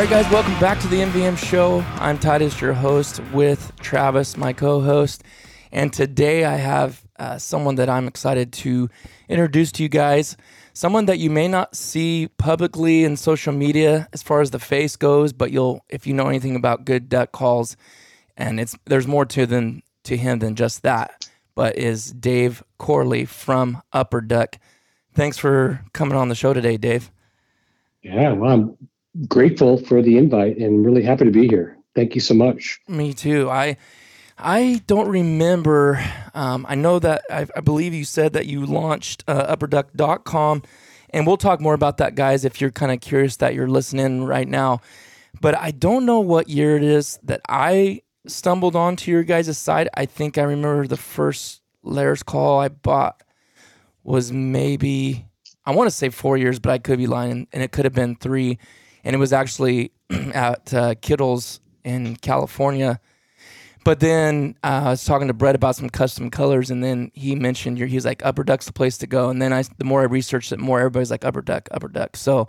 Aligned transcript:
Right, 0.00 0.08
guys, 0.08 0.32
welcome 0.32 0.58
back 0.58 0.80
to 0.80 0.88
the 0.88 0.96
MVM 0.96 1.36
show. 1.36 1.84
I'm 1.96 2.18
Titus, 2.18 2.58
your 2.58 2.72
host, 2.72 3.20
with 3.34 3.70
Travis, 3.80 4.34
my 4.34 4.54
co 4.54 4.80
host. 4.80 5.22
And 5.72 5.92
today 5.92 6.46
I 6.46 6.56
have 6.56 7.04
uh, 7.18 7.36
someone 7.36 7.74
that 7.74 7.90
I'm 7.90 8.08
excited 8.08 8.50
to 8.54 8.88
introduce 9.28 9.70
to 9.72 9.82
you 9.82 9.90
guys. 9.90 10.38
Someone 10.72 11.04
that 11.04 11.18
you 11.18 11.28
may 11.28 11.48
not 11.48 11.76
see 11.76 12.30
publicly 12.38 13.04
in 13.04 13.18
social 13.18 13.52
media 13.52 14.08
as 14.14 14.22
far 14.22 14.40
as 14.40 14.52
the 14.52 14.58
face 14.58 14.96
goes, 14.96 15.34
but 15.34 15.50
you'll, 15.50 15.84
if 15.90 16.06
you 16.06 16.14
know 16.14 16.28
anything 16.28 16.56
about 16.56 16.86
good 16.86 17.10
duck 17.10 17.32
calls, 17.32 17.76
and 18.38 18.58
it's 18.58 18.74
there's 18.86 19.06
more 19.06 19.26
to 19.26 19.44
than 19.44 19.82
to 20.04 20.16
him 20.16 20.38
than 20.38 20.54
just 20.54 20.82
that. 20.82 21.28
But 21.54 21.76
is 21.76 22.10
Dave 22.12 22.64
Corley 22.78 23.26
from 23.26 23.82
Upper 23.92 24.22
Duck? 24.22 24.56
Thanks 25.12 25.36
for 25.36 25.84
coming 25.92 26.16
on 26.16 26.30
the 26.30 26.34
show 26.34 26.54
today, 26.54 26.78
Dave. 26.78 27.10
Yeah, 28.02 28.32
well, 28.32 28.50
I'm 28.50 28.88
grateful 29.28 29.76
for 29.76 30.02
the 30.02 30.16
invite 30.18 30.58
and 30.58 30.84
really 30.84 31.02
happy 31.02 31.24
to 31.24 31.30
be 31.30 31.48
here. 31.48 31.76
Thank 31.94 32.14
you 32.14 32.20
so 32.20 32.34
much. 32.34 32.80
Me 32.88 33.12
too. 33.12 33.50
I 33.50 33.76
I 34.42 34.82
don't 34.86 35.08
remember. 35.08 36.02
Um, 36.34 36.64
I 36.68 36.74
know 36.74 36.98
that 36.98 37.22
I, 37.30 37.46
I, 37.54 37.60
believe 37.60 37.92
you 37.92 38.04
said 38.04 38.32
that 38.32 38.46
you 38.46 38.64
launched 38.64 39.22
uh, 39.28 39.54
upperduck.com, 39.54 40.62
and 41.10 41.26
we'll 41.26 41.36
talk 41.36 41.60
more 41.60 41.74
about 41.74 41.98
that, 41.98 42.14
guys, 42.14 42.44
if 42.44 42.60
you're 42.60 42.70
kind 42.70 42.90
of 42.90 43.00
curious 43.00 43.36
that 43.36 43.54
you're 43.54 43.68
listening 43.68 44.24
right 44.24 44.48
now. 44.48 44.80
But 45.40 45.58
I 45.58 45.72
don't 45.72 46.06
know 46.06 46.20
what 46.20 46.48
year 46.48 46.76
it 46.76 46.82
is 46.82 47.18
that 47.22 47.42
I 47.48 48.02
stumbled 48.26 48.76
onto 48.76 49.10
your 49.10 49.24
guys' 49.24 49.58
site. 49.58 49.88
I 49.94 50.06
think 50.06 50.38
I 50.38 50.42
remember 50.42 50.86
the 50.86 50.96
first 50.96 51.60
Lares 51.82 52.22
call 52.22 52.60
I 52.60 52.68
bought 52.68 53.22
was 54.02 54.32
maybe, 54.32 55.26
I 55.66 55.74
want 55.74 55.88
to 55.88 55.94
say 55.94 56.08
four 56.08 56.36
years, 56.36 56.58
but 56.58 56.70
I 56.70 56.78
could 56.78 56.98
be 56.98 57.06
lying, 57.06 57.46
and 57.52 57.62
it 57.62 57.72
could 57.72 57.84
have 57.84 57.94
been 57.94 58.16
three 58.16 58.58
and 59.04 59.14
it 59.14 59.18
was 59.18 59.32
actually 59.32 59.92
at 60.10 60.72
uh, 60.74 60.94
Kittles 61.00 61.60
in 61.84 62.16
California. 62.16 63.00
But 63.84 64.00
then 64.00 64.56
uh, 64.62 64.82
I 64.84 64.90
was 64.90 65.04
talking 65.04 65.28
to 65.28 65.34
Brett 65.34 65.54
about 65.54 65.76
some 65.76 65.88
custom 65.88 66.30
colors, 66.30 66.70
and 66.70 66.84
then 66.84 67.10
he 67.14 67.34
mentioned 67.34 67.78
he 67.78 67.94
was 67.94 68.04
like 68.04 68.24
Upper 68.24 68.44
Duck's 68.44 68.66
the 68.66 68.72
place 68.72 68.98
to 68.98 69.06
go. 69.06 69.30
And 69.30 69.40
then 69.40 69.52
I, 69.52 69.64
the 69.78 69.84
more 69.84 70.02
I 70.02 70.04
researched 70.04 70.52
it, 70.52 70.58
more 70.58 70.80
everybody's 70.80 71.10
like 71.10 71.24
Upper 71.24 71.40
Duck, 71.40 71.68
Upper 71.70 71.88
Duck. 71.88 72.16
So 72.16 72.48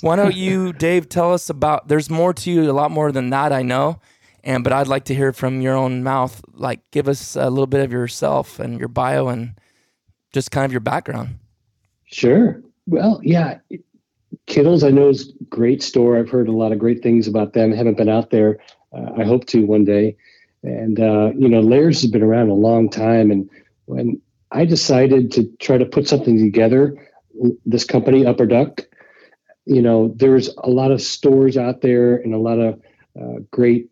why 0.00 0.16
don't 0.16 0.34
you, 0.34 0.72
Dave, 0.78 1.08
tell 1.08 1.32
us 1.32 1.50
about? 1.50 1.88
There's 1.88 2.08
more 2.08 2.32
to 2.34 2.50
you, 2.50 2.70
a 2.70 2.72
lot 2.72 2.92
more 2.92 3.10
than 3.10 3.30
that, 3.30 3.52
I 3.52 3.62
know. 3.62 4.00
And 4.44 4.62
but 4.62 4.72
I'd 4.72 4.88
like 4.88 5.04
to 5.06 5.14
hear 5.14 5.32
from 5.32 5.60
your 5.60 5.74
own 5.74 6.02
mouth. 6.02 6.40
Like, 6.52 6.80
give 6.90 7.08
us 7.08 7.34
a 7.34 7.48
little 7.50 7.66
bit 7.66 7.80
of 7.80 7.90
yourself 7.90 8.60
and 8.60 8.78
your 8.78 8.88
bio, 8.88 9.28
and 9.28 9.58
just 10.32 10.50
kind 10.50 10.66
of 10.66 10.72
your 10.72 10.80
background. 10.80 11.38
Sure. 12.04 12.62
Well, 12.86 13.20
yeah, 13.24 13.58
Kittles, 14.46 14.84
I 14.84 14.90
know 14.90 15.08
is 15.08 15.32
great 15.48 15.82
store. 15.82 16.16
I've 16.16 16.30
heard 16.30 16.48
a 16.48 16.52
lot 16.52 16.72
of 16.72 16.78
great 16.78 17.02
things 17.02 17.26
about 17.26 17.52
them. 17.52 17.72
Haven't 17.72 17.96
been 17.96 18.08
out 18.08 18.30
there. 18.30 18.58
Uh, 18.92 19.10
I 19.18 19.24
hope 19.24 19.46
to 19.46 19.64
one 19.66 19.84
day. 19.84 20.16
And 20.62 20.98
uh, 20.98 21.32
you 21.36 21.48
know, 21.48 21.60
Lares 21.60 22.00
has 22.02 22.10
been 22.10 22.22
around 22.22 22.48
a 22.48 22.54
long 22.54 22.88
time. 22.88 23.30
And 23.30 23.48
when 23.86 24.20
I 24.50 24.64
decided 24.64 25.32
to 25.32 25.44
try 25.58 25.78
to 25.78 25.84
put 25.84 26.08
something 26.08 26.38
together, 26.38 26.96
this 27.66 27.84
company 27.84 28.24
Upper 28.24 28.46
Duck, 28.46 28.82
you 29.66 29.82
know, 29.82 30.12
there's 30.16 30.48
a 30.58 30.70
lot 30.70 30.90
of 30.90 31.02
stores 31.02 31.56
out 31.56 31.80
there 31.80 32.16
and 32.16 32.34
a 32.34 32.38
lot 32.38 32.58
of 32.58 32.80
uh, 33.20 33.40
great, 33.50 33.90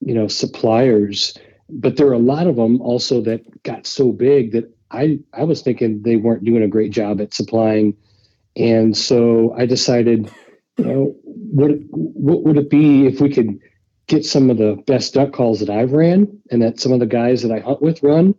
you 0.00 0.14
know, 0.14 0.28
suppliers. 0.28 1.36
But 1.68 1.96
there 1.96 2.08
are 2.08 2.14
a 2.14 2.18
lot 2.18 2.46
of 2.46 2.56
them 2.56 2.80
also 2.80 3.20
that 3.22 3.62
got 3.62 3.86
so 3.86 4.12
big 4.12 4.52
that 4.52 4.72
I 4.90 5.20
I 5.32 5.44
was 5.44 5.62
thinking 5.62 6.02
they 6.02 6.16
weren't 6.16 6.44
doing 6.44 6.62
a 6.62 6.68
great 6.68 6.92
job 6.92 7.20
at 7.20 7.34
supplying 7.34 7.96
and 8.58 8.96
so 8.96 9.54
I 9.56 9.66
decided, 9.66 10.30
you 10.76 10.84
know, 10.84 11.16
what 11.22 11.70
what 11.92 12.42
would 12.42 12.58
it 12.58 12.68
be 12.68 13.06
if 13.06 13.20
we 13.20 13.30
could 13.30 13.58
get 14.08 14.24
some 14.24 14.50
of 14.50 14.58
the 14.58 14.82
best 14.86 15.14
duck 15.14 15.32
calls 15.32 15.60
that 15.60 15.70
I've 15.70 15.92
ran 15.92 16.40
and 16.50 16.62
that 16.62 16.80
some 16.80 16.92
of 16.92 16.98
the 16.98 17.06
guys 17.06 17.42
that 17.42 17.52
I 17.52 17.60
hunt 17.60 17.80
with 17.80 18.02
run, 18.02 18.34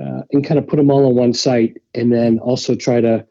uh, 0.00 0.22
and 0.32 0.44
kind 0.44 0.58
of 0.58 0.66
put 0.66 0.76
them 0.76 0.90
all 0.90 1.06
on 1.06 1.14
one 1.14 1.32
site, 1.32 1.76
and 1.94 2.12
then 2.12 2.38
also 2.40 2.74
try 2.74 3.00
to 3.00 3.24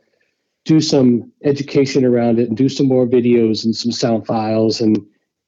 do 0.65 0.79
some 0.79 1.31
education 1.43 2.05
around 2.05 2.39
it 2.39 2.47
and 2.47 2.55
do 2.55 2.69
some 2.69 2.87
more 2.87 3.07
videos 3.07 3.65
and 3.65 3.75
some 3.75 3.91
sound 3.91 4.25
files 4.25 4.79
and, 4.79 4.97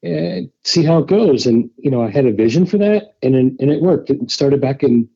and 0.03 0.49
see 0.63 0.83
how 0.83 0.97
it 0.97 1.07
goes. 1.07 1.45
And 1.45 1.69
you 1.77 1.91
know, 1.91 2.01
I 2.03 2.09
had 2.09 2.25
a 2.25 2.33
vision 2.33 2.65
for 2.65 2.77
that, 2.79 3.15
and 3.23 3.35
and 3.35 3.71
it 3.71 3.81
worked. 3.81 4.09
It 4.09 4.29
started 4.29 4.59
back 4.59 4.83
in. 4.83 5.07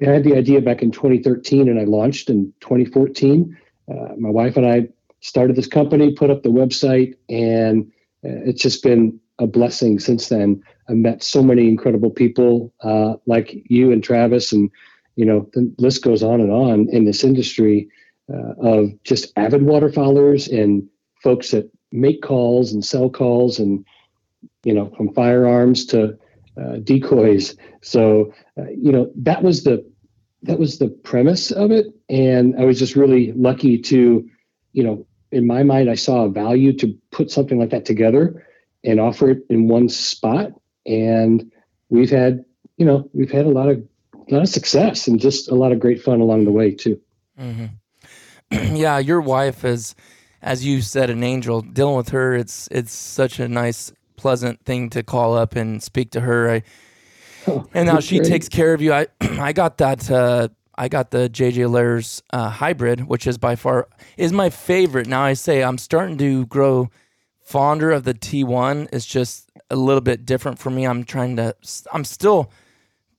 I 0.00 0.10
had 0.10 0.22
the 0.22 0.36
idea 0.36 0.60
back 0.60 0.80
in 0.80 0.92
2013, 0.92 1.68
and 1.68 1.80
I 1.80 1.84
launched 1.84 2.30
in 2.30 2.52
2014. 2.60 3.56
Uh, 3.90 4.14
my 4.16 4.30
wife 4.30 4.56
and 4.56 4.66
I 4.66 4.88
started 5.20 5.56
this 5.56 5.66
company, 5.66 6.14
put 6.14 6.30
up 6.30 6.42
the 6.42 6.48
website, 6.48 7.14
and 7.28 7.90
uh, 8.24 8.42
it's 8.46 8.62
just 8.62 8.82
been 8.82 9.18
a 9.38 9.46
blessing 9.46 9.98
since 9.98 10.28
then. 10.28 10.62
I've 10.88 10.96
met 10.96 11.22
so 11.22 11.42
many 11.42 11.68
incredible 11.68 12.10
people 12.10 12.72
uh, 12.82 13.14
like 13.26 13.62
you 13.68 13.92
and 13.92 14.02
Travis, 14.02 14.52
and 14.52 14.70
you 15.16 15.24
know 15.24 15.48
the 15.52 15.72
list 15.78 16.02
goes 16.02 16.22
on 16.22 16.40
and 16.40 16.50
on 16.50 16.88
in 16.90 17.04
this 17.04 17.24
industry 17.24 17.88
uh, 18.32 18.54
of 18.60 18.90
just 19.04 19.32
avid 19.36 19.62
waterfowlers 19.62 20.48
and 20.48 20.88
folks 21.22 21.50
that 21.50 21.70
make 21.92 22.22
calls 22.22 22.72
and 22.72 22.84
sell 22.84 23.10
calls, 23.10 23.58
and 23.58 23.84
you 24.64 24.74
know 24.74 24.92
from 24.96 25.12
firearms 25.14 25.84
to 25.86 26.16
uh, 26.60 26.76
decoys. 26.82 27.56
So 27.82 28.32
uh, 28.58 28.70
you 28.70 28.92
know 28.92 29.10
that 29.16 29.42
was 29.42 29.64
the 29.64 29.84
that 30.42 30.58
was 30.58 30.78
the 30.78 30.88
premise 30.88 31.50
of 31.50 31.70
it, 31.70 31.86
and 32.08 32.54
I 32.58 32.64
was 32.64 32.78
just 32.78 32.96
really 32.96 33.32
lucky 33.32 33.78
to 33.78 34.28
you 34.72 34.82
know 34.82 35.06
in 35.32 35.46
my 35.46 35.62
mind, 35.62 35.90
I 35.90 35.94
saw 35.94 36.24
a 36.24 36.30
value 36.30 36.72
to 36.74 36.96
put 37.10 37.30
something 37.30 37.58
like 37.58 37.70
that 37.70 37.84
together 37.84 38.46
and 38.84 39.00
offer 39.00 39.30
it 39.30 39.44
in 39.50 39.68
one 39.68 39.88
spot. 39.88 40.52
And 40.86 41.50
we've 41.90 42.10
had, 42.10 42.44
you 42.76 42.86
know, 42.86 43.08
we've 43.12 43.30
had 43.30 43.46
a 43.46 43.50
lot 43.50 43.68
of 43.68 43.82
a 44.28 44.34
lot 44.34 44.42
of 44.42 44.48
success 44.48 45.08
and 45.08 45.18
just 45.18 45.50
a 45.50 45.54
lot 45.54 45.72
of 45.72 45.80
great 45.80 46.02
fun 46.02 46.20
along 46.20 46.44
the 46.44 46.52
way 46.52 46.72
too. 46.72 47.00
Mm-hmm. 47.40 47.66
yeah, 48.76 48.98
your 48.98 49.20
wife 49.20 49.64
is, 49.64 49.94
as 50.42 50.64
you 50.64 50.80
said, 50.80 51.10
an 51.10 51.22
angel. 51.22 51.60
Dealing 51.62 51.96
with 51.96 52.10
her, 52.10 52.34
it's 52.34 52.68
it's 52.70 52.92
such 52.92 53.38
a 53.38 53.48
nice, 53.48 53.92
pleasant 54.16 54.64
thing 54.64 54.90
to 54.90 55.02
call 55.02 55.36
up 55.36 55.56
and 55.56 55.82
speak 55.82 56.10
to 56.12 56.20
her. 56.20 56.50
I, 56.50 56.62
oh, 57.46 57.66
and 57.74 57.86
now 57.86 58.00
she 58.00 58.18
great. 58.18 58.28
takes 58.28 58.48
care 58.48 58.74
of 58.74 58.80
you. 58.82 58.92
I 58.92 59.06
I 59.20 59.52
got 59.52 59.78
that. 59.78 60.10
Uh, 60.10 60.48
I 60.78 60.88
got 60.88 61.10
the 61.10 61.28
JJ 61.28 61.70
Lares 61.70 62.22
uh, 62.32 62.48
hybrid, 62.48 63.06
which 63.08 63.26
is 63.26 63.36
by 63.36 63.56
far 63.56 63.88
is 64.16 64.32
my 64.32 64.48
favorite. 64.48 65.08
Now 65.08 65.22
I 65.22 65.32
say 65.34 65.62
I'm 65.62 65.76
starting 65.76 66.16
to 66.18 66.46
grow 66.46 66.88
fonder 67.40 67.90
of 67.90 68.04
the 68.04 68.14
T1. 68.14 68.88
It's 68.92 69.04
just 69.04 69.50
a 69.70 69.76
little 69.76 70.00
bit 70.00 70.24
different 70.24 70.58
for 70.58 70.70
me. 70.70 70.86
I'm 70.86 71.04
trying 71.04 71.36
to. 71.36 71.54
I'm 71.92 72.04
still 72.04 72.52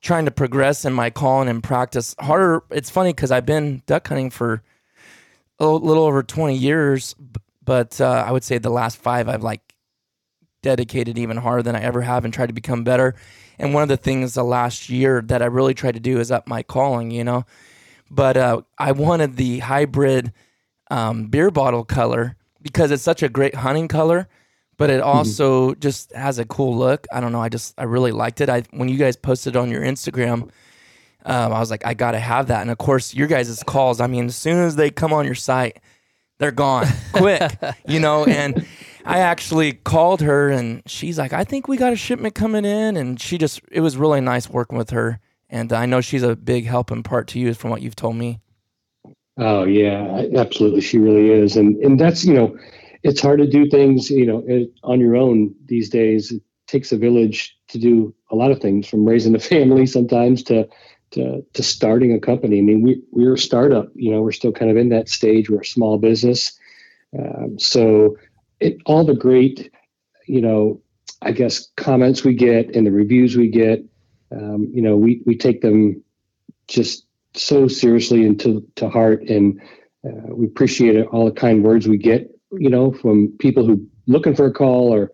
trying 0.02 0.26
to 0.26 0.32
progress 0.32 0.86
in 0.86 0.94
my 0.94 1.10
calling 1.10 1.50
and 1.50 1.62
practice 1.62 2.16
harder. 2.20 2.64
It's 2.72 2.90
funny 2.90 3.12
because 3.12 3.32
I've 3.32 3.46
been 3.46 3.84
duck 3.86 4.08
hunting 4.08 4.30
for 4.30 4.64
a 5.60 5.68
little 5.68 6.06
over 6.06 6.24
20 6.24 6.56
years, 6.56 7.14
but 7.64 8.00
uh, 8.00 8.24
I 8.26 8.32
would 8.32 8.46
say 8.46 8.58
the 8.58 8.70
last 8.70 8.98
five 8.98 9.28
I've 9.28 9.44
like 9.44 9.62
dedicated 10.62 11.18
even 11.18 11.38
harder 11.38 11.64
than 11.64 11.76
I 11.76 11.82
ever 11.82 12.02
have 12.02 12.24
and 12.24 12.34
tried 12.34 12.48
to 12.48 12.54
become 12.54 12.86
better. 12.86 13.16
And 13.60 13.74
one 13.74 13.84
of 13.84 13.90
the 13.90 13.98
things 13.98 14.34
the 14.34 14.44
last 14.44 14.90
year 14.90 15.22
that 15.26 15.42
I 15.42 15.46
really 15.46 15.74
tried 15.74 15.96
to 15.96 16.00
do 16.00 16.20
is 16.20 16.32
up 16.32 16.48
my 16.48 16.64
calling, 16.64 17.12
you 17.12 17.24
know. 17.24 17.46
But 18.10 18.38
uh, 18.38 18.62
I 18.78 18.94
wanted 18.94 19.36
the 19.36 19.60
hybrid 19.60 20.34
um, 20.90 21.28
beer 21.28 21.52
bottle 21.52 21.84
color 21.84 22.36
because 22.62 22.90
it's 22.92 23.04
such 23.04 23.22
a 23.22 23.30
great 23.30 23.56
hunting 23.56 23.88
color 23.88 24.28
but 24.80 24.90
it 24.90 25.02
mm-hmm. 25.02 25.10
also 25.10 25.72
mm-hmm. 25.72 25.80
just 25.80 26.12
has 26.14 26.40
a 26.40 26.46
cool 26.46 26.76
look. 26.76 27.06
I 27.12 27.20
don't 27.20 27.32
know. 27.32 27.42
I 27.42 27.50
just 27.50 27.76
I 27.78 27.84
really 27.84 28.12
liked 28.12 28.42
it. 28.42 28.50
I 28.50 28.64
when 28.72 28.90
you 28.90 28.98
guys 28.98 29.16
posted 29.16 29.56
on 29.56 29.70
your 29.70 29.84
Instagram, 29.84 30.50
um, 31.26 31.54
I 31.54 31.60
was 31.60 31.70
like, 31.70 31.86
I 31.86 31.94
gotta 31.94 32.18
have 32.18 32.48
that. 32.48 32.62
And 32.62 32.72
of 32.72 32.80
course, 32.80 33.14
your 33.14 33.28
guys' 33.28 33.62
calls. 33.62 34.02
I 34.02 34.08
mean, 34.08 34.26
as 34.26 34.36
soon 34.36 34.64
as 34.64 34.78
they 34.78 34.90
come 34.90 35.14
on 35.14 35.26
your 35.26 35.36
site, 35.36 35.80
they're 36.40 36.52
gone 36.52 36.88
quick, 37.12 37.52
you 37.86 38.00
know. 38.00 38.24
And 38.24 38.66
I 39.10 39.20
actually 39.22 39.74
called 39.74 40.22
her, 40.22 40.50
and 40.50 40.84
she's 40.86 41.18
like, 41.18 41.34
I 41.34 41.44
think 41.44 41.68
we 41.68 41.78
got 41.78 41.94
a 41.94 41.96
shipment 41.96 42.36
coming 42.36 42.64
in, 42.64 42.96
and 42.96 43.20
she 43.20 43.40
just 43.40 43.60
it 43.72 43.82
was 43.82 43.98
really 43.98 44.22
nice 44.22 44.48
working 44.48 44.78
with 44.78 44.92
her. 44.92 45.20
And 45.50 45.74
I 45.74 45.88
know 45.88 46.00
she's 46.00 46.22
a 46.22 46.36
big 46.36 46.68
help 46.68 46.92
and 46.92 47.04
part 47.04 47.28
to 47.30 47.40
you 47.40 47.56
from 47.56 47.72
what 47.72 47.82
you've 47.82 47.96
told 47.96 48.18
me. 48.18 48.40
Oh 49.36 49.64
yeah, 49.64 50.28
absolutely, 50.36 50.82
she 50.82 51.00
really 51.00 51.32
is, 51.32 51.58
and 51.58 51.76
and 51.78 52.00
that's 52.00 52.24
you 52.24 52.36
know 52.36 52.56
it's 53.02 53.20
hard 53.20 53.40
to 53.40 53.48
do 53.48 53.68
things, 53.68 54.12
you 54.12 54.28
know, 54.28 54.44
on 54.84 55.00
your 55.00 55.16
own 55.16 55.56
these 55.66 55.90
days. 55.90 56.32
It 56.32 56.44
takes 56.68 56.92
a 56.92 56.98
village 56.98 57.58
to 57.70 57.80
do 57.80 58.14
a 58.30 58.36
lot 58.36 58.52
of 58.52 58.60
things, 58.62 58.88
from 58.88 59.06
raising 59.06 59.34
a 59.34 59.40
family 59.54 59.88
sometimes 59.88 60.44
to 60.44 60.70
to, 61.12 61.44
to 61.54 61.64
starting 61.64 62.14
a 62.14 62.20
company. 62.20 62.60
I 62.60 62.62
mean, 62.62 62.84
we 62.84 63.02
we're 63.12 63.34
a 63.34 63.40
startup. 63.40 63.90
You 63.96 64.12
know, 64.12 64.22
we're 64.22 64.34
still 64.34 64.52
kind 64.52 64.70
of 64.70 64.78
in 64.78 64.90
that 64.90 65.10
stage. 65.10 65.50
We're 65.50 65.62
a 65.62 65.66
small 65.66 65.98
business, 65.98 66.60
um, 67.18 67.58
so 67.58 68.16
it, 68.60 68.78
all 68.86 69.04
the 69.04 69.14
great, 69.14 69.72
you 70.28 70.42
know, 70.42 70.82
I 71.22 71.32
guess 71.32 71.70
comments 71.76 72.24
we 72.24 72.34
get 72.34 72.76
and 72.76 72.86
the 72.86 72.92
reviews 72.92 73.36
we 73.36 73.50
get, 73.50 73.84
um, 74.32 74.70
you 74.74 74.82
know, 74.82 74.96
we 74.96 75.22
we 75.26 75.36
take 75.36 75.62
them 75.62 76.04
just 76.68 77.06
so 77.34 77.68
seriously 77.68 78.26
and 78.26 78.40
to, 78.42 78.66
to 78.76 78.90
heart, 78.90 79.24
and 79.24 79.62
uh, 80.06 80.34
we 80.34 80.46
appreciate 80.46 81.06
all 81.08 81.26
the 81.26 81.32
kind 81.32 81.64
words 81.64 81.88
we 81.88 81.98
get 81.98 82.32
you 82.52 82.70
know, 82.70 82.92
from 82.92 83.30
people 83.40 83.66
who 83.66 83.88
looking 84.08 84.36
for 84.36 84.46
a 84.46 84.54
call 84.54 84.94
or 84.94 85.12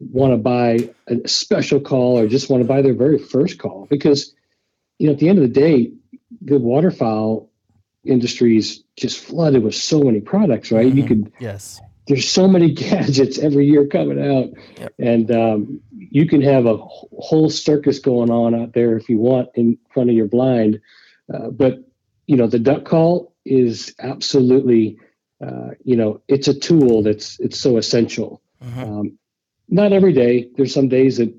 want 0.00 0.32
to 0.32 0.36
buy 0.36 0.90
a 1.08 1.26
special 1.28 1.80
call 1.80 2.18
or 2.18 2.26
just 2.26 2.50
want 2.50 2.62
to 2.62 2.68
buy 2.68 2.82
their 2.82 2.94
very 2.94 3.18
first 3.18 3.58
call. 3.58 3.86
Because 3.88 4.34
you 4.98 5.06
know 5.06 5.12
at 5.12 5.18
the 5.18 5.28
end 5.28 5.38
of 5.38 5.42
the 5.42 5.60
day 5.60 5.92
the 6.42 6.58
waterfowl 6.58 7.50
industry 8.04 8.56
is 8.56 8.82
just 8.96 9.18
flooded 9.18 9.62
with 9.62 9.74
so 9.74 10.02
many 10.02 10.20
products 10.20 10.70
right? 10.70 10.86
Mm-hmm. 10.86 10.98
you 10.98 11.04
could 11.04 11.32
yes 11.40 11.80
there's 12.06 12.28
so 12.28 12.46
many 12.46 12.72
gadgets 12.74 13.38
every 13.38 13.66
year 13.66 13.86
coming 13.86 14.20
out 14.20 14.50
yep. 14.78 14.94
and 14.98 15.30
um, 15.30 15.80
you 15.92 16.26
can 16.26 16.42
have 16.42 16.66
a 16.66 16.76
whole 16.76 17.50
circus 17.50 17.98
going 17.98 18.30
on 18.30 18.54
out 18.54 18.72
there 18.72 18.96
if 18.96 19.08
you 19.08 19.18
want 19.18 19.48
in 19.54 19.78
front 19.92 20.10
of 20.10 20.16
your 20.16 20.28
blind 20.28 20.80
uh, 21.32 21.50
but 21.50 21.78
you 22.26 22.36
know 22.36 22.46
the 22.46 22.58
duck 22.58 22.84
call 22.84 23.34
is 23.44 23.94
absolutely 23.98 24.98
uh, 25.44 25.70
you 25.84 25.96
know, 25.96 26.20
it's 26.28 26.48
a 26.48 26.58
tool 26.58 27.02
that's 27.02 27.38
it's 27.40 27.58
so 27.58 27.76
essential. 27.76 28.40
Uh-huh. 28.62 28.82
Um, 28.82 29.18
not 29.68 29.92
every 29.92 30.12
day. 30.12 30.48
There's 30.56 30.72
some 30.72 30.88
days 30.88 31.18
that 31.18 31.34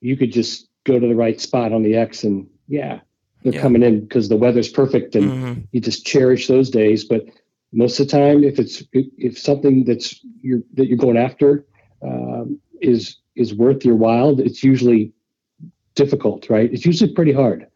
you 0.00 0.16
could 0.16 0.32
just 0.32 0.68
go 0.84 0.98
to 0.98 1.06
the 1.06 1.14
right 1.14 1.40
spot 1.40 1.72
on 1.72 1.82
the 1.82 1.94
X 1.94 2.24
and 2.24 2.48
yeah, 2.68 3.00
they're 3.42 3.54
yeah. 3.54 3.60
coming 3.60 3.82
in 3.82 4.00
because 4.00 4.28
the 4.28 4.36
weather's 4.36 4.68
perfect 4.68 5.14
and 5.14 5.30
mm-hmm. 5.30 5.60
you 5.72 5.80
just 5.80 6.06
cherish 6.06 6.46
those 6.46 6.70
days. 6.70 7.04
But 7.04 7.26
most 7.74 7.98
of 7.98 8.06
the 8.06 8.12
time, 8.12 8.44
if 8.44 8.58
it's 8.58 8.82
if 8.92 9.38
something 9.38 9.84
that's 9.84 10.20
you're 10.40 10.60
that 10.74 10.86
you're 10.86 10.98
going 10.98 11.16
after 11.16 11.66
um, 12.02 12.60
is 12.80 13.18
is 13.36 13.54
worth 13.54 13.84
your 13.84 13.96
while, 13.96 14.38
it's 14.40 14.62
usually 14.62 15.12
difficult, 15.94 16.48
right? 16.48 16.72
It's 16.72 16.86
usually 16.86 17.12
pretty 17.12 17.32
hard. 17.32 17.66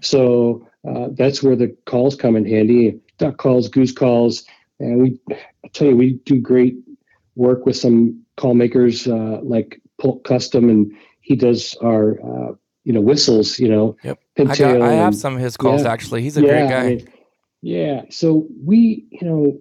So 0.00 0.66
uh, 0.88 1.08
that's 1.12 1.42
where 1.42 1.56
the 1.56 1.76
calls 1.86 2.14
come 2.14 2.36
in 2.36 2.46
handy. 2.46 3.00
Duck 3.18 3.36
calls, 3.36 3.68
goose 3.68 3.92
calls, 3.92 4.44
and 4.78 5.02
we, 5.02 5.20
I 5.30 5.68
tell 5.72 5.88
you, 5.88 5.96
we 5.96 6.14
do 6.24 6.40
great 6.40 6.76
work 7.34 7.66
with 7.66 7.76
some 7.76 8.22
call 8.36 8.54
makers 8.54 9.08
uh, 9.08 9.40
like 9.42 9.80
Polk 10.00 10.22
Custom, 10.22 10.70
and 10.70 10.92
he 11.20 11.34
does 11.34 11.74
our, 11.82 12.12
uh, 12.12 12.52
you 12.84 12.92
know, 12.92 13.00
whistles. 13.00 13.58
You 13.58 13.68
know, 13.68 13.96
yep. 14.04 14.20
I, 14.38 14.44
got, 14.44 14.82
I 14.82 14.92
have 14.92 15.16
some 15.16 15.34
of 15.34 15.40
his 15.40 15.56
calls 15.56 15.82
yeah, 15.82 15.90
actually. 15.90 16.22
He's 16.22 16.36
a 16.36 16.42
yeah, 16.42 16.46
great 16.46 16.68
guy. 16.68 16.84
I 16.84 16.88
mean, 16.90 17.08
yeah. 17.62 18.02
So 18.10 18.46
we, 18.64 19.06
you 19.10 19.26
know, 19.26 19.60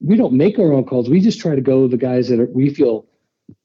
we 0.00 0.16
don't 0.16 0.34
make 0.34 0.58
our 0.58 0.72
own 0.72 0.84
calls. 0.84 1.10
We 1.10 1.20
just 1.20 1.40
try 1.40 1.54
to 1.54 1.60
go 1.60 1.88
the 1.88 1.96
guys 1.96 2.28
that 2.28 2.40
are, 2.40 2.46
we 2.46 2.72
feel 2.72 3.06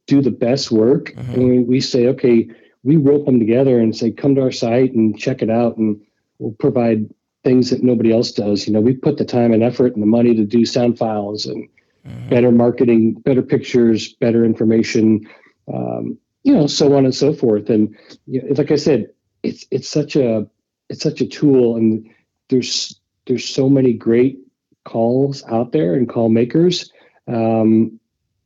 do 0.07 0.21
the 0.21 0.31
best 0.31 0.71
work, 0.71 1.13
mm-hmm. 1.13 1.33
and 1.33 1.49
we, 1.49 1.59
we 1.59 1.81
say, 1.81 2.07
okay, 2.07 2.49
we 2.83 2.97
rope 2.97 3.25
them 3.25 3.39
together 3.39 3.79
and 3.79 3.95
say, 3.95 4.11
come 4.11 4.35
to 4.35 4.41
our 4.41 4.51
site 4.51 4.93
and 4.93 5.17
check 5.17 5.41
it 5.41 5.49
out, 5.49 5.77
and 5.77 6.01
we'll 6.39 6.51
provide 6.53 7.09
things 7.43 7.69
that 7.69 7.83
nobody 7.83 8.11
else 8.11 8.31
does. 8.31 8.67
You 8.67 8.73
know, 8.73 8.81
we 8.81 8.93
put 8.93 9.17
the 9.17 9.25
time 9.25 9.53
and 9.53 9.63
effort 9.63 9.93
and 9.93 10.01
the 10.01 10.07
money 10.07 10.35
to 10.35 10.45
do 10.45 10.65
sound 10.65 10.97
files 10.97 11.45
and 11.45 11.67
mm-hmm. 12.05 12.29
better 12.29 12.51
marketing, 12.51 13.13
better 13.13 13.41
pictures, 13.41 14.13
better 14.13 14.43
information, 14.43 15.27
um, 15.73 16.17
you 16.43 16.53
know, 16.53 16.67
so 16.67 16.95
on 16.95 17.05
and 17.05 17.15
so 17.15 17.33
forth. 17.33 17.69
And 17.69 17.95
you 18.27 18.41
know, 18.41 18.55
like 18.55 18.71
I 18.71 18.75
said, 18.75 19.07
it's 19.43 19.65
it's 19.71 19.89
such 19.89 20.15
a 20.15 20.47
it's 20.89 21.01
such 21.01 21.21
a 21.21 21.27
tool, 21.27 21.77
and 21.77 22.09
there's 22.49 22.99
there's 23.27 23.45
so 23.45 23.69
many 23.69 23.93
great 23.93 24.39
calls 24.85 25.43
out 25.45 25.71
there 25.71 25.93
and 25.93 26.09
call 26.09 26.29
makers. 26.29 26.91
Um, 27.27 27.99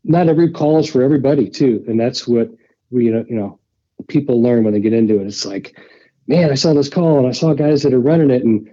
not 0.04 0.30
every 0.30 0.52
call 0.52 0.80
is 0.80 0.90
for 0.90 1.02
everybody 1.04 1.50
too, 1.50 1.84
and 1.88 2.00
that's 2.00 2.28
what 2.28 2.50
we 2.92 3.06
you 3.06 3.12
know 3.12 3.26
you 3.28 3.36
know 3.36 3.60
people 4.08 4.42
learn 4.42 4.64
when 4.64 4.74
they 4.74 4.80
get 4.80 4.94
into 4.94 5.20
it. 5.20 5.28
It's 5.28 5.46
like, 5.46 5.78
man, 6.28 6.52
I 6.52 6.56
saw 6.56 6.74
this 6.74 6.90
call 6.90 7.18
and 7.18 7.28
I 7.28 7.32
saw 7.32 7.54
guys 7.54 7.84
that 7.84 7.94
are 7.94 8.00
running 8.00 8.30
it 8.30 8.44
and 8.44 8.70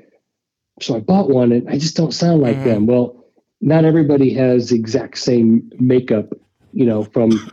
so 0.80 0.96
I 0.96 1.00
bought 1.00 1.30
one 1.30 1.52
and 1.52 1.68
I 1.68 1.78
just 1.78 1.96
don't 1.96 2.12
sound 2.12 2.42
like 2.42 2.56
mm-hmm. 2.56 2.68
them. 2.68 2.86
Well, 2.86 3.24
not 3.60 3.84
everybody 3.84 4.32
has 4.34 4.68
the 4.68 4.76
exact 4.76 5.18
same 5.18 5.70
makeup, 5.78 6.32
you 6.72 6.84
know, 6.84 7.04
from 7.04 7.50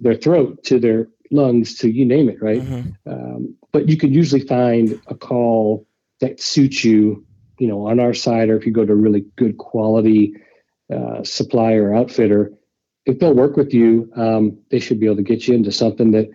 their 0.00 0.14
throat 0.14 0.62
to 0.64 0.78
their 0.78 1.08
lungs 1.30 1.76
to 1.78 1.90
you 1.90 2.04
name 2.04 2.28
it, 2.28 2.40
right? 2.40 2.62
Mm-hmm. 2.62 3.10
Um, 3.10 3.54
but 3.72 3.88
you 3.88 3.96
can 3.96 4.12
usually 4.12 4.40
find 4.40 5.00
a 5.08 5.14
call 5.14 5.86
that 6.20 6.40
suits 6.40 6.84
you, 6.84 7.24
you 7.60 7.68
know, 7.68 7.86
on 7.86 8.00
our 8.00 8.14
side, 8.14 8.48
or 8.48 8.56
if 8.56 8.64
you 8.64 8.72
go 8.72 8.86
to 8.86 8.92
a 8.92 8.96
really 8.96 9.26
good 9.36 9.58
quality 9.58 10.34
uh, 10.92 11.22
supplier 11.22 11.90
or 11.90 11.94
outfitter, 11.94 12.52
if 13.04 13.18
they'll 13.18 13.34
work 13.34 13.56
with 13.56 13.74
you, 13.74 14.10
um, 14.16 14.58
they 14.70 14.80
should 14.80 14.98
be 14.98 15.06
able 15.06 15.16
to 15.16 15.22
get 15.22 15.46
you 15.46 15.54
into 15.54 15.70
something 15.70 16.10
that 16.12 16.28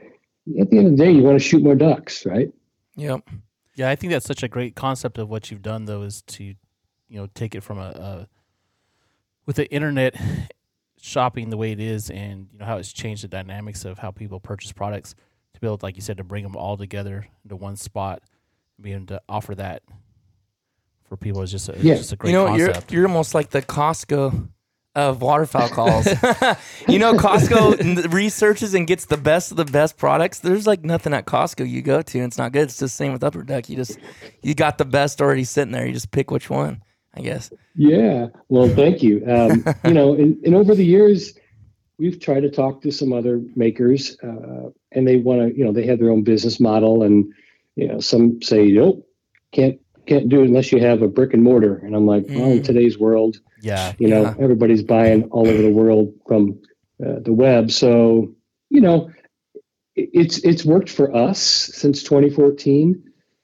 at 0.60 0.70
the 0.70 0.78
end 0.78 0.88
of 0.88 0.98
the 0.98 1.04
day, 1.04 1.12
you 1.12 1.24
want 1.24 1.38
to 1.40 1.44
shoot 1.44 1.64
more 1.64 1.76
ducks, 1.76 2.26
right? 2.26 2.54
Yep. 2.96 3.28
Yeah, 3.74 3.90
I 3.90 3.96
think 3.96 4.14
that's 4.14 4.26
such 4.26 4.44
a 4.44 4.48
great 4.48 4.76
concept 4.76 5.18
of 5.18 5.30
what 5.30 5.50
you've 5.50 5.64
done, 5.64 5.86
though, 5.86 6.04
is 6.04 6.22
to, 6.22 6.44
you 6.44 6.56
know, 7.10 7.28
take 7.34 7.56
it 7.56 7.62
from 7.62 7.80
a, 7.80 7.90
a 7.90 8.28
with 9.48 9.56
the 9.56 9.70
internet 9.72 10.16
shopping 11.02 11.50
the 11.50 11.58
way 11.58 11.72
it 11.72 11.80
is, 11.80 12.10
and 12.12 12.48
you 12.52 12.60
know 12.60 12.66
how 12.66 12.78
it's 12.78 12.94
changed 12.94 13.24
the 13.24 13.28
dynamics 13.28 13.84
of 13.84 13.98
how 13.98 14.12
people 14.12 14.40
purchase 14.40 14.72
products. 14.72 15.16
To 15.56 15.62
build, 15.62 15.84
like 15.84 15.96
you 15.96 16.02
said, 16.02 16.18
to 16.18 16.24
bring 16.24 16.44
them 16.44 16.56
all 16.56 16.78
together 16.78 17.28
into 17.44 17.56
one 17.56 17.78
spot, 17.78 18.22
being 18.80 19.06
to 19.08 19.22
offer 19.28 19.56
that 19.56 19.84
for 21.08 21.18
people 21.18 21.42
is 21.42 21.52
just 21.52 21.70
a, 21.70 21.76
yeah. 21.80 21.96
just 21.96 22.12
a 22.12 22.16
great 22.16 22.32
you 22.32 22.38
know, 22.38 22.48
concept. 22.48 22.92
You're, 22.92 23.02
you're 23.02 23.10
almost 23.10 23.34
like 23.34 23.50
the 23.50 23.62
Costco 23.62 24.50
of 24.96 25.22
waterfowl 25.22 25.70
calls. 25.70 26.06
you 26.88 27.00
know, 27.00 27.14
Costco 27.14 28.14
researches 28.14 28.74
and 28.74 28.88
gets 28.88 29.06
the 29.06 29.18
best 29.18 29.52
of 29.52 29.58
the 29.58 29.66
best 29.66 29.98
products. 29.98 30.40
There's 30.40 30.66
like 30.66 30.84
nothing 30.84 31.14
at 31.14 31.26
Costco 31.26 31.70
you 31.70 31.82
go 31.82 32.02
to 32.02 32.18
and 32.20 32.28
it's 32.28 32.38
not 32.38 32.52
good. 32.52 32.64
It's 32.64 32.80
the 32.80 32.90
same 32.90 33.14
with 33.14 33.24
Upper 33.24 33.44
Duck. 33.44 33.70
You 33.70 33.76
just 33.76 34.00
you 34.42 34.56
got 34.56 34.78
the 34.78 34.86
best 34.86 35.22
already 35.22 35.44
sitting 35.44 35.72
there. 35.72 35.86
You 35.86 35.94
just 35.94 36.12
pick 36.12 36.32
which 36.32 36.50
one. 36.50 36.82
I 37.18 37.22
guess. 37.22 37.50
Yeah. 37.76 38.28
Well, 38.50 38.68
thank 38.68 39.02
you. 39.02 39.24
Um, 39.26 39.64
you 39.86 39.94
know, 39.94 40.14
and, 40.14 40.38
and 40.44 40.54
over 40.54 40.76
the 40.76 40.84
years, 40.84 41.34
we've 41.98 42.20
tried 42.20 42.42
to 42.42 42.50
talk 42.50 42.82
to 42.82 42.92
some 42.92 43.14
other 43.14 43.42
makers, 43.56 44.18
uh, 44.22 44.70
and 44.92 45.08
they 45.08 45.16
want 45.16 45.42
to, 45.42 45.58
you 45.58 45.64
know, 45.64 45.72
they 45.72 45.86
have 45.86 46.00
their 46.00 46.10
own 46.10 46.24
business 46.24 46.60
model, 46.60 47.04
and 47.04 47.32
you 47.76 47.88
know, 47.88 48.00
some 48.00 48.42
say, 48.42 48.68
nope, 48.68 49.08
can't 49.54 49.80
can't 50.06 50.30
do 50.30 50.42
it 50.42 50.48
unless 50.48 50.72
you 50.72 50.80
have 50.80 51.02
a 51.02 51.08
brick 51.08 51.34
and 51.34 51.44
mortar. 51.44 51.78
And 51.78 51.96
I'm 51.96 52.06
like, 52.06 52.26
well, 52.28 52.52
in 52.52 52.60
Mm. 52.60 52.64
today's 52.64 52.98
world, 52.98 53.38
Yeah. 53.62 53.94
you 54.00 54.08
know, 54.08 54.24
Yeah. 54.24 54.36
everybody's 54.40 54.84
buying 54.84 55.24
all 55.32 55.48
over 55.48 55.62
the 55.62 55.70
world 55.72 56.14
from 56.28 56.60
uh, 57.06 57.20
the 57.20 57.34
web. 57.34 57.72
So, 57.72 58.34
you 58.70 58.82
know, 58.82 59.10
it's 59.96 60.40
it's 60.40 60.66
worked 60.66 60.90
for 60.90 61.16
us 61.16 61.40
since 61.40 62.04
2014. 62.04 63.02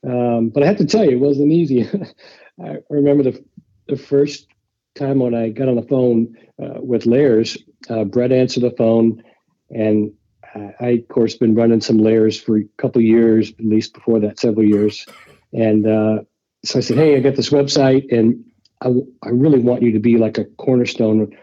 Um, 0.08 0.50
but 0.50 0.64
I 0.64 0.66
have 0.68 0.78
to 0.78 0.86
tell 0.86 1.06
you, 1.06 1.12
it 1.12 1.20
wasn't 1.20 1.52
easy. 1.52 1.88
I 2.64 2.78
remember 2.90 3.24
the 3.24 3.44
the 3.88 3.98
first 3.98 4.48
time 4.96 5.20
when 5.20 5.34
I 5.34 5.50
got 5.50 5.70
on 5.70 5.76
the 5.76 5.84
phone 5.88 6.36
uh, 6.62 6.80
with 6.82 7.06
Lares, 7.06 7.58
uh, 7.90 8.04
Brett 8.04 8.32
answered 8.32 8.64
the 8.64 8.72
phone, 8.72 9.24
and 9.70 10.12
I, 10.54 10.74
I, 10.80 10.88
of 10.90 11.08
course, 11.08 11.36
been 11.36 11.56
running 11.56 11.82
some 11.82 11.98
Lares 11.98 12.40
for 12.40 12.58
a 12.58 12.64
couple 12.78 13.02
years, 13.02 13.52
at 13.52 13.66
least 13.66 13.94
before 13.94 14.20
that, 14.20 14.40
several 14.40 14.66
years. 14.66 15.06
And 15.54 15.88
uh, 15.88 16.20
so 16.64 16.80
I 16.80 16.82
said, 16.82 16.98
"Hey, 16.98 17.16
I 17.16 17.20
got 17.20 17.36
this 17.36 17.50
website, 17.50 18.12
and 18.12 18.44
I, 18.82 18.90
I 19.24 19.30
really 19.30 19.60
want 19.60 19.82
you 19.82 19.92
to 19.94 20.00
be 20.00 20.18
like 20.18 20.38
a 20.38 20.46
cornerstone 20.46 21.36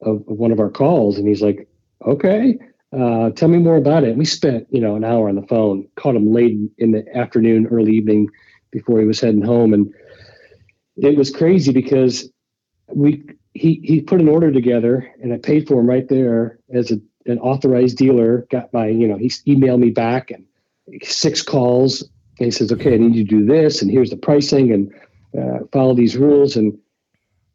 of, 0.00 0.16
of 0.16 0.22
one 0.26 0.52
of 0.52 0.60
our 0.60 0.70
calls." 0.70 1.18
And 1.18 1.28
he's 1.28 1.42
like, 1.42 1.68
"Okay." 2.04 2.58
Uh, 2.90 3.28
tell 3.30 3.48
me 3.48 3.58
more 3.58 3.76
about 3.76 4.02
it. 4.02 4.16
We 4.16 4.24
spent, 4.24 4.66
you 4.70 4.80
know, 4.80 4.96
an 4.96 5.04
hour 5.04 5.28
on 5.28 5.34
the 5.34 5.46
phone. 5.46 5.86
Caught 5.96 6.16
him 6.16 6.32
late 6.32 6.56
in 6.78 6.92
the 6.92 7.04
afternoon, 7.14 7.66
early 7.66 7.92
evening, 7.92 8.28
before 8.70 8.98
he 9.00 9.06
was 9.06 9.20
heading 9.20 9.42
home, 9.42 9.74
and 9.74 9.92
it 10.96 11.16
was 11.16 11.30
crazy 11.30 11.72
because 11.72 12.30
we 12.88 13.24
he 13.54 13.80
he 13.82 14.00
put 14.00 14.20
an 14.20 14.28
order 14.28 14.50
together, 14.52 15.12
and 15.22 15.32
I 15.32 15.38
paid 15.38 15.66
for 15.66 15.80
him 15.80 15.86
right 15.86 16.08
there 16.08 16.58
as 16.72 16.90
a, 16.90 17.00
an 17.26 17.38
authorized 17.38 17.96
dealer. 17.96 18.46
Got 18.50 18.72
my, 18.72 18.88
you 18.88 19.06
know, 19.06 19.16
he 19.16 19.28
emailed 19.28 19.80
me 19.80 19.90
back 19.90 20.30
and 20.30 20.44
six 21.02 21.42
calls. 21.42 22.08
And 22.38 22.46
he 22.46 22.50
says, 22.50 22.72
"Okay, 22.72 22.94
I 22.94 22.98
need 22.98 23.14
you 23.14 23.24
to 23.24 23.30
do 23.30 23.44
this, 23.44 23.82
and 23.82 23.90
here's 23.90 24.10
the 24.10 24.16
pricing, 24.16 24.72
and 24.72 24.92
uh, 25.38 25.64
follow 25.72 25.94
these 25.94 26.16
rules." 26.16 26.56
And 26.56 26.78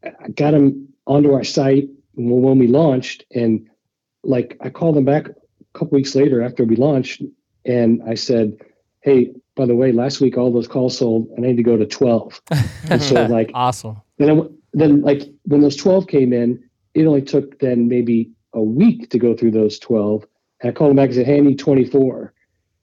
I 0.04 0.30
got 0.30 0.54
him 0.54 0.90
onto 1.08 1.34
our 1.34 1.44
site 1.44 1.90
when 2.16 2.60
we 2.60 2.68
launched, 2.68 3.26
and 3.34 3.68
like 4.24 4.58
I 4.62 4.70
called 4.70 4.98
him 4.98 5.06
back 5.06 5.28
a 5.28 5.78
couple 5.80 5.96
weeks 5.96 6.16
later 6.16 6.42
after 6.42 6.64
we 6.64 6.76
launched, 6.76 7.22
and 7.66 8.02
I 8.08 8.16
said, 8.16 8.58
"Hey, 9.02 9.34
by 9.56 9.66
the 9.66 9.76
way, 9.76 9.92
last 9.92 10.22
week 10.22 10.38
all 10.38 10.52
those 10.52 10.68
calls 10.68 10.98
sold, 10.98 11.28
and 11.36 11.46
I 11.46 11.50
need 11.50 11.58
to 11.58 11.64
go 11.64 11.78
to 11.78 11.86
12." 11.86 12.42
and 12.90 13.02
so 13.02 13.26
like 13.30 13.52
Awesome. 13.54 14.02
then 14.18 14.30
I, 14.30 14.44
then 14.74 15.02
like 15.02 15.24
when 15.44 15.62
those 15.62 15.76
12 15.76 16.08
came 16.08 16.34
in, 16.34 16.62
it 16.94 17.06
only 17.06 17.22
took 17.22 17.60
then 17.60 17.88
maybe 17.88 18.32
a 18.54 18.62
week 18.62 19.10
to 19.12 19.20
go 19.20 19.36
through 19.36 19.52
those 19.52 19.80
12. 19.80 20.26
And 20.62 20.70
I 20.70 20.74
called 20.74 20.92
him 20.92 20.98
back 20.98 21.08
and 21.08 21.16
said, 21.16 21.26
"Hey, 21.26 21.38
I 21.38 21.42
need 21.42 21.60
24." 21.60 22.33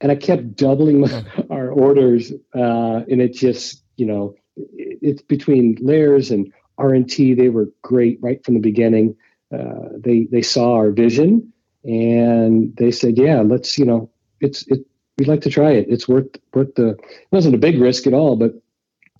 And 0.01 0.11
I 0.11 0.17
kept 0.17 0.57
doubling 0.57 1.01
my, 1.01 1.25
our 1.51 1.71
orders, 1.71 2.33
uh, 2.55 3.03
and 3.11 3.21
it 3.21 3.35
just 3.35 3.83
you 3.97 4.07
know 4.07 4.35
it, 4.57 4.99
it's 5.03 5.23
between 5.23 5.77
Lares 5.81 6.31
and 6.31 6.53
R 6.79 6.95
and 6.95 7.09
T. 7.09 7.35
They 7.35 7.49
were 7.49 7.69
great 7.83 8.19
right 8.23 8.43
from 8.45 8.55
the 8.55 8.61
beginning. 8.61 9.17
Uh, 9.53 9.89
they 9.99 10.29
they 10.31 10.43
saw 10.43 10.75
our 10.75 10.91
vision 10.91 11.53
and 11.85 12.75
they 12.77 12.91
said, 12.91 13.19
"Yeah, 13.19 13.41
let's 13.41 13.79
you 13.79 13.85
know 13.85 14.11
it's 14.41 14.67
it." 14.69 14.87
We'd 15.19 15.29
like 15.29 15.43
to 15.43 15.51
try 15.51 15.73
it. 15.73 15.87
It's 15.89 16.09
worth 16.09 16.29
worth 16.55 16.75
the. 16.77 16.91
It 16.91 17.29
wasn't 17.31 17.55
a 17.55 17.59
big 17.59 17.79
risk 17.79 18.07
at 18.07 18.15
all, 18.15 18.37
but 18.37 18.55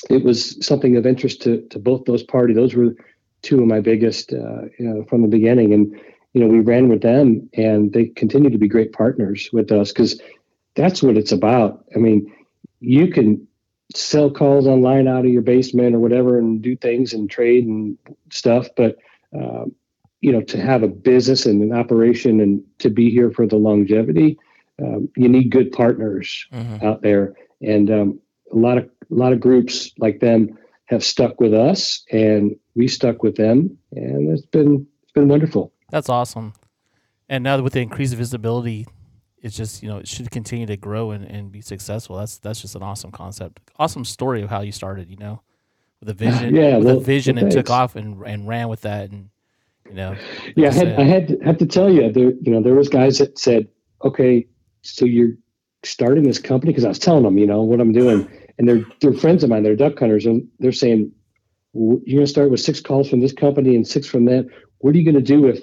it 0.09 0.25
was 0.25 0.65
something 0.65 0.97
of 0.97 1.07
interest 1.07 1.43
to 1.43 1.61
to 1.69 1.79
both 1.79 2.05
those 2.05 2.23
parties. 2.23 2.57
Those 2.57 2.75
were 2.75 2.95
two 3.43 3.61
of 3.61 3.67
my 3.67 3.81
biggest 3.81 4.33
uh, 4.33 4.63
you 4.79 4.87
know, 4.87 5.05
from 5.05 5.23
the 5.23 5.29
beginning, 5.29 5.73
and 5.73 5.93
you 6.33 6.41
know 6.41 6.47
we 6.47 6.61
ran 6.61 6.89
with 6.89 7.03
them, 7.03 7.49
and 7.55 7.93
they 7.93 8.07
continue 8.07 8.51
to 8.51 8.59
be 8.59 8.69
great 8.69 8.93
partners 8.93 9.51
with 9.53 9.73
us 9.73 9.93
because 9.93 10.21
that's 10.81 11.03
what 11.03 11.17
it's 11.17 11.33
about. 11.33 11.85
I 11.95 11.99
mean, 11.99 12.33
you 12.81 13.09
can 13.09 13.47
sell 13.95 14.31
calls 14.31 14.67
online 14.67 15.07
out 15.09 15.25
of 15.27 15.31
your 15.31 15.43
basement 15.43 15.95
or 15.95 15.99
whatever, 15.99 16.39
and 16.39 16.63
do 16.63 16.77
things 16.77 17.13
and 17.13 17.29
trade 17.31 17.67
and 17.67 17.99
stuff, 18.31 18.69
but 18.77 18.97
um, 19.35 19.75
you 20.21 20.33
know 20.33 20.41
to 20.43 20.61
have 20.61 20.83
a 20.83 20.89
business 20.89 21.47
and 21.47 21.63
an 21.63 21.73
operation 21.79 22.41
and 22.41 22.63
to 22.79 22.89
be 22.91 23.11
here 23.11 23.31
for 23.31 23.47
the 23.47 23.57
longevity, 23.57 24.39
um, 24.83 25.09
you 25.17 25.29
need 25.29 25.51
good 25.51 25.71
partners 25.73 26.47
Mhm. 26.53 26.83
out 26.83 27.03
there, 27.03 27.35
and 27.61 27.91
um, 27.91 28.21
a 28.53 28.57
lot 28.57 28.79
of 28.79 28.85
a 29.11 29.15
lot 29.15 29.33
of 29.33 29.41
groups 29.41 29.93
like 29.99 30.21
them 30.21 30.57
have 30.87 31.05
stuck 31.05 31.41
with 31.41 31.53
us, 31.55 32.03
and 32.11 32.57
we 32.75 32.89
stuck 32.89 33.23
with 33.23 33.37
them, 33.37 33.77
and 33.93 34.31
it's 34.31 34.47
been 34.47 34.87
it's 35.03 35.13
been 35.13 35.29
wonderful. 35.29 35.73
That's 35.91 36.09
awesome. 36.09 36.55
And 37.29 37.45
now 37.45 37.61
with 37.61 37.75
the 37.75 37.81
increased 37.81 38.15
visibility, 38.15 38.87
it's 39.43 39.57
just 39.57 39.83
you 39.83 39.89
know 39.89 39.99
it 39.99 40.09
should 40.09 40.31
continue 40.31 40.67
to 40.67 40.77
grow 40.77 41.11
and, 41.13 41.25
and 41.25 41.51
be 41.51 41.61
successful. 41.61 42.17
That's 42.17 42.39
that's 42.39 42.61
just 42.61 42.75
an 42.75 42.83
awesome 42.83 43.11
concept, 43.11 43.61
awesome 43.79 44.05
story 44.05 44.43
of 44.43 44.51
how 44.51 44.61
you 44.61 44.73
started. 44.73 45.11
You 45.11 45.17
know, 45.17 45.43
with 46.01 46.09
a 46.11 46.15
vision, 46.15 46.55
Yeah, 46.55 46.77
with 46.77 46.87
well- 46.87 46.97
a 46.99 47.01
vision, 47.01 47.37
well, 47.37 47.45
and 47.45 47.53
took 47.53 47.71
off 47.71 47.97
and 47.97 48.23
and 48.27 48.47
ran 48.47 48.69
with 48.69 48.83
that, 48.83 49.11
and 49.11 49.31
you 49.89 49.95
know, 49.95 50.17
Yeah, 50.57 50.69
I 50.69 50.73
had. 50.73 50.89
I 51.01 51.03
had 51.03 51.29
to, 51.29 51.39
have 51.45 51.59
to 51.59 51.67
tell 51.67 51.91
you 51.93 52.13
there 52.13 52.33
you 52.41 52.53
know 52.53 52.63
there 52.63 52.75
was 52.75 52.89
guys 52.89 53.19
that 53.19 53.39
said, 53.39 53.69
okay, 54.05 54.47
so 54.83 55.05
you're 55.05 55.33
starting 55.83 56.25
this 56.25 56.39
company 56.39 56.73
because 56.73 56.85
I 56.85 56.89
was 56.89 56.99
telling 56.99 57.23
them 57.23 57.39
you 57.39 57.47
know 57.47 57.63
what 57.63 57.81
I'm 57.81 57.93
doing, 57.93 58.29
and 58.59 58.69
they're 58.69 58.85
they're 59.01 59.15
friends 59.15 59.43
of 59.43 59.51
mine, 59.51 59.63
they're 59.63 59.77
duck 59.77 59.99
hunters, 59.99 60.27
and 60.27 60.47
they're 60.59 60.73
saying 60.73 61.13
you're 61.73 61.99
going 61.99 62.21
to 62.21 62.27
start 62.27 62.51
with 62.51 62.61
six 62.61 62.81
calls 62.81 63.09
from 63.09 63.21
this 63.21 63.33
company 63.33 63.77
and 63.77 63.87
six 63.87 64.07
from 64.07 64.25
that. 64.25 64.45
What 64.79 64.95
are 64.95 64.99
you 64.99 65.05
going 65.05 65.15
to 65.15 65.21
do 65.23 65.47
if 65.47 65.61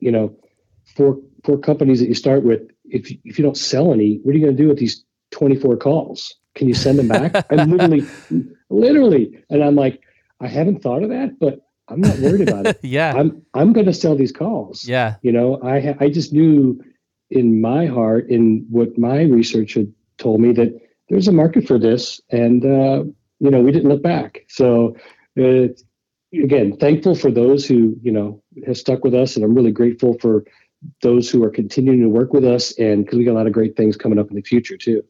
you 0.00 0.10
know 0.12 0.36
four 0.96 1.18
four 1.44 1.58
companies 1.58 2.00
that 2.00 2.08
you 2.08 2.14
start 2.14 2.42
with? 2.42 2.60
If 2.90 3.10
you, 3.10 3.18
if 3.24 3.38
you 3.38 3.44
don't 3.44 3.56
sell 3.56 3.92
any, 3.92 4.20
what 4.22 4.34
are 4.34 4.38
you 4.38 4.44
going 4.44 4.56
to 4.56 4.62
do 4.62 4.68
with 4.68 4.78
these 4.78 5.04
24 5.32 5.76
calls? 5.76 6.34
Can 6.54 6.68
you 6.68 6.74
send 6.74 6.98
them 6.98 7.08
back? 7.08 7.46
I'm 7.50 7.70
literally, 7.70 8.10
literally, 8.68 9.42
and 9.50 9.62
I'm 9.62 9.76
like, 9.76 10.02
I 10.40 10.48
haven't 10.48 10.82
thought 10.82 11.02
of 11.02 11.10
that, 11.10 11.38
but 11.38 11.60
I'm 11.88 12.00
not 12.02 12.18
worried 12.18 12.40
about 12.40 12.66
it. 12.66 12.78
yeah, 12.82 13.14
I'm 13.16 13.42
I'm 13.54 13.72
going 13.72 13.86
to 13.86 13.94
sell 13.94 14.16
these 14.16 14.32
calls. 14.32 14.86
yeah, 14.86 15.16
You 15.22 15.32
know, 15.32 15.60
I 15.62 15.80
ha- 15.80 15.96
I 16.00 16.08
just 16.08 16.32
knew 16.32 16.82
in 17.30 17.60
my 17.60 17.86
heart, 17.86 18.28
in 18.28 18.66
what 18.70 18.98
my 18.98 19.22
research 19.22 19.74
had 19.74 19.92
told 20.18 20.40
me, 20.40 20.52
that 20.52 20.74
there's 21.08 21.28
a 21.28 21.32
market 21.32 21.66
for 21.66 21.78
this, 21.78 22.20
and 22.30 22.64
uh, 22.64 23.04
you 23.40 23.50
know, 23.50 23.60
we 23.60 23.72
didn't 23.72 23.88
look 23.88 24.02
back. 24.02 24.44
So, 24.48 24.96
uh, 25.38 25.68
again, 26.32 26.76
thankful 26.76 27.14
for 27.14 27.30
those 27.30 27.66
who 27.66 27.96
you 28.02 28.12
know 28.12 28.42
have 28.66 28.76
stuck 28.78 29.04
with 29.04 29.14
us, 29.14 29.36
and 29.36 29.44
I'm 29.44 29.54
really 29.54 29.72
grateful 29.72 30.16
for 30.20 30.44
those 31.02 31.30
who 31.30 31.42
are 31.44 31.50
continuing 31.50 32.00
to 32.00 32.08
work 32.08 32.32
with 32.32 32.44
us, 32.44 32.76
and 32.78 33.04
because 33.04 33.18
we 33.18 33.24
got 33.24 33.32
a 33.32 33.38
lot 33.38 33.46
of 33.46 33.52
great 33.52 33.76
things 33.76 33.96
coming 33.96 34.18
up 34.18 34.30
in 34.30 34.36
the 34.36 34.42
future 34.42 34.76
too. 34.76 35.02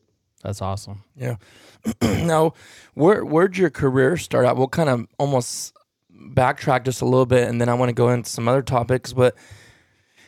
that's 0.42 0.62
awesome. 0.62 1.04
Yeah. 1.16 1.36
now, 2.02 2.54
where 2.94 3.24
where'd 3.24 3.56
your 3.56 3.70
career 3.70 4.16
start 4.16 4.44
out? 4.44 4.56
We'll 4.56 4.68
kind 4.68 4.88
of 4.88 5.06
almost 5.18 5.72
backtrack 6.12 6.84
just 6.84 7.00
a 7.02 7.04
little 7.04 7.26
bit, 7.26 7.48
and 7.48 7.60
then 7.60 7.68
I 7.68 7.74
want 7.74 7.88
to 7.88 7.94
go 7.94 8.10
into 8.10 8.28
some 8.28 8.48
other 8.48 8.62
topics. 8.62 9.12
But 9.12 9.36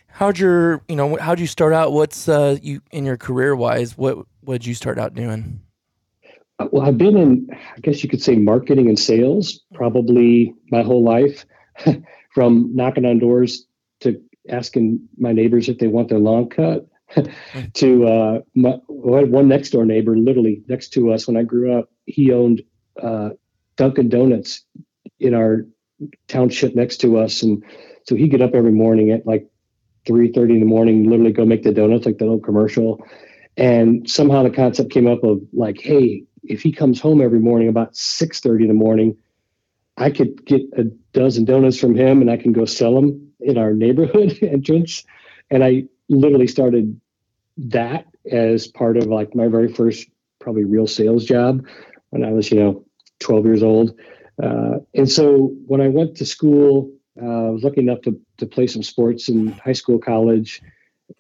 how'd 0.06 0.38
your, 0.38 0.82
you 0.88 0.96
know, 0.96 1.16
how'd 1.16 1.40
you 1.40 1.46
start 1.46 1.72
out? 1.72 1.92
What's 1.92 2.28
uh, 2.28 2.56
you 2.62 2.80
in 2.90 3.04
your 3.04 3.16
career 3.16 3.54
wise? 3.54 3.96
What 3.98 4.18
what'd 4.40 4.66
you 4.66 4.74
start 4.74 4.98
out 4.98 5.14
doing? 5.14 5.60
Uh, 6.58 6.68
Well, 6.70 6.86
I've 6.86 6.98
been 6.98 7.16
in, 7.16 7.48
I 7.52 7.80
guess 7.80 8.02
you 8.02 8.08
could 8.08 8.22
say, 8.22 8.36
marketing 8.36 8.88
and 8.88 8.98
sales 8.98 9.60
probably 9.74 10.54
my 10.70 10.82
whole 10.82 11.02
life, 11.02 11.44
from 12.34 12.70
knocking 12.74 13.04
on 13.04 13.18
doors 13.18 13.60
to 13.60 13.66
asking 14.48 15.08
my 15.16 15.32
neighbors 15.32 15.68
if 15.68 15.78
they 15.78 15.86
want 15.86 16.08
their 16.08 16.18
lawn 16.18 16.48
cut, 16.48 16.86
to 17.74 18.06
uh, 18.06 18.40
my, 18.54 18.78
well, 18.88 19.26
one 19.26 19.48
next 19.48 19.70
door 19.70 19.84
neighbor, 19.84 20.16
literally 20.16 20.62
next 20.68 20.90
to 20.90 21.12
us 21.12 21.26
when 21.26 21.36
I 21.36 21.42
grew 21.42 21.78
up. 21.78 21.90
He 22.06 22.32
owned 22.32 22.62
uh, 23.00 23.30
Dunkin' 23.76 24.08
Donuts 24.08 24.64
in 25.20 25.34
our 25.34 25.66
township 26.28 26.74
next 26.74 26.98
to 26.98 27.18
us, 27.18 27.42
and 27.42 27.62
so 28.04 28.14
he'd 28.14 28.28
get 28.28 28.42
up 28.42 28.54
every 28.54 28.72
morning 28.72 29.10
at 29.10 29.26
like 29.26 29.48
three 30.06 30.32
thirty 30.32 30.54
in 30.54 30.60
the 30.60 30.66
morning, 30.66 31.08
literally 31.08 31.32
go 31.32 31.44
make 31.44 31.62
the 31.62 31.72
donuts 31.72 32.06
like 32.06 32.18
that 32.18 32.26
old 32.26 32.44
commercial. 32.44 33.04
And 33.56 34.08
somehow 34.08 34.42
the 34.42 34.50
concept 34.50 34.90
came 34.90 35.06
up 35.06 35.22
of 35.22 35.40
like, 35.52 35.80
hey, 35.80 36.24
if 36.42 36.62
he 36.62 36.72
comes 36.72 37.00
home 37.00 37.20
every 37.20 37.38
morning 37.38 37.68
about 37.68 37.92
6.30 37.92 38.62
in 38.62 38.68
the 38.68 38.74
morning 38.74 39.16
i 39.96 40.10
could 40.10 40.44
get 40.44 40.62
a 40.76 40.84
dozen 41.12 41.44
donuts 41.44 41.78
from 41.78 41.94
him 41.94 42.20
and 42.20 42.30
i 42.30 42.36
can 42.36 42.52
go 42.52 42.64
sell 42.64 42.94
them 42.94 43.32
in 43.40 43.58
our 43.58 43.72
neighborhood 43.72 44.38
entrance. 44.42 45.04
And 45.50 45.64
i 45.64 45.84
literally 46.08 46.46
started 46.46 47.00
that 47.58 48.06
as 48.30 48.66
part 48.68 48.96
of 48.96 49.06
like 49.06 49.34
my 49.34 49.48
very 49.48 49.72
first 49.72 50.08
probably 50.40 50.64
real 50.64 50.86
sales 50.86 51.24
job 51.24 51.66
when 52.10 52.24
i 52.24 52.32
was 52.32 52.50
you 52.50 52.60
know 52.60 52.84
12 53.20 53.44
years 53.44 53.62
old. 53.62 53.94
Uh, 54.42 54.78
and 54.94 55.10
so 55.10 55.52
when 55.66 55.80
i 55.80 55.88
went 55.88 56.16
to 56.16 56.26
school 56.26 56.90
uh, 57.20 57.46
i 57.46 57.50
was 57.50 57.62
lucky 57.62 57.80
enough 57.80 58.00
to, 58.02 58.18
to 58.38 58.46
play 58.46 58.66
some 58.66 58.82
sports 58.82 59.28
in 59.28 59.48
high 59.48 59.72
school 59.72 59.98
college 59.98 60.62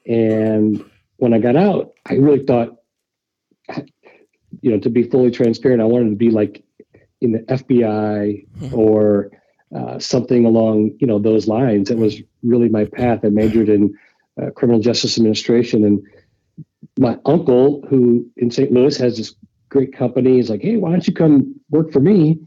and 0.06 0.84
when 1.16 1.34
i 1.34 1.38
got 1.38 1.56
out 1.56 1.92
i 2.06 2.14
really 2.14 2.44
thought 2.44 2.78
you 4.60 4.70
know, 4.70 4.78
to 4.78 4.90
be 4.90 5.02
fully 5.02 5.30
transparent, 5.30 5.80
I 5.80 5.86
wanted 5.86 6.10
to 6.10 6.16
be 6.16 6.30
like 6.30 6.64
in 7.22 7.32
the 7.32 7.40
FBI 7.40 8.46
or 8.72 9.30
uh, 9.74 9.98
something 9.98 10.44
along 10.44 10.96
you 11.00 11.06
know 11.06 11.18
those 11.18 11.46
lines. 11.48 11.90
It 11.90 11.98
was 11.98 12.20
really 12.42 12.68
my 12.68 12.84
path. 12.84 13.20
I 13.24 13.28
majored 13.28 13.68
in 13.68 13.94
uh, 14.40 14.50
criminal 14.50 14.80
justice 14.80 15.16
administration, 15.16 15.84
and 15.84 16.02
my 16.98 17.18
uncle, 17.24 17.82
who 17.88 18.28
in 18.36 18.50
St. 18.50 18.70
Louis 18.72 18.96
has 18.98 19.16
this 19.16 19.34
great 19.70 19.96
company, 19.96 20.38
is 20.38 20.50
like, 20.50 20.62
"Hey, 20.62 20.76
why 20.76 20.90
don't 20.90 21.06
you 21.06 21.14
come 21.14 21.54
work 21.70 21.92
for 21.92 22.00
me?" 22.00 22.38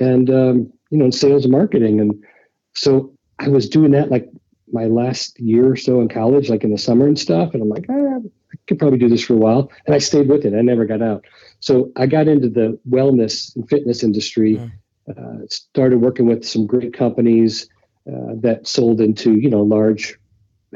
And 0.00 0.28
um, 0.30 0.72
you 0.90 0.98
know, 0.98 1.06
in 1.06 1.12
sales 1.12 1.44
and 1.44 1.52
marketing. 1.52 2.00
And 2.00 2.22
so 2.74 3.12
I 3.38 3.48
was 3.48 3.68
doing 3.68 3.92
that 3.92 4.10
like 4.10 4.28
my 4.72 4.86
last 4.86 5.38
year 5.40 5.70
or 5.70 5.76
so 5.76 6.00
in 6.00 6.08
college, 6.08 6.48
like 6.48 6.64
in 6.64 6.70
the 6.70 6.78
summer 6.78 7.06
and 7.06 7.18
stuff. 7.18 7.54
And 7.54 7.62
I'm 7.62 7.68
like, 7.68 7.86
ah, 7.88 8.18
I 8.52 8.56
could 8.66 8.78
probably 8.78 8.98
do 8.98 9.08
this 9.08 9.24
for 9.24 9.34
a 9.34 9.38
while. 9.38 9.70
And 9.86 9.94
I 9.94 9.98
stayed 9.98 10.28
with 10.28 10.44
it. 10.44 10.54
I 10.54 10.62
never 10.62 10.84
got 10.84 11.02
out. 11.02 11.24
So 11.60 11.92
I 11.96 12.06
got 12.06 12.28
into 12.28 12.48
the 12.48 12.78
wellness 12.88 13.54
and 13.56 13.68
fitness 13.68 14.02
industry. 14.02 14.56
Mm. 14.56 14.72
Uh, 15.08 15.46
started 15.48 16.00
working 16.00 16.26
with 16.26 16.44
some 16.44 16.64
great 16.64 16.94
companies 16.94 17.68
uh, 18.08 18.34
that 18.36 18.68
sold 18.68 19.00
into 19.00 19.34
you 19.34 19.50
know 19.50 19.62
large 19.62 20.16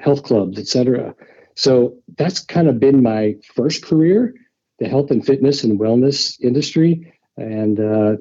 health 0.01 0.25
clubs, 0.25 0.59
et 0.59 0.67
cetera. 0.67 1.15
So 1.55 1.97
that's 2.19 2.41
kind 2.41 2.69
of 2.69 2.79
been 2.79 3.03
my 3.03 3.37
first 3.55 3.85
career, 3.85 4.35
the 4.79 4.89
health 4.89 5.11
and 5.11 5.25
fitness 5.25 5.65
and 5.65 5.81
wellness 5.81 6.39
industry. 6.41 7.13
And 7.37 7.81
uh, 7.81 8.17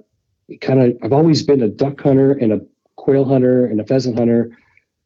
kind 0.62 0.80
of, 0.82 0.98
I've 1.04 1.14
always 1.14 1.44
been 1.44 1.62
a 1.62 1.68
duck 1.68 2.02
hunter 2.02 2.32
and 2.32 2.54
a 2.54 2.62
quail 2.96 3.26
hunter 3.26 3.66
and 3.66 3.82
a 3.82 3.86
pheasant 3.86 4.18
hunter, 4.18 4.58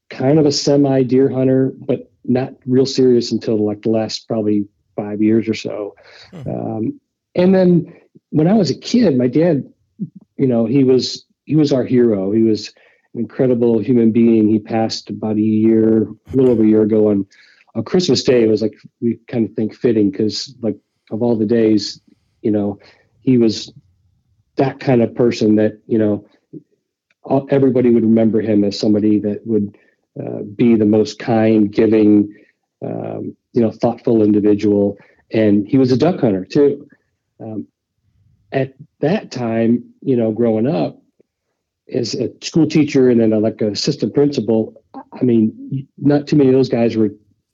kind 0.10 0.40
of 0.40 0.46
a 0.46 0.52
semi 0.52 1.04
deer 1.04 1.30
hunter, 1.30 1.74
but 1.78 2.12
not 2.26 2.54
real 2.66 2.86
serious 2.86 3.32
until 3.32 3.66
like 3.66 3.82
the 3.82 3.90
last 3.90 4.28
probably 4.28 4.68
five 4.96 5.22
years 5.22 5.48
or 5.48 5.54
so. 5.54 5.96
Hmm. 6.32 6.50
Um, 6.50 7.02
and 7.36 7.56
then 7.56 7.94
when 8.32 8.48
I 8.48 8.54
was 8.54 8.70
a 8.70 8.78
kid, 8.78 9.18
my 9.18 9.28
dad, 9.28 9.72
you 10.38 10.48
know, 10.48 10.66
he 10.66 10.84
was 10.84 11.26
he 11.46 11.56
was 11.56 11.74
our 11.74 11.84
hero. 11.84 12.32
He 12.32 12.44
was 12.44 12.74
an 13.14 13.22
incredible 13.22 13.80
human 13.80 14.12
being. 14.12 14.48
He 14.48 14.60
passed 14.60 15.10
about 15.10 15.38
a 15.38 15.42
year, 15.42 16.04
a 16.04 16.36
little 16.36 16.52
over 16.52 16.64
a 16.64 16.68
year 16.68 16.84
ago 16.84 17.10
on 17.10 17.26
on 17.76 17.84
Christmas 17.84 18.24
Day. 18.24 18.44
It 18.44 18.50
was 18.50 18.62
like 18.62 18.76
we 19.02 19.20
kind 19.28 19.48
of 19.48 19.56
think 19.56 19.76
fitting 19.76 20.12
because 20.12 20.56
like 20.62 20.78
of 21.12 21.22
all 21.22 21.38
the 21.38 21.46
days, 21.46 22.02
you 22.42 22.52
know, 22.52 22.80
he 23.22 23.38
was 23.38 23.72
that 24.56 24.80
kind 24.80 25.02
of 25.02 25.16
person 25.16 25.56
that 25.56 25.80
you 25.88 25.98
know 25.98 26.26
everybody 27.50 27.90
would 27.90 28.04
remember 28.04 28.42
him 28.42 28.64
as 28.64 28.78
somebody 28.78 29.20
that 29.20 29.46
would 29.46 29.78
uh, 30.20 30.44
be 30.56 30.76
the 30.76 30.86
most 30.86 31.20
kind, 31.20 31.72
giving, 31.72 32.36
um, 32.86 33.36
you 33.54 33.62
know, 33.62 33.72
thoughtful 33.72 34.22
individual. 34.22 34.98
And 35.32 35.68
he 35.68 35.78
was 35.78 35.92
a 35.92 35.98
duck 35.98 36.20
hunter 36.20 36.46
too. 36.46 36.88
Um, 37.40 37.68
at 38.52 38.74
that 39.00 39.32
time, 39.32 39.94
you 40.02 40.18
know, 40.18 40.32
growing 40.32 40.68
up 40.68 41.02
as 41.92 42.16
a 42.16 42.32
school 42.42 42.68
teacher 42.68 43.10
and 43.10 43.20
then 43.20 43.34
a, 43.34 43.40
like 43.40 43.62
an 43.62 43.72
assistant 43.72 44.14
principal, 44.14 44.84
I 44.94 45.24
mean, 45.24 45.88
not 45.98 46.28
too 46.28 46.36
many 46.36 46.50
of 46.50 46.56
those 46.56 46.70
guys 46.70 46.98
were 46.98 47.12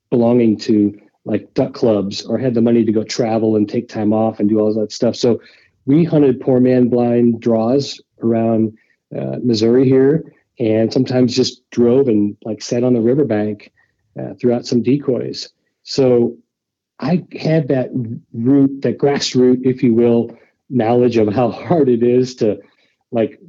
belonging 0.10 0.58
to 0.60 1.00
like 1.26 1.54
duck 1.54 1.74
clubs 1.74 2.26
or 2.26 2.38
had 2.38 2.54
the 2.54 2.62
money 2.62 2.86
to 2.86 2.92
go 2.92 3.04
travel 3.04 3.56
and 3.56 3.68
take 3.68 3.90
time 3.90 4.14
off 4.14 4.40
and 4.40 4.48
do 4.48 4.60
all 4.60 4.74
that 4.74 4.92
stuff. 4.92 5.16
So 5.16 5.42
we 5.86 6.04
hunted 6.04 6.40
poor 6.40 6.60
man 6.60 6.90
blind 6.90 7.42
draws 7.42 8.02
around 8.22 8.78
uh, 9.16 9.38
Missouri 9.44 9.86
here, 9.86 10.34
and 10.60 10.92
sometimes 10.92 11.36
just 11.36 11.70
drove 11.70 12.08
and 12.08 12.38
like 12.44 12.62
sat 12.62 12.84
on 12.84 12.94
the 12.94 13.02
riverbank 13.02 13.72
uh, 14.20 14.34
throughout 14.40 14.66
some 14.66 14.82
decoys. 14.82 15.50
So 15.84 16.38
I 17.00 17.26
had 17.38 17.68
that 17.68 17.90
root, 18.34 18.82
that 18.84 18.98
grassroots, 18.98 19.66
if 19.66 19.84
you 19.84 19.94
will, 19.94 20.36
knowledge 20.70 21.18
of 21.18 21.34
how 21.34 21.52
hard 21.52 21.90
it 21.90 22.04
is 22.04 22.36
to 22.36 22.60
like 23.12 23.40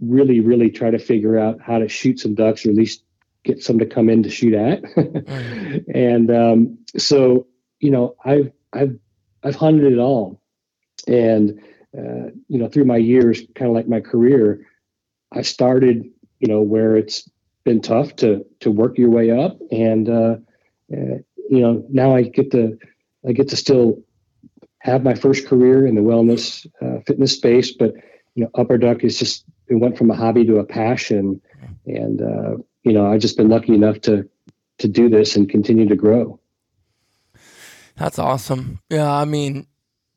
really, 0.00 0.40
really 0.40 0.70
try 0.70 0.90
to 0.90 0.98
figure 0.98 1.38
out 1.38 1.60
how 1.60 1.78
to 1.78 1.88
shoot 1.88 2.20
some 2.20 2.34
ducks 2.34 2.64
or 2.64 2.70
at 2.70 2.76
least 2.76 3.04
get 3.44 3.62
some 3.62 3.78
to 3.78 3.86
come 3.86 4.08
in 4.08 4.22
to 4.22 4.30
shoot 4.30 4.54
at. 4.54 4.82
mm-hmm. 4.96 5.90
And 5.94 6.30
um, 6.30 6.78
so, 6.96 7.46
you 7.78 7.90
know, 7.90 8.16
I've 8.24 8.52
I've 8.72 8.98
I've 9.42 9.56
hunted 9.56 9.92
it 9.92 9.98
all, 9.98 10.40
and 11.06 11.60
uh, 11.96 12.30
you 12.48 12.58
know, 12.58 12.68
through 12.68 12.86
my 12.86 12.96
years, 12.96 13.42
kind 13.54 13.68
of 13.68 13.74
like 13.74 13.86
my 13.86 14.00
career, 14.00 14.66
I 15.32 15.42
started, 15.42 16.10
you 16.40 16.48
know, 16.48 16.60
where 16.60 16.96
it's 16.96 17.28
been 17.64 17.80
tough 17.80 18.16
to 18.16 18.44
to 18.60 18.70
work 18.70 18.98
your 18.98 19.10
way 19.10 19.30
up, 19.30 19.58
and 19.70 20.08
uh, 20.08 20.36
uh, 20.92 21.18
you 21.50 21.60
know, 21.60 21.84
now 21.88 22.14
I 22.14 22.22
get 22.22 22.50
to 22.52 22.78
I 23.26 23.32
get 23.32 23.48
to 23.48 23.56
still 23.56 24.02
have 24.78 25.02
my 25.02 25.14
first 25.14 25.46
career 25.46 25.86
in 25.86 25.94
the 25.94 26.02
wellness 26.02 26.66
uh, 26.82 27.00
fitness 27.06 27.32
space, 27.32 27.72
but 27.72 27.94
you 28.34 28.44
know, 28.44 28.50
Upper 28.54 28.78
Duck 28.78 29.02
is 29.02 29.18
just 29.18 29.44
it 29.68 29.76
went 29.76 29.96
from 29.96 30.10
a 30.10 30.16
hobby 30.16 30.44
to 30.44 30.58
a 30.58 30.64
passion, 30.64 31.40
and 31.86 32.20
uh, 32.20 32.56
you 32.82 32.92
know, 32.92 33.06
I've 33.06 33.20
just 33.20 33.36
been 33.36 33.48
lucky 33.48 33.74
enough 33.74 34.00
to 34.02 34.28
to 34.78 34.88
do 34.88 35.08
this 35.08 35.36
and 35.36 35.48
continue 35.48 35.88
to 35.88 35.96
grow. 35.96 36.38
That's 37.96 38.18
awesome. 38.18 38.80
Yeah, 38.90 39.10
I 39.10 39.24
mean, 39.24 39.66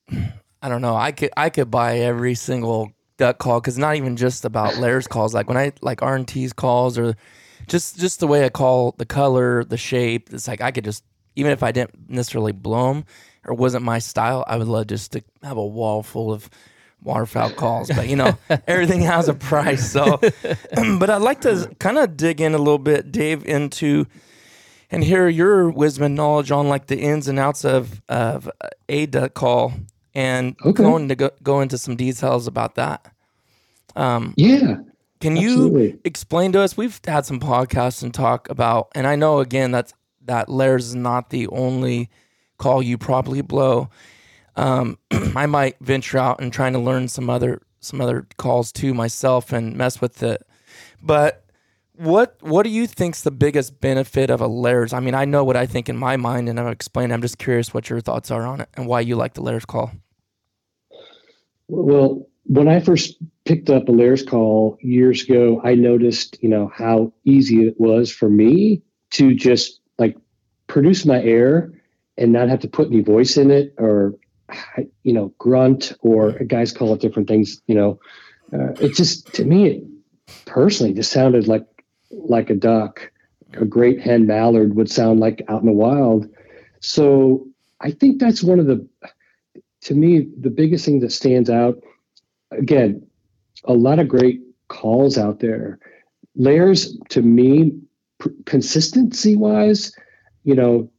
I 0.10 0.70
don't 0.70 0.82
know. 0.82 0.96
I 0.96 1.12
could 1.12 1.30
I 1.38 1.50
could 1.50 1.72
buy 1.72 2.00
every 2.00 2.36
single 2.36 2.92
duck 3.18 3.40
call 3.40 3.60
because 3.60 3.78
not 3.78 3.96
even 3.96 4.16
just 4.16 4.46
about 4.46 4.78
Lares 4.78 5.08
calls. 5.08 5.34
Like 5.34 5.48
when 5.48 5.58
I 5.58 5.74
like 5.82 6.02
R 6.02 6.16
and 6.16 6.28
T's 6.28 6.54
calls 6.54 6.98
or 6.98 7.16
just 7.68 8.00
just 8.00 8.20
the 8.20 8.28
way 8.28 8.46
I 8.46 8.50
call 8.50 8.96
the 8.98 9.06
color, 9.06 9.64
the 9.64 9.78
shape. 9.78 10.30
It's 10.32 10.48
like 10.48 10.62
I 10.62 10.72
could 10.72 10.86
just 10.86 11.04
even 11.36 11.52
if 11.52 11.64
I 11.64 11.72
didn't 11.72 12.10
necessarily 12.10 12.52
blow 12.52 12.94
them 12.94 13.06
or 13.46 13.54
wasn't 13.54 13.84
my 13.84 14.00
style, 14.00 14.44
I 14.48 14.58
would 14.58 14.68
love 14.68 14.88
just 14.88 15.12
to 15.14 15.24
have 15.44 15.58
a 15.58 15.66
wall 15.66 16.04
full 16.04 16.32
of 16.32 16.50
waterfowl 17.02 17.52
calls. 17.52 17.90
But 17.90 18.08
you 18.08 18.16
know, 18.16 18.38
everything 18.68 19.02
has 19.02 19.28
a 19.28 19.34
price. 19.34 19.92
So, 19.92 20.18
but 21.00 21.10
I'd 21.10 21.22
like 21.22 21.42
to 21.42 21.70
kind 21.80 21.98
of 21.98 22.18
dig 22.18 22.42
in 22.42 22.54
a 22.54 22.58
little 22.58 22.80
bit, 22.80 23.12
Dave, 23.12 23.46
into 23.46 24.06
and 24.90 25.04
hear 25.04 25.28
your 25.28 25.70
wisdom 25.70 26.06
and 26.06 26.16
knowledge 26.16 26.52
on 26.52 26.70
like 26.70 26.88
the 26.88 27.00
ins 27.00 27.28
and 27.28 27.40
outs 27.40 27.66
of 27.66 28.02
of 28.08 28.50
a 28.88 29.06
duck 29.06 29.34
call 29.34 29.74
and 30.18 30.56
okay. 30.66 30.82
going 30.82 31.10
to 31.10 31.16
go, 31.16 31.30
go 31.44 31.62
into 31.62 31.78
some 31.78 31.96
details 31.96 32.48
about 32.48 32.74
that. 32.74 33.06
Um, 33.96 34.34
yeah. 34.36 34.78
Can 35.22 35.38
absolutely. 35.38 35.92
you 35.92 36.02
explain 36.04 36.52
to 36.54 36.62
us? 36.62 36.76
We've 36.76 37.00
had 37.06 37.26
some 37.28 37.40
podcasts 37.40 38.02
and 38.02 38.12
talk 38.12 38.50
about, 38.50 38.90
and 38.96 39.06
I 39.06 39.16
know 39.16 39.40
again 39.40 39.72
that's 39.72 39.94
that 40.26 40.50
Lares 40.50 40.88
is 40.88 40.96
not 40.96 41.30
the 41.30 41.48
only 41.50 42.10
call 42.58 42.82
you 42.82 42.98
probably 42.98 43.42
blow. 43.42 43.90
Um, 44.56 44.98
I 45.12 45.46
might 45.46 45.78
venture 45.82 46.18
out 46.18 46.42
and 46.42 46.52
trying 46.52 46.74
to 46.74 46.80
learn 46.80 47.08
some 47.08 47.30
other 47.30 47.62
some 47.80 48.02
other 48.02 48.28
calls 48.38 48.72
too 48.72 48.96
myself 48.96 49.54
and 49.54 49.76
mess 49.76 50.02
with 50.02 50.24
it. 50.24 50.42
But 51.02 51.46
what 51.94 52.38
what 52.42 52.64
do 52.64 52.72
you 52.72 52.88
think's 52.88 53.22
the 53.22 53.32
biggest 53.32 53.80
benefit 53.80 54.32
of 54.32 54.42
a 54.42 54.48
Lares? 54.48 54.94
I 54.94 55.00
mean, 55.00 55.14
I 55.14 55.26
know 55.26 55.44
what 55.44 55.56
I 55.56 55.68
think 55.68 55.90
in 55.90 55.98
my 55.98 56.18
mind, 56.18 56.50
and 56.50 56.60
I'm 56.60 56.68
explaining. 56.68 57.12
I'm 57.12 57.22
just 57.22 57.38
curious 57.38 57.72
what 57.72 57.90
your 57.90 58.02
thoughts 58.02 58.32
are 58.32 58.48
on 58.48 58.62
it 58.62 58.70
and 58.74 58.88
why 58.88 59.02
you 59.02 59.16
like 59.16 59.36
the 59.36 59.42
Lares 59.42 59.66
call. 59.66 59.92
Well, 61.68 62.28
when 62.44 62.68
I 62.68 62.80
first 62.80 63.18
picked 63.46 63.70
up 63.70 63.90
a 63.90 63.92
Lares 63.92 64.24
call 64.24 64.78
years 64.82 65.24
ago, 65.24 65.62
I 65.64 65.76
noticed, 65.76 66.42
you 66.42 66.50
know, 66.50 66.72
how 66.74 67.14
easy 67.26 67.68
it 67.68 67.76
was 67.78 68.12
for 68.12 68.30
me 68.30 68.82
to 69.12 69.34
just 69.34 69.82
like 69.98 70.18
produce 70.68 71.06
my 71.06 71.22
air 71.22 71.74
and 72.18 72.32
not 72.32 72.50
have 72.50 72.62
to 72.62 72.68
put 72.68 72.88
any 72.88 73.02
voice 73.02 73.38
in 73.38 73.52
it 73.52 73.74
or, 73.78 74.16
you 75.04 75.14
know, 75.14 75.34
grunt 75.38 75.94
or 76.00 76.32
guys 76.32 76.72
call 76.72 76.94
it 76.94 77.02
different 77.02 77.28
things. 77.28 77.62
You 77.68 77.76
know, 77.76 78.00
uh, 78.54 78.74
it 78.80 78.96
just 78.96 79.34
to 79.36 79.46
me, 79.46 79.68
it 79.68 79.84
personally 80.46 80.94
just 80.94 81.12
sounded 81.12 81.48
like 81.48 81.66
like 82.12 82.50
a 82.50 82.56
duck. 82.56 83.12
A 83.54 83.66
great 83.66 84.02
hen 84.02 84.26
mallard 84.28 84.76
would 84.76 84.90
sound 84.90 85.20
like 85.20 85.42
out 85.48 85.62
in 85.62 85.68
the 85.68 85.74
wild. 85.74 86.28
So 86.82 87.48
I 87.80 87.92
think 87.92 88.20
that's 88.20 88.44
one 88.44 88.60
of 88.60 88.66
the 88.66 88.88
to 89.82 89.94
me, 89.94 90.28
the 90.40 90.50
biggest 90.50 90.86
thing 90.86 91.00
that 91.00 91.12
stands 91.12 91.50
out, 91.50 91.78
again, 92.52 93.06
a 93.66 93.74
lot 93.74 94.00
of 94.00 94.08
great 94.08 94.42
calls 94.68 95.18
out 95.18 95.40
there. 95.40 95.80
Lares 96.36 96.98
to 97.10 97.22
me, 97.22 97.74
p- 98.22 98.30
consistency 98.46 99.36
wise, 99.36 99.94
you 100.44 100.56
know, 100.56 100.90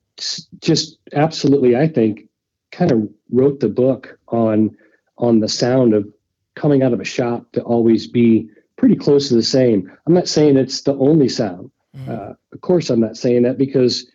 just 0.60 0.98
absolutely, 1.12 1.76
I 1.76 1.88
think, 1.88 2.28
kind 2.72 2.90
of 2.92 3.08
wrote 3.30 3.60
the 3.60 3.68
book 3.68 4.18
on 4.28 4.76
on 5.16 5.40
the 5.40 5.48
sound 5.48 5.94
of 5.94 6.06
coming 6.54 6.82
out 6.82 6.92
of 6.92 7.00
a 7.00 7.04
shop 7.04 7.50
to 7.52 7.62
always 7.62 8.06
be 8.06 8.48
pretty 8.76 8.96
close 8.96 9.28
to 9.28 9.34
the 9.34 9.42
same. 9.42 9.90
I'm 10.06 10.14
not 10.14 10.28
saying 10.28 10.56
it's 10.56 10.82
the 10.82 10.94
only 10.96 11.28
sound. 11.28 11.70
Mm-hmm. 11.96 12.10
Uh, 12.10 12.32
of 12.52 12.60
course, 12.60 12.90
I'm 12.90 13.00
not 13.00 13.16
saying 13.16 13.42
that 13.42 13.58
because 13.58 14.10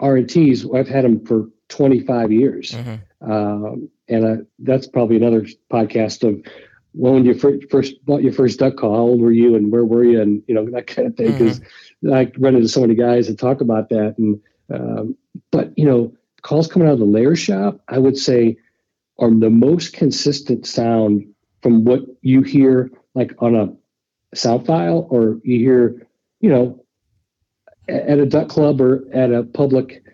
R 0.00 0.16
and 0.16 0.28
T's 0.28 0.66
I've 0.74 0.88
had 0.88 1.04
them 1.04 1.24
for 1.24 1.48
25 1.68 2.32
years. 2.32 2.72
Mm-hmm. 2.72 3.32
Um, 3.32 3.88
and 4.08 4.24
uh, 4.24 4.42
that's 4.60 4.86
probably 4.86 5.16
another 5.16 5.46
podcast 5.70 6.26
of 6.26 6.42
when 6.92 7.24
you 7.24 7.34
first, 7.34 7.70
first 7.70 8.04
bought 8.04 8.22
your 8.22 8.32
first 8.32 8.58
duck 8.58 8.76
call, 8.76 8.94
how 8.94 9.02
old 9.02 9.20
were 9.20 9.32
you 9.32 9.54
and 9.54 9.70
where 9.70 9.84
were 9.84 10.04
you, 10.04 10.20
and 10.20 10.42
you 10.46 10.54
know 10.54 10.68
that 10.70 10.86
kind 10.86 11.08
of 11.08 11.16
thing. 11.16 11.32
Because 11.32 11.60
mm-hmm. 11.60 12.12
I 12.12 12.32
run 12.38 12.56
into 12.56 12.68
so 12.68 12.80
many 12.80 12.94
guys 12.94 13.28
that 13.28 13.38
talk 13.38 13.60
about 13.60 13.88
that, 13.90 14.16
and 14.18 14.40
um, 14.72 15.16
but 15.50 15.72
you 15.76 15.84
know 15.84 16.12
calls 16.42 16.68
coming 16.68 16.88
out 16.88 16.94
of 16.94 16.98
the 16.98 17.04
Lares 17.04 17.38
shop, 17.38 17.80
I 17.88 17.98
would 17.98 18.16
say, 18.16 18.56
are 19.18 19.30
the 19.30 19.50
most 19.50 19.92
consistent 19.92 20.66
sound 20.66 21.26
from 21.62 21.84
what 21.84 22.02
you 22.22 22.42
hear 22.42 22.90
like 23.14 23.34
on 23.38 23.54
a 23.56 24.36
sound 24.36 24.66
file 24.66 25.06
or 25.10 25.38
you 25.42 25.58
hear, 25.58 26.06
you 26.40 26.50
know, 26.50 26.84
at 27.88 28.18
a 28.18 28.26
duck 28.26 28.48
club 28.48 28.80
or 28.80 29.04
at 29.12 29.32
a 29.32 29.42
public, 29.42 30.04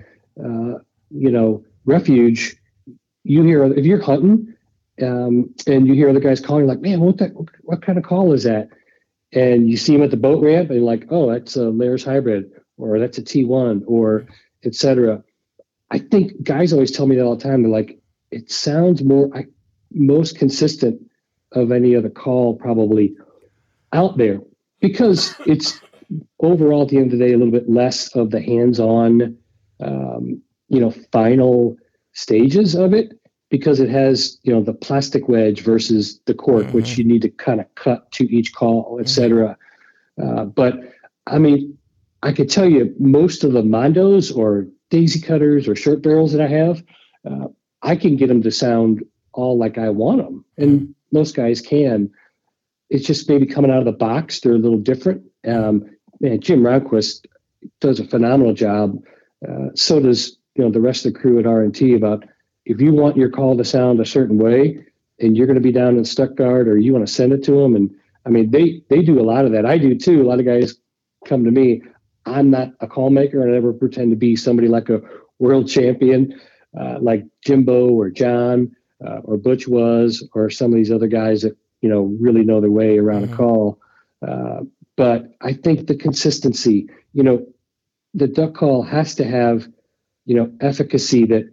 uh, 0.43 0.79
you 1.11 1.31
know, 1.31 1.65
refuge, 1.85 2.57
you 3.25 3.43
hear 3.43 3.65
if 3.65 3.85
you're 3.85 4.03
hunting 4.03 4.55
um, 5.03 5.53
and 5.67 5.87
you 5.89 5.95
hear 5.95 6.09
other 6.09 6.21
guys 6.21 6.41
calling 6.41 6.67
like, 6.67 6.81
man, 6.81 7.01
what 7.01 7.19
that, 7.19 7.33
what 7.63 7.83
kind 7.83 7.99
of 7.99 8.05
call 8.05 8.33
is 8.33 8.45
that? 8.45 8.69
And 9.33 9.69
you 9.69 9.77
see 9.77 9.95
them 9.95 10.05
at 10.05 10.11
the 10.11 10.17
boat 10.17 10.43
ramp 10.43 10.71
and 10.71 10.85
like, 10.85 11.07
oh, 11.11 11.31
that's 11.31 11.57
a 11.57 11.71
Lares 11.71 12.05
hybrid 12.05 12.53
or 12.77 12.99
that's 12.99 13.19
a 13.19 13.23
T1 13.23 13.83
or 13.87 14.27
etc. 14.65 15.25
I 15.91 15.99
think 15.99 16.43
guys 16.43 16.73
always 16.73 16.93
tell 16.93 17.07
me 17.07 17.17
that 17.17 17.25
all 17.25 17.37
the 17.37 17.43
time. 17.43 17.63
They're 17.63 17.71
like, 17.71 17.99
it 18.31 18.51
sounds 18.51 19.03
more 19.03 19.31
I, 19.37 19.47
most 19.93 20.39
consistent 20.39 21.01
of 21.53 21.73
any 21.73 21.97
other 21.97 22.11
call 22.11 22.55
probably 22.57 23.17
out 23.93 24.17
there 24.17 24.41
because 24.81 25.35
it's 25.47 25.81
overall 26.41 26.83
at 26.83 26.89
the 26.89 26.97
end 26.99 27.13
of 27.13 27.19
the 27.19 27.25
day 27.25 27.33
a 27.33 27.39
little 27.39 27.53
bit 27.53 27.69
less 27.69 28.15
of 28.15 28.31
the 28.31 28.43
hands-on, 28.43 29.37
um, 29.81 30.43
you 30.69 30.81
know, 30.81 30.91
final 31.13 31.77
stages 32.15 32.75
of 32.75 32.95
it 32.95 33.13
because 33.51 33.79
it 33.79 33.89
has 33.89 34.39
you 34.43 34.53
know 34.53 34.63
the 34.63 34.73
plastic 34.73 35.29
wedge 35.29 35.61
versus 35.61 36.21
the 36.27 36.35
cork, 36.35 36.65
mm-hmm. 36.65 36.77
which 36.77 36.97
you 36.99 37.05
need 37.05 37.23
to 37.23 37.29
kind 37.29 37.61
of 37.61 37.73
cut 37.75 38.11
to 38.13 38.25
each 38.35 38.55
call, 38.55 38.99
etc. 39.01 39.57
Mm-hmm. 40.19 40.39
Uh, 40.39 40.45
but 40.47 40.75
I 41.27 41.39
mean, 41.39 41.79
I 42.23 42.33
could 42.33 42.51
tell 42.51 42.69
you 42.69 42.95
most 42.99 43.45
of 43.45 43.53
the 43.53 43.63
mondos 43.63 44.35
or 44.35 44.67
daisy 44.91 45.21
cutters 45.21 45.69
or 45.69 45.77
short 45.77 46.03
barrels 46.03 46.33
that 46.33 46.41
I 46.41 46.49
have, 46.49 46.83
uh, 47.29 47.49
I 47.83 47.97
can 47.97 48.17
get 48.17 48.29
them 48.29 48.43
to 48.43 48.51
sound 48.51 49.05
all 49.33 49.59
like 49.59 49.79
I 49.79 49.91
want 49.91 50.23
them, 50.23 50.45
and 50.57 50.81
mm-hmm. 50.81 50.93
most 51.13 51.37
guys 51.37 51.61
can. 51.61 52.11
It's 52.91 53.07
just 53.07 53.29
maybe 53.29 53.47
coming 53.47 53.71
out 53.71 53.79
of 53.79 53.85
the 53.87 53.93
box; 53.93 54.41
they're 54.41 54.55
a 54.55 54.59
little 54.59 54.79
different. 54.79 55.23
Um, 55.47 55.91
man, 56.21 56.41
Jim 56.41 56.63
Ronquist 56.63 57.27
does 57.81 58.01
a 58.01 58.05
phenomenal 58.05 58.55
job. 58.55 59.03
Uh, 59.47 59.69
so 59.75 60.01
does 60.01 60.39
you 60.55 60.65
know 60.65 60.71
the 60.71 60.81
rest 60.81 61.07
of 61.07 61.13
the 61.13 61.19
crew 61.19 61.39
at 61.39 61.47
R&T 61.47 61.95
about 61.95 62.25
if 62.65 62.81
you 62.81 62.93
want 62.93 63.17
your 63.17 63.31
call 63.31 63.57
to 63.57 63.65
sound 63.65 64.01
a 64.01 64.07
certain 64.07 64.39
way 64.39 64.85
and 65.21 65.37
you're 65.37 65.47
going 65.47 65.55
to 65.57 65.61
be 65.61 65.73
down 65.73 65.97
in 65.97 66.05
Stuttgart 66.05 66.69
or 66.69 66.79
you 66.79 66.93
want 66.93 67.07
to 67.07 67.13
send 67.13 67.33
it 67.33 67.43
to 67.45 67.53
them 67.53 67.77
and 67.77 67.91
I 68.27 68.31
mean 68.31 68.51
they 68.51 68.83
they 68.89 69.03
do 69.03 69.21
a 69.21 69.25
lot 69.25 69.45
of 69.45 69.53
that. 69.53 69.67
I 69.67 69.79
do 69.79 69.97
too. 69.97 70.23
A 70.23 70.29
lot 70.29 70.41
of 70.41 70.47
guys 70.47 70.77
come 71.27 71.45
to 71.45 71.51
me. 71.51 71.83
I'm 72.27 72.51
not 72.51 72.73
a 72.81 72.87
call 72.87 73.11
maker 73.11 73.43
and 73.43 73.51
I 73.51 73.55
never 73.55 73.73
pretend 73.73 74.11
to 74.11 74.17
be 74.17 74.37
somebody 74.37 74.69
like 74.69 74.89
a 74.89 75.03
world 75.39 75.69
champion 75.69 76.41
uh, 76.79 76.99
like 77.01 77.25
Jimbo 77.45 77.91
or 77.91 78.11
John 78.11 78.75
uh, 79.07 79.19
or 79.25 79.37
Butch 79.37 79.69
was 79.69 80.27
or 80.35 80.51
some 80.51 80.73
of 80.73 80.77
these 80.77 80.91
other 80.91 81.07
guys 81.07 81.43
that 81.43 81.57
you 81.81 81.89
know 81.89 82.17
really 82.21 82.45
know 82.45 82.61
their 82.61 82.71
way 82.71 82.99
around 82.99 83.25
mm-hmm. 83.25 83.35
a 83.35 83.37
call. 83.37 83.81
Uh, 84.27 84.61
but 84.97 85.27
I 85.41 85.53
think 85.53 85.87
the 85.87 85.97
consistency, 85.97 86.89
you 87.13 87.23
know, 87.23 87.47
the 88.15 88.29
duck 88.29 88.55
call 88.55 88.83
has 88.83 89.17
to 89.17 89.25
have, 89.25 89.69
you 90.25 90.35
know, 90.35 90.53
efficacy 90.61 91.25
that 91.27 91.51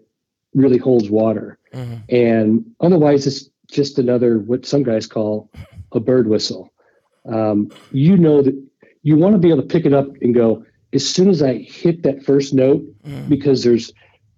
really 0.54 0.78
holds 0.78 1.10
water. 1.10 1.58
Mm-hmm. 1.74 1.96
And 2.10 2.66
otherwise, 2.80 3.28
it's 3.28 3.50
just 3.70 4.00
another 4.00 4.40
what 4.40 4.66
some 4.66 4.84
guys 4.84 5.08
call 5.08 5.50
a 5.92 6.00
bird 6.00 6.28
whistle. 6.28 6.74
Um, 7.26 7.72
you 7.92 8.18
know 8.18 8.42
that 8.42 8.62
you 9.04 9.18
want 9.18 9.34
to 9.34 9.40
be 9.40 9.50
able 9.50 9.62
to 9.62 9.68
pick 9.68 9.86
it 9.86 9.94
up 9.94 10.08
and 10.22 10.34
go 10.34 10.66
as 10.94 11.08
soon 11.08 11.30
as 11.30 11.42
I 11.42 11.58
hit 11.60 12.04
that 12.04 12.24
first 12.24 12.54
note, 12.54 12.84
mm-hmm. 13.04 13.30
because 13.30 13.64
there's 13.64 13.94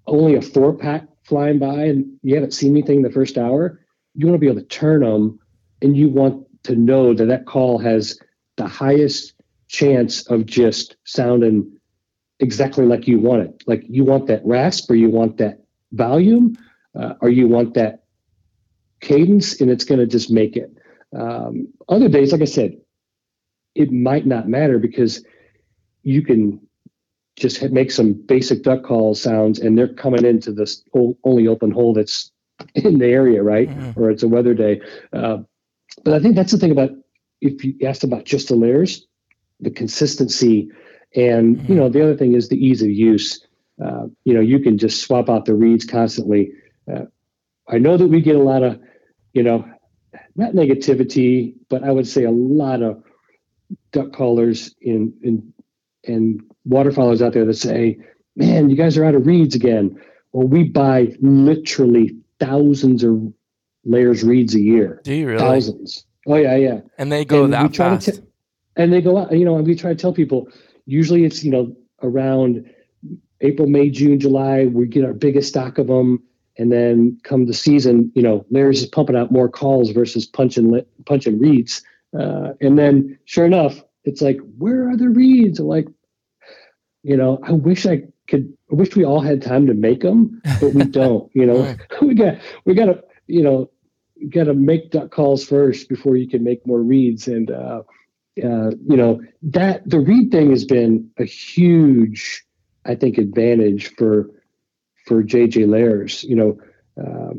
only 0.06 0.36
a 0.36 0.42
four 0.42 0.74
pack 0.74 1.08
flying 1.24 1.58
by 1.60 1.86
and 1.86 2.06
you 2.22 2.36
haven't 2.36 2.54
seen 2.54 2.72
anything 2.72 3.02
the 3.02 3.12
first 3.12 3.38
hour. 3.38 3.80
You 4.16 4.28
want 4.28 4.36
to 4.36 4.40
be 4.40 4.48
able 4.48 4.62
to 4.62 4.68
turn 4.68 5.02
them, 5.02 5.40
and 5.82 5.98
you 5.98 6.10
want 6.10 6.46
to 6.64 6.76
know 6.76 7.14
that 7.14 7.26
that 7.26 7.46
call 7.46 7.80
has 7.80 8.20
the 8.58 8.68
highest 8.68 9.34
chance 9.68 10.28
of 10.28 10.46
just 10.46 10.98
sounding 11.04 11.72
exactly 12.44 12.86
like 12.86 13.08
you 13.08 13.20
want 13.20 13.44
it. 13.44 13.64
Like 13.66 13.84
you 13.88 14.04
want 14.04 14.28
that 14.28 14.46
rasp 14.46 14.92
or 14.92 14.96
you 14.96 15.10
want 15.10 15.38
that 15.38 15.64
volume 15.92 16.56
uh, 17.00 17.14
or 17.22 17.30
you 17.30 17.48
want 17.48 17.74
that 17.76 18.04
cadence 19.02 19.60
and 19.60 19.72
it's 19.72 19.86
going 19.86 20.00
to 20.00 20.08
just 20.08 20.30
make 20.30 20.56
it. 20.56 20.72
Um, 21.18 21.68
other 21.90 22.10
days, 22.10 22.32
like 22.32 22.42
I 22.42 22.46
said, 22.46 22.78
it 23.76 23.92
might 23.92 24.26
not 24.26 24.48
matter 24.48 24.78
because 24.78 25.26
you 26.04 26.22
can 26.22 26.60
just 27.36 27.64
make 27.72 27.92
some 27.92 28.14
basic 28.14 28.62
duck 28.62 28.84
call 28.84 29.16
sounds 29.16 29.60
and 29.60 29.78
they're 29.78 29.94
coming 29.94 30.26
into 30.26 30.52
this 30.52 30.84
only 31.24 31.48
open 31.48 31.72
hole 31.72 31.94
that's 31.94 32.32
in 32.76 33.00
the 33.00 33.08
area, 33.08 33.42
right? 33.42 33.70
Mm-hmm. 33.70 34.00
Or 34.00 34.12
it's 34.12 34.24
a 34.24 34.28
weather 34.28 34.54
day. 34.54 34.82
Uh, 35.12 35.38
but 36.04 36.14
I 36.14 36.20
think 36.20 36.36
that's 36.36 36.52
the 36.52 36.58
thing 36.58 36.72
about 36.72 36.92
if 37.42 37.64
you 37.64 37.76
asked 37.86 38.04
about 38.04 38.26
just 38.26 38.50
the 38.50 38.56
Lares, 38.56 39.06
the 39.60 39.72
consistency, 39.72 40.70
and 41.16 41.58
mm-hmm. 41.58 41.72
you 41.72 41.78
know 41.78 41.90
the 41.90 42.02
other 42.02 42.16
thing 42.16 42.34
is 42.34 42.50
the 42.50 42.58
ease 42.58 42.82
of 42.82 42.90
use. 42.90 43.46
Uh, 43.84 44.08
you 44.24 44.34
know, 44.34 44.40
you 44.40 44.60
can 44.60 44.78
just 44.78 45.02
swap 45.02 45.30
out 45.30 45.46
the 45.46 45.54
reeds 45.54 45.86
constantly. 45.86 46.52
Uh, 46.92 47.06
I 47.68 47.80
know 47.80 47.98
that 47.98 48.08
we 48.08 48.22
get 48.22 48.36
a 48.36 48.44
lot 48.44 48.64
of, 48.64 48.80
you 49.34 49.42
know, 49.42 49.66
not 50.36 50.54
negativity, 50.54 51.56
but 51.70 51.84
I 51.84 51.92
would 51.92 52.08
say 52.08 52.24
a 52.24 52.32
lot 52.32 52.82
of 52.82 53.04
duck 53.92 54.14
callers 54.14 54.76
in 54.82 55.14
in 55.24 55.54
and 56.06 56.42
waterfowlers 56.68 57.22
out 57.22 57.34
there 57.34 57.46
that 57.46 57.56
say, 57.56 57.98
"Man, 58.36 58.70
you 58.70 58.76
guys 58.76 58.98
are 58.98 59.06
out 59.06 59.16
of 59.16 59.26
reeds 59.26 59.56
again." 59.56 60.00
Well, 60.34 60.48
we 60.48 60.64
buy 60.64 61.16
literally 61.22 62.16
thousands 62.40 63.04
of 63.04 63.34
Lares 63.86 64.24
reeds 64.24 64.56
a 64.56 64.60
year. 64.60 65.02
Do 65.04 65.14
you 65.14 65.28
really? 65.28 65.40
Thousands. 65.40 66.06
Oh 66.28 66.36
yeah, 66.36 66.56
yeah. 66.56 66.82
And 66.98 67.12
they 67.12 67.26
go 67.26 67.44
and 67.44 67.54
that 67.54 67.76
fast. 67.76 68.08
T- 68.08 68.22
and 68.76 68.92
they 68.92 69.02
go 69.02 69.18
out. 69.18 69.32
You 69.32 69.46
know, 69.46 69.58
and 69.58 69.66
we 69.66 69.76
try 69.76 69.92
to 69.92 69.96
tell 69.96 70.14
people. 70.14 70.48
Usually, 70.86 71.24
it's 71.24 71.44
you 71.44 71.52
know 71.52 71.76
around 72.02 72.70
April, 73.42 73.68
May, 73.68 73.90
June, 73.90 74.20
July. 74.20 74.66
We 74.66 74.88
get 74.88 75.06
our 75.06 75.14
biggest 75.14 75.50
stock 75.50 75.78
of 75.78 75.88
them, 75.88 76.24
and 76.58 76.72
then 76.72 77.20
come 77.24 77.46
the 77.46 77.54
season, 77.54 78.12
you 78.16 78.22
know, 78.22 78.46
Lares 78.52 78.82
is 78.82 78.88
pumping 78.88 79.16
out 79.16 79.32
more 79.32 79.50
calls 79.50 79.92
versus 79.92 80.26
punching 80.26 80.82
punching 81.06 81.40
reeds. 81.40 81.84
Uh, 82.18 82.54
and 82.62 82.78
then, 82.78 83.18
sure 83.26 83.46
enough, 83.46 83.82
it's 84.04 84.22
like, 84.22 84.38
where 84.58 84.90
are 84.90 84.96
the 84.96 85.10
reeds? 85.10 85.60
I'm 85.60 85.68
like, 85.68 85.88
you 87.02 87.18
know, 87.18 87.40
I 87.44 87.52
wish 87.52 87.86
I 87.86 88.04
could. 88.28 88.54
I 88.72 88.76
wish 88.76 88.96
we 88.96 89.04
all 89.04 89.20
had 89.20 89.42
time 89.42 89.68
to 89.68 89.74
make 89.74 90.02
them, 90.02 90.42
but 90.62 90.74
we 90.74 90.84
don't. 91.00 91.30
You 91.34 91.46
know, 91.46 91.76
we 92.02 92.14
got 92.14 92.38
we 92.66 92.74
got 92.76 92.86
to 92.86 93.04
you 93.28 93.42
know 93.42 93.70
got 94.30 94.46
to 94.46 94.54
make 94.54 94.92
duck 94.92 95.12
calls 95.12 95.44
first 95.44 95.90
before 95.90 96.16
you 96.16 96.30
can 96.30 96.44
make 96.44 96.66
more 96.66 96.82
reeds. 96.82 97.28
And 97.28 97.52
uh, 97.52 97.84
uh, 98.42 98.72
you 98.88 98.98
know 98.98 99.22
that 99.44 99.88
the 99.88 100.00
reed 100.00 100.32
thing 100.32 100.50
has 100.50 100.66
been 100.66 101.10
a 101.18 101.26
huge, 101.26 102.44
I 102.86 102.96
think, 102.96 103.18
advantage 103.18 103.94
for 103.96 104.30
for 105.06 105.24
JJ 105.24 105.68
Lares. 105.68 106.24
You 106.24 106.36
know, 106.36 106.60
uh, 107.00 107.34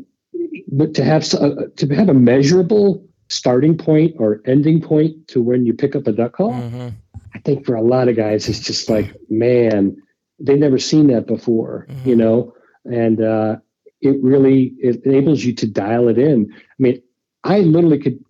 but 0.71 0.93
to 0.95 1.03
have 1.03 1.25
uh, 1.33 1.67
to 1.75 1.87
have 1.95 2.09
a 2.09 2.13
measurable 2.13 3.05
starting 3.27 3.77
point 3.77 4.15
or 4.19 4.41
ending 4.45 4.81
point 4.81 5.27
to 5.27 5.41
when 5.41 5.65
you 5.65 5.73
pick 5.73 5.95
up 5.95 6.07
a 6.07 6.11
duck 6.11 6.33
call, 6.33 6.53
mm-hmm. 6.53 6.89
I 7.33 7.39
think 7.39 7.65
for 7.65 7.75
a 7.75 7.81
lot 7.81 8.07
of 8.07 8.15
guys, 8.15 8.47
it's 8.47 8.59
just 8.59 8.89
like, 8.89 9.13
man, 9.29 9.97
they've 10.39 10.57
never 10.57 10.77
seen 10.77 11.07
that 11.07 11.27
before. 11.27 11.87
Mm-hmm. 11.89 12.09
You 12.09 12.15
know, 12.15 12.53
and 12.85 13.21
uh, 13.21 13.57
it 13.99 14.17
really 14.21 14.73
it 14.79 15.03
enables 15.03 15.43
you 15.43 15.53
to 15.55 15.67
dial 15.67 16.07
it 16.07 16.17
in. 16.17 16.53
I 16.53 16.75
mean, 16.79 17.01
I 17.43 17.59
literally 17.59 17.99
could 17.99 18.23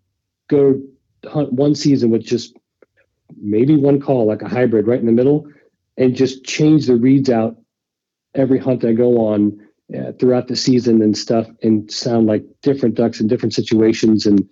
go 0.49 0.81
one 1.33 1.75
season 1.75 2.09
with 2.09 2.23
just 2.23 2.55
maybe 3.37 3.75
one 3.75 3.99
call, 3.99 4.25
like 4.25 4.41
a 4.41 4.49
hybrid 4.49 4.87
right 4.87 4.99
in 4.99 5.05
the 5.05 5.11
middle, 5.11 5.47
and 5.97 6.15
just 6.15 6.43
change 6.43 6.87
the 6.87 6.95
reeds 6.95 7.29
out 7.29 7.57
every 8.33 8.59
hunt 8.59 8.83
I 8.83 8.93
go 8.93 9.27
on 9.27 9.59
uh, 9.95 10.11
throughout 10.13 10.47
the 10.47 10.55
season 10.55 11.01
and 11.01 11.17
stuff, 11.17 11.47
and 11.61 11.91
sound 11.91 12.27
like 12.27 12.43
different 12.61 12.95
ducks 12.95 13.19
in 13.19 13.27
different 13.27 13.53
situations 13.53 14.25
and 14.25 14.47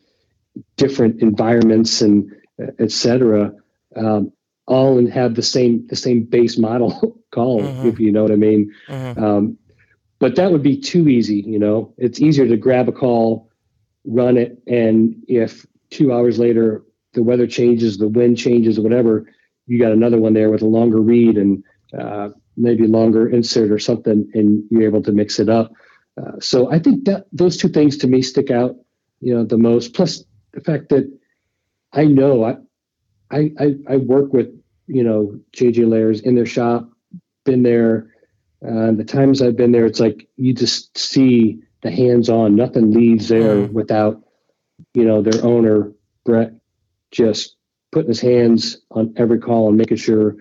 different 0.78 1.22
environments 1.22 2.02
and 2.02 2.32
uh, 2.62 2.68
etc. 2.80 3.52
Um, 3.96 4.32
all 4.66 4.98
and 4.98 5.12
have 5.12 5.36
the 5.36 5.42
same 5.42 5.86
the 5.88 5.96
same 5.96 6.24
base 6.24 6.58
model 6.58 7.20
call, 7.32 7.62
mm-hmm. 7.62 7.88
if 7.88 8.00
you 8.00 8.12
know 8.12 8.24
what 8.24 8.32
I 8.32 8.38
mean. 8.38 8.74
Mm-hmm. 8.88 9.24
Um, 9.24 9.58
but 10.20 10.36
that 10.38 10.52
would 10.52 10.64
be 10.64 10.78
too 10.78 11.10
easy. 11.10 11.44
You 11.46 11.60
know, 11.60 11.94
it's 11.98 12.22
easier 12.22 12.48
to 12.48 12.56
grab 12.56 12.88
a 12.88 12.94
call, 12.94 13.50
run 14.06 14.38
it, 14.38 14.62
and 14.68 15.22
if 15.28 15.66
two 15.94 16.12
hours 16.12 16.40
later 16.40 16.84
the 17.14 17.24
weather 17.24 17.48
changes, 17.48 17.98
the 17.98 18.08
wind 18.08 18.38
changes, 18.38 18.80
or 18.80 18.82
whatever, 18.82 19.32
you 19.68 19.80
got 19.80 19.92
another 19.92 20.20
one 20.20 20.34
there 20.34 20.50
with 20.50 20.64
a 20.64 20.68
longer 20.68 21.00
reed 21.00 21.38
and 21.38 21.64
uh, 21.98 22.30
maybe 22.58 22.88
longer 22.88 23.30
insert 23.30 23.72
or 23.72 23.80
something, 23.80 24.30
and 24.34 24.64
you're 24.72 24.84
able 24.84 25.04
to 25.04 25.12
mix 25.12 25.40
it 25.40 25.48
up. 25.48 25.72
Uh, 26.20 26.40
so 26.40 26.72
I 26.72 26.80
think 26.80 27.06
that 27.06 27.26
those 27.32 27.58
two 27.58 27.70
things 27.70 27.98
to 27.98 28.08
me 28.08 28.22
stick 28.22 28.50
out, 28.52 28.76
you 29.20 29.34
know, 29.34 29.46
the 29.46 29.58
most. 29.58 29.94
Plus 29.94 30.24
the 30.54 30.62
fact 30.62 30.90
that 30.90 31.12
I 31.94 32.06
know 32.06 32.44
I, 32.44 32.56
I, 33.32 33.52
I, 33.60 33.76
I 33.90 33.98
work 33.98 34.34
with 34.34 34.48
you 34.88 35.04
know 35.04 35.40
JJ 35.56 35.88
Lares 35.88 36.22
in 36.22 36.36
their 36.36 36.46
shop, 36.46 36.90
been 37.46 37.64
there 37.64 38.08
uh, 38.66 38.92
the 38.94 39.04
times 39.04 39.42
I've 39.42 39.58
been 39.58 39.74
there, 39.74 39.86
it's 39.86 40.00
like 40.00 40.28
you 40.38 40.54
just 40.54 40.98
see 40.98 41.60
the 41.82 41.92
hands 41.92 42.30
on. 42.30 42.56
Nothing 42.56 42.94
leaves 42.94 43.28
there 43.28 43.58
mm. 43.58 43.72
without 43.74 44.23
you 44.94 45.06
know, 45.06 45.22
their 45.22 45.44
owner, 45.44 45.92
Brett, 46.26 46.54
just 47.12 47.56
putting 47.92 48.10
his 48.10 48.22
hands 48.22 48.78
on 48.92 49.14
every 49.18 49.40
call 49.40 49.68
and 49.70 49.78
making 49.78 49.98
sure 49.98 50.36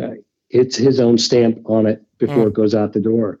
uh, 0.00 0.12
it's 0.50 0.76
his 0.76 1.00
own 1.00 1.18
stamp 1.18 1.58
on 1.66 1.86
it 1.86 2.02
before 2.18 2.44
Mm. 2.44 2.48
it 2.48 2.54
goes 2.54 2.74
out 2.74 2.92
the 2.92 3.00
door. 3.00 3.38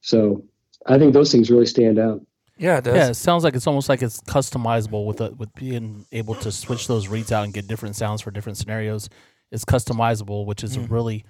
So 0.00 0.44
I 0.86 0.98
think 0.98 1.12
those 1.12 1.32
things 1.32 1.50
really 1.50 1.66
stand 1.66 1.98
out. 1.98 2.20
Yeah, 2.56 2.78
it 2.78 2.84
does. 2.84 2.96
Yeah, 2.96 3.08
it 3.08 3.14
sounds 3.14 3.44
like 3.44 3.54
it's 3.54 3.66
almost 3.66 3.88
like 3.88 4.02
it's 4.02 4.20
customizable 4.22 5.06
with 5.06 5.20
a, 5.20 5.30
with 5.32 5.52
being 5.54 6.06
able 6.12 6.34
to 6.36 6.50
switch 6.50 6.88
those 6.88 7.06
reeds 7.08 7.30
out 7.30 7.44
and 7.44 7.54
get 7.54 7.68
different 7.68 7.94
sounds 7.96 8.20
for 8.20 8.30
different 8.30 8.58
scenarios. 8.58 9.08
It's 9.52 9.64
customizable, 9.64 10.44
which 10.46 10.64
is 10.64 10.76
a 10.76 10.80
Mm. 10.80 10.90
really, 10.90 11.24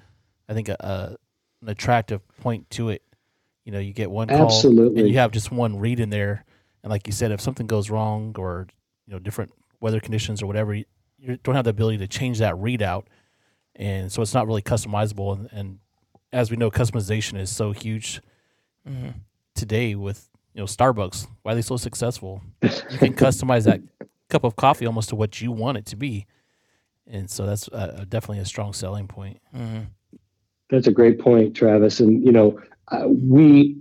I 0.48 0.54
think, 0.54 0.68
a, 0.70 0.76
a, 0.80 1.16
an 1.62 1.68
attractive 1.68 2.26
point 2.38 2.68
to 2.70 2.88
it. 2.88 3.02
You 3.64 3.72
know, 3.72 3.78
you 3.78 3.92
get 3.92 4.10
one 4.10 4.28
call 4.28 4.46
Absolutely. 4.46 5.00
and 5.02 5.10
you 5.10 5.18
have 5.18 5.30
just 5.30 5.52
one 5.52 5.78
reed 5.78 6.00
in 6.00 6.08
there, 6.08 6.44
and 6.82 6.90
like 6.90 7.06
you 7.06 7.12
said, 7.12 7.30
if 7.32 7.40
something 7.42 7.66
goes 7.66 7.90
wrong 7.90 8.34
or 8.38 8.66
you 9.08 9.14
know 9.14 9.18
different 9.18 9.50
weather 9.80 10.00
conditions 10.00 10.42
or 10.42 10.46
whatever, 10.46 10.74
you, 10.74 10.84
you 11.18 11.38
don't 11.42 11.54
have 11.54 11.64
the 11.64 11.70
ability 11.70 11.96
to 11.98 12.06
change 12.06 12.38
that 12.40 12.54
readout, 12.54 13.04
and 13.74 14.12
so 14.12 14.20
it's 14.22 14.34
not 14.34 14.46
really 14.46 14.60
customizable. 14.62 15.32
And, 15.38 15.48
and 15.52 15.78
as 16.32 16.50
we 16.50 16.56
know, 16.58 16.70
customization 16.70 17.38
is 17.40 17.54
so 17.54 17.72
huge 17.72 18.20
Mhm. 18.88 19.14
today 19.54 19.94
with 19.94 20.28
you 20.54 20.60
know 20.60 20.66
Starbucks. 20.66 21.26
Why 21.42 21.52
are 21.52 21.54
they 21.54 21.62
so 21.62 21.76
successful? 21.78 22.42
You 22.62 22.98
can 22.98 23.14
customize 23.14 23.64
that 23.64 23.80
cup 24.28 24.44
of 24.44 24.56
coffee 24.56 24.86
almost 24.86 25.08
to 25.08 25.16
what 25.16 25.40
you 25.40 25.50
want 25.52 25.78
it 25.78 25.86
to 25.86 25.96
be, 25.96 26.26
and 27.06 27.30
so 27.30 27.46
that's 27.46 27.66
uh, 27.68 28.04
definitely 28.08 28.40
a 28.40 28.44
strong 28.44 28.72
selling 28.74 29.08
point. 29.08 29.40
Mhm. 29.56 29.86
That's 30.70 30.86
a 30.86 30.92
great 30.92 31.18
point, 31.18 31.56
Travis. 31.56 31.98
And 32.00 32.22
you 32.22 32.30
know, 32.32 32.60
uh, 32.92 33.08
we 33.08 33.76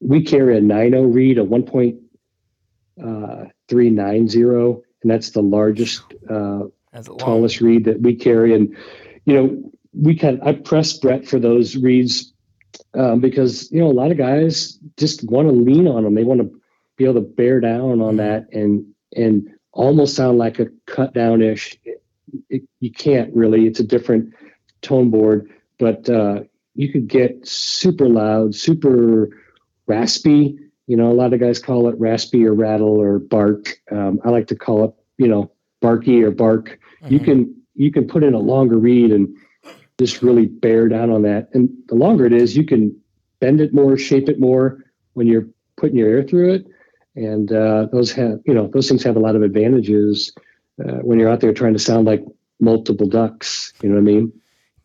we 0.00 0.22
carry 0.22 0.56
a 0.56 0.60
9.0 0.62 1.14
reed, 1.14 1.36
a 1.38 1.44
1.390, 3.72 4.82
and 5.02 5.10
that's 5.10 5.30
the 5.30 5.42
largest, 5.42 6.02
uh, 6.30 6.64
That's 6.92 7.08
tallest 7.18 7.60
reed 7.60 7.84
that 7.84 8.00
we 8.00 8.14
carry. 8.14 8.54
And 8.54 8.76
you 9.24 9.34
know, 9.34 9.72
we 9.92 10.14
can 10.14 10.40
I 10.42 10.52
press 10.52 10.92
Brett 10.92 11.26
for 11.26 11.38
those 11.38 11.76
reeds 11.76 12.32
um, 12.94 13.20
because 13.20 13.70
you 13.70 13.80
know 13.80 13.90
a 13.90 13.92
lot 13.92 14.10
of 14.10 14.18
guys 14.18 14.78
just 14.96 15.24
want 15.24 15.48
to 15.48 15.54
lean 15.54 15.86
on 15.86 16.04
them. 16.04 16.14
They 16.14 16.24
want 16.24 16.40
to 16.40 16.60
be 16.96 17.04
able 17.04 17.14
to 17.14 17.20
bear 17.20 17.60
down 17.60 18.00
on 18.00 18.16
that 18.16 18.46
and 18.52 18.84
and 19.16 19.48
almost 19.72 20.16
sound 20.16 20.38
like 20.38 20.58
a 20.58 20.66
cut 20.86 21.14
down 21.14 21.42
ish. 21.42 21.78
You 22.48 22.92
can't 22.92 23.34
really. 23.34 23.66
It's 23.66 23.80
a 23.80 23.84
different 23.84 24.32
tone 24.80 25.10
board, 25.10 25.50
but 25.78 26.08
uh, 26.08 26.40
you 26.74 26.90
could 26.90 27.08
get 27.08 27.46
super 27.46 28.08
loud, 28.08 28.54
super 28.54 29.28
raspy. 29.86 30.58
You 30.92 30.98
know, 30.98 31.10
a 31.10 31.14
lot 31.14 31.32
of 31.32 31.40
guys 31.40 31.58
call 31.58 31.88
it 31.88 31.98
raspy 31.98 32.44
or 32.44 32.52
rattle 32.52 33.00
or 33.00 33.18
bark. 33.18 33.80
Um, 33.90 34.20
I 34.26 34.28
like 34.28 34.46
to 34.48 34.54
call 34.54 34.84
it, 34.84 34.92
you 35.16 35.26
know, 35.26 35.50
barky 35.80 36.22
or 36.22 36.30
bark. 36.30 36.78
You 37.08 37.18
Mhm. 37.18 37.24
can 37.24 37.54
you 37.74 37.90
can 37.90 38.06
put 38.06 38.22
in 38.22 38.34
a 38.34 38.38
longer 38.38 38.76
reed 38.76 39.10
and 39.10 39.34
just 39.98 40.20
really 40.22 40.44
bear 40.44 40.88
down 40.88 41.08
on 41.08 41.22
that. 41.22 41.48
And 41.54 41.70
the 41.88 41.94
longer 41.94 42.26
it 42.26 42.34
is, 42.34 42.58
you 42.58 42.66
can 42.66 42.94
bend 43.40 43.62
it 43.62 43.72
more, 43.72 43.96
shape 43.96 44.28
it 44.28 44.38
more 44.38 44.84
when 45.14 45.26
you're 45.26 45.48
putting 45.78 45.96
your 45.96 46.10
air 46.10 46.22
through 46.22 46.52
it. 46.52 46.66
And 47.16 47.50
uh, 47.50 47.86
those 47.90 48.12
have, 48.12 48.40
you 48.44 48.52
know, 48.52 48.66
those 48.66 48.86
things 48.86 49.02
have 49.02 49.16
a 49.16 49.20
lot 49.20 49.34
of 49.34 49.40
advantages 49.40 50.30
uh, 50.78 50.98
when 50.98 51.18
you're 51.18 51.30
out 51.30 51.40
there 51.40 51.54
trying 51.54 51.72
to 51.72 51.78
sound 51.78 52.06
like 52.06 52.22
multiple 52.60 53.08
ducks. 53.08 53.72
You 53.82 53.88
know 53.88 53.94
what 53.94 54.02
I 54.02 54.04
mean? 54.04 54.32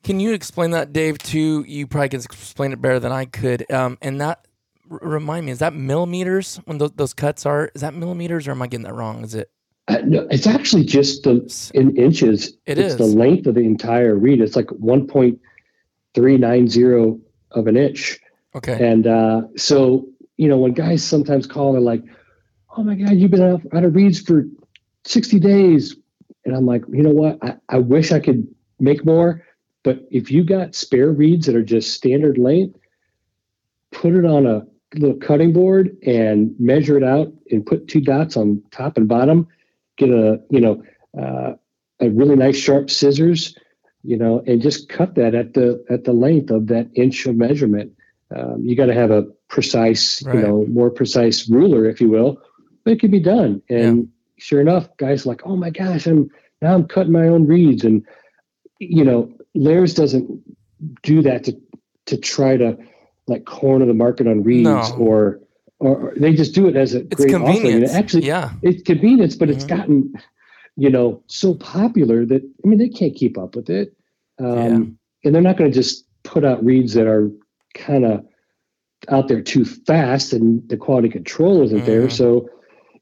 Can 0.04 0.22
you 0.22 0.32
explain 0.32 0.72
that, 0.72 0.94
Dave? 0.94 1.18
Too, 1.18 1.66
you 1.68 1.86
probably 1.86 2.08
can 2.08 2.22
explain 2.22 2.72
it 2.72 2.82
better 2.82 2.98
than 2.98 3.12
I 3.12 3.26
could. 3.26 3.70
Um, 3.70 3.98
and 4.02 4.22
that 4.22 4.47
r- 4.90 5.00
remind 5.02 5.46
me, 5.46 5.52
is 5.52 5.60
that 5.60 5.74
millimeters 5.74 6.62
when 6.66 6.78
those, 6.78 6.92
those 6.92 7.14
cuts 7.14 7.46
are? 7.46 7.70
Is 7.76 7.82
that 7.82 7.94
millimeters, 7.94 8.48
or 8.48 8.52
am 8.52 8.62
I 8.62 8.68
getting 8.68 8.86
that 8.86 8.94
wrong? 8.94 9.24
Is 9.24 9.36
it? 9.36 9.52
Uh, 9.88 10.00
no, 10.04 10.28
it's 10.30 10.48
actually 10.48 10.84
just 10.84 11.24
the 11.24 11.72
in 11.74 11.96
inches. 11.96 12.58
It 12.66 12.78
it's 12.78 12.94
is. 12.94 12.98
the 12.98 13.06
length 13.06 13.48
of 13.48 13.56
the 13.56 13.62
entire 13.62 14.16
reed. 14.16 14.42
It's 14.42 14.56
like 14.56 14.68
1.390 14.68 17.22
of 17.52 17.68
an 17.68 17.78
inch. 17.78 18.20
Okay. 18.56 18.86
And 18.86 19.08
uh, 19.08 19.44
so, 19.56 20.08
you 20.36 20.50
know, 20.50 20.58
when 20.58 20.74
guys 20.74 21.04
sometimes 21.04 21.48
call, 21.48 21.72
they're 21.72 21.82
like, 21.82 22.04
"Oh 22.76 22.84
my 22.84 22.96
God, 22.96 23.14
you've 23.14 23.32
been 23.32 23.42
out, 23.42 23.62
out 23.74 23.86
of 23.86 23.96
reeds 23.96 24.20
for 24.20 24.46
60 25.06 25.40
days," 25.40 25.96
and 26.44 26.54
I'm 26.56 26.66
like, 26.66 26.84
you 26.90 27.04
know 27.04 27.12
what? 27.12 27.38
I, 27.42 27.56
I 27.70 27.78
wish 27.78 28.12
I 28.12 28.20
could 28.20 28.46
make 28.80 29.06
more, 29.06 29.46
but 29.84 30.06
if 30.12 30.32
you 30.32 30.44
got 30.44 30.76
spare 30.76 31.12
reeds 31.12 31.46
that 31.46 31.56
are 31.56 31.64
just 31.64 31.94
standard 31.94 32.38
length, 32.38 32.78
put 33.92 34.16
it 34.16 34.26
on 34.26 34.46
a 34.46 34.66
little 34.96 35.18
cutting 35.18 35.54
board 35.54 35.98
and 36.06 36.56
measure 36.60 36.98
it 36.98 37.04
out, 37.04 37.32
and 37.52 37.66
put 37.66 37.88
two 37.88 38.02
dots 38.02 38.38
on 38.38 38.62
top 38.72 38.98
and 38.98 39.08
bottom. 39.08 39.48
Get 39.98 40.10
a 40.10 40.42
you 40.50 40.62
know 40.62 40.84
uh, 41.20 41.54
a 42.00 42.10
really 42.10 42.36
nice 42.36 42.58
sharp 42.58 42.90
scissors, 42.90 43.56
you 44.04 44.18
know, 44.18 44.44
and 44.46 44.62
just 44.62 44.90
cut 44.90 45.16
that 45.16 45.36
at 45.36 45.54
the 45.54 45.84
at 45.90 46.04
the 46.04 46.14
length 46.14 46.52
of 46.52 46.68
that 46.68 46.90
inch 46.96 47.26
of 47.26 47.36
measurement 47.36 47.94
um, 48.36 48.62
you 48.64 48.76
got 48.76 48.88
to 48.88 48.94
have 48.94 49.12
a 49.12 49.24
precise, 49.48 50.22
Right. 50.24 50.36
you 50.36 50.42
know, 50.42 50.66
more 50.68 50.90
precise 50.90 51.50
ruler, 51.50 51.86
if 51.86 52.02
you 52.02 52.10
will, 52.10 52.42
but 52.84 52.94
it 52.94 53.00
can 53.00 53.12
be 53.12 53.20
done. 53.20 53.62
And 53.70 54.10
sure 54.38 54.60
enough, 54.60 54.90
guys 54.98 55.26
like, 55.26 55.42
oh 55.46 55.56
my 55.56 55.70
gosh, 55.70 56.06
I'm 56.08 56.30
now 56.62 56.74
I'm 56.74 56.88
cutting 56.88 57.14
my 57.14 57.28
own 57.28 57.48
reeds, 57.48 57.84
and 57.84 58.06
you 58.80 59.06
know, 59.06 59.32
Lares 59.56 59.94
doesn't 59.94 60.42
do 61.04 61.22
that 61.22 61.44
to 61.46 61.58
to 62.08 62.18
try 62.18 62.58
to 62.58 62.78
like 63.28 63.46
corner 63.46 63.84
of 63.84 63.88
the 63.88 63.94
market 63.94 64.28
on 64.28 64.44
reeds 64.44 64.64
No. 64.64 64.82
or, 64.98 65.40
or 65.80 66.14
they 66.18 66.34
just 66.34 66.56
do 66.56 66.68
it 66.68 66.76
as 66.76 66.96
a 66.96 67.02
It's 67.02 67.16
great 67.16 67.36
offering. 67.36 67.74
And 67.84 67.86
actually, 67.86 68.26
yeah. 68.26 68.52
it's 68.62 68.82
convenience, 68.84 69.36
but 69.36 69.50
it's 69.50 69.66
Mhm. 69.66 69.70
gotten, 69.70 70.14
you 70.76 70.90
know, 70.90 71.22
so 71.28 71.54
popular 71.56 72.26
that 72.26 72.42
I 72.64 72.68
mean 72.68 72.80
they 72.80 72.90
can't 72.90 73.14
keep 73.16 73.38
up 73.38 73.56
with 73.56 73.70
it, 73.70 73.94
um, 74.40 74.98
and 75.24 75.36
they're 75.36 75.42
not 75.42 75.58
going 75.58 75.72
to 75.72 75.76
just 75.76 76.06
put 76.24 76.46
out 76.46 76.64
reeds 76.64 76.94
that 76.94 77.08
are 77.08 77.32
kind 77.74 78.06
of 78.06 78.26
out 79.10 79.28
there 79.28 79.42
too 79.42 79.66
fast, 79.66 80.34
and 80.34 80.68
the 80.70 80.78
quality 80.78 81.10
control 81.10 81.62
isn't 81.64 81.86
there. 81.86 82.08
Mhm. 82.08 82.12
So 82.12 82.50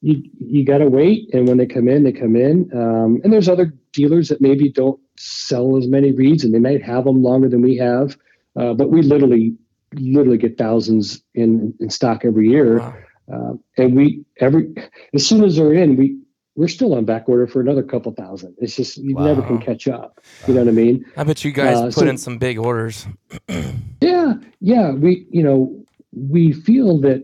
you 0.02 0.24
you 0.40 0.66
got 0.66 0.80
to 0.80 0.88
wait, 0.90 1.34
and 1.34 1.48
when 1.48 1.58
they 1.58 1.66
come 1.66 1.88
in, 1.88 2.04
they 2.04 2.12
come 2.12 2.36
in. 2.36 2.70
Um, 2.74 3.22
and 3.24 3.32
there's 3.32 3.48
other 3.50 3.74
dealers 3.94 4.28
that 4.30 4.42
maybe 4.42 4.70
don't 4.70 5.00
sell 5.18 5.78
as 5.78 5.88
many 5.88 6.12
reeds, 6.12 6.44
and 6.44 6.54
they 6.54 6.60
might 6.60 6.84
have 6.84 7.06
them 7.06 7.22
longer 7.24 7.48
than 7.48 7.62
we 7.62 7.78
have, 7.78 8.18
uh, 8.58 8.74
but 8.74 8.92
we 8.92 9.02
literally 9.02 9.56
literally 10.00 10.38
get 10.38 10.58
thousands 10.58 11.22
in 11.34 11.74
in 11.80 11.90
stock 11.90 12.26
every 12.26 12.50
year. 12.50 12.80
Wow. 12.80 12.96
Uh, 13.32 13.54
and 13.78 13.96
we 13.96 14.24
every 14.40 14.74
as 15.14 15.26
soon 15.26 15.44
as 15.44 15.56
they're 15.56 15.74
in, 15.74 15.96
we 15.98 16.20
we're 16.56 16.68
still 16.70 16.94
on 16.94 17.04
back 17.06 17.28
order 17.28 17.48
for 17.48 17.60
another 17.60 17.84
couple 17.84 18.12
thousand. 18.14 18.56
It's 18.60 18.76
just 18.76 18.98
you 18.98 19.14
never 19.16 19.42
can 19.42 19.58
catch 19.60 19.88
up. 19.88 20.22
You 20.48 20.54
know 20.54 20.62
what 20.62 20.70
I 20.70 20.72
mean? 20.72 21.06
I 21.18 21.24
bet 21.24 21.44
you 21.44 21.52
guys 21.52 21.78
Uh, 21.78 21.86
put 21.86 21.94
so- 21.96 22.08
in 22.08 22.18
some 22.18 22.38
big 22.38 22.58
orders. 22.58 23.06
Yeah, 24.02 24.34
yeah. 24.60 24.92
We 24.92 25.26
you 25.32 25.42
know 25.42 25.84
we 26.12 26.52
feel 26.52 27.00
that, 27.02 27.24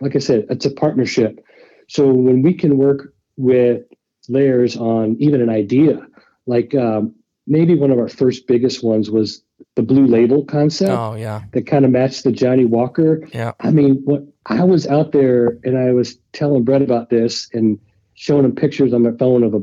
like 0.00 0.14
I 0.14 0.18
said, 0.18 0.46
it's 0.50 0.66
a 0.66 0.70
partnership. 0.70 1.42
So 1.88 2.12
when 2.12 2.42
we 2.42 2.52
can 2.52 2.76
work 2.76 3.14
with 3.36 3.82
Lares 4.28 4.76
on 4.76 5.16
even 5.18 5.40
an 5.40 5.48
idea, 5.50 6.04
like 6.46 6.74
um, 6.74 7.14
maybe 7.46 7.74
one 7.74 7.90
of 7.90 7.98
our 7.98 8.08
first 8.08 8.46
biggest 8.46 8.82
ones 8.84 9.10
was 9.10 9.42
the 9.76 9.82
blue 9.82 10.06
label 10.06 10.44
concept 10.44 10.90
Oh 10.92 11.14
yeah. 11.14 11.42
that 11.52 11.66
kind 11.66 11.84
of 11.84 11.90
matched 11.90 12.24
the 12.24 12.32
Johnnie 12.32 12.64
Walker. 12.64 13.26
Yeah. 13.32 13.52
I 13.60 13.70
mean, 13.70 14.00
what 14.04 14.22
I 14.46 14.62
was 14.64 14.86
out 14.86 15.12
there 15.12 15.58
and 15.64 15.76
I 15.78 15.92
was 15.92 16.16
telling 16.32 16.64
Brett 16.64 16.82
about 16.82 17.10
this 17.10 17.48
and 17.52 17.78
showing 18.14 18.44
him 18.44 18.54
pictures 18.54 18.92
on 18.92 19.02
my 19.02 19.12
phone 19.18 19.42
of 19.42 19.54
a 19.54 19.62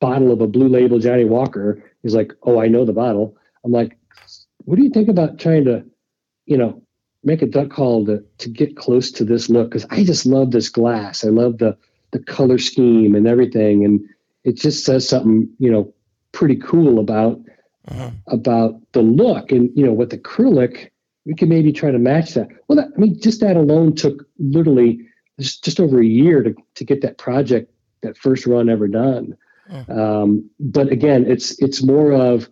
bottle 0.00 0.30
of 0.32 0.40
a 0.40 0.46
blue 0.46 0.68
label 0.68 0.98
Johnnie 0.98 1.24
Walker. 1.24 1.82
He's 2.02 2.14
like, 2.14 2.32
"Oh, 2.42 2.60
I 2.60 2.68
know 2.68 2.84
the 2.84 2.92
bottle." 2.92 3.36
I'm 3.64 3.72
like, 3.72 3.96
"What 4.64 4.76
do 4.76 4.82
you 4.82 4.90
think 4.90 5.08
about 5.08 5.38
trying 5.38 5.64
to, 5.64 5.84
you 6.46 6.56
know, 6.56 6.82
make 7.24 7.42
a 7.42 7.46
duck 7.46 7.70
call 7.70 8.04
to 8.06 8.22
to 8.38 8.48
get 8.50 8.76
close 8.76 9.10
to 9.12 9.24
this 9.24 9.48
look? 9.48 9.70
Because 9.70 9.86
I 9.90 10.04
just 10.04 10.26
love 10.26 10.50
this 10.50 10.68
glass. 10.68 11.24
I 11.24 11.28
love 11.28 11.58
the 11.58 11.76
the 12.12 12.18
color 12.20 12.58
scheme 12.58 13.14
and 13.14 13.26
everything, 13.26 13.84
and 13.84 14.00
it 14.44 14.56
just 14.56 14.84
says 14.84 15.08
something, 15.08 15.48
you 15.58 15.70
know, 15.70 15.92
pretty 16.32 16.56
cool 16.56 16.98
about 16.98 17.40
Mhm. 17.90 18.12
about 18.26 18.80
the 18.92 19.02
look 19.02 19.52
and 19.52 19.70
you 19.74 19.84
know 19.86 19.92
with 19.92 20.10
acrylic 20.10 20.90
we 21.24 21.34
can 21.34 21.48
maybe 21.48 21.72
try 21.72 21.90
to 21.90 21.98
match 21.98 22.34
that 22.34 22.48
well 22.68 22.76
that, 22.76 22.88
i 22.94 22.98
mean 23.00 23.18
just 23.20 23.40
that 23.40 23.56
alone 23.56 23.94
took 23.94 24.26
literally 24.38 25.00
just, 25.40 25.64
just 25.64 25.78
over 25.80 26.00
a 26.00 26.04
year 26.06 26.42
to, 26.42 26.54
to 26.74 26.84
get 26.84 27.00
that 27.02 27.16
project 27.18 27.72
that 28.02 28.16
first 28.18 28.46
run 28.46 28.68
ever 28.68 28.88
done 28.88 29.36
um, 29.88 30.48
but 30.58 30.90
again 30.92 31.24
it's 31.26 31.58
it's 31.62 31.82
more 31.82 32.12
of 32.12 32.48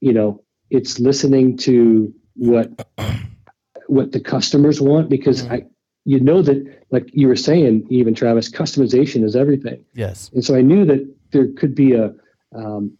you 0.00 0.12
know 0.12 0.42
it's 0.70 0.98
listening 1.00 1.56
to 1.56 2.12
what 2.34 2.68
what 3.86 4.12
the 4.12 4.20
customers 4.20 4.80
want 4.80 5.08
because 5.08 5.42
Mhm. 5.44 5.52
i 5.52 5.64
you 6.04 6.20
know 6.20 6.40
that 6.42 6.58
like 6.90 7.08
you 7.12 7.26
were 7.28 7.36
saying 7.36 7.86
even 7.90 8.14
travis 8.14 8.48
customization 8.50 9.24
is 9.24 9.34
everything 9.36 9.84
Yes. 9.94 10.30
and 10.34 10.44
so 10.44 10.54
I 10.54 10.62
knew 10.62 10.84
that 10.84 11.02
there 11.32 11.48
could 11.58 11.74
be 11.74 11.92
a, 11.94 12.14
um, 12.54 12.96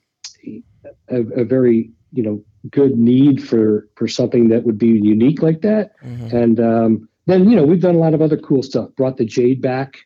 a, 1.09 1.21
a 1.41 1.45
very, 1.45 1.91
you 2.13 2.23
know, 2.23 2.45
good 2.71 2.99
need 2.99 3.43
for, 3.47 3.89
for 3.95 4.09
something 4.09 4.49
that 4.49 4.65
would 4.65 4.79
be 4.79 4.89
unique 4.89 5.43
like 5.43 5.63
that. 5.63 5.93
Mhm. 6.03 6.33
And 6.33 6.61
um, 6.61 7.09
then, 7.27 7.49
you 7.49 7.57
know, 7.57 7.65
we've 7.65 7.81
done 7.81 7.95
a 7.95 7.99
lot 7.99 8.15
of 8.15 8.23
other 8.23 8.37
cool 8.37 8.63
stuff, 8.63 8.91
brought 8.97 9.17
the 9.17 9.25
Jade 9.25 9.61
back 9.61 9.99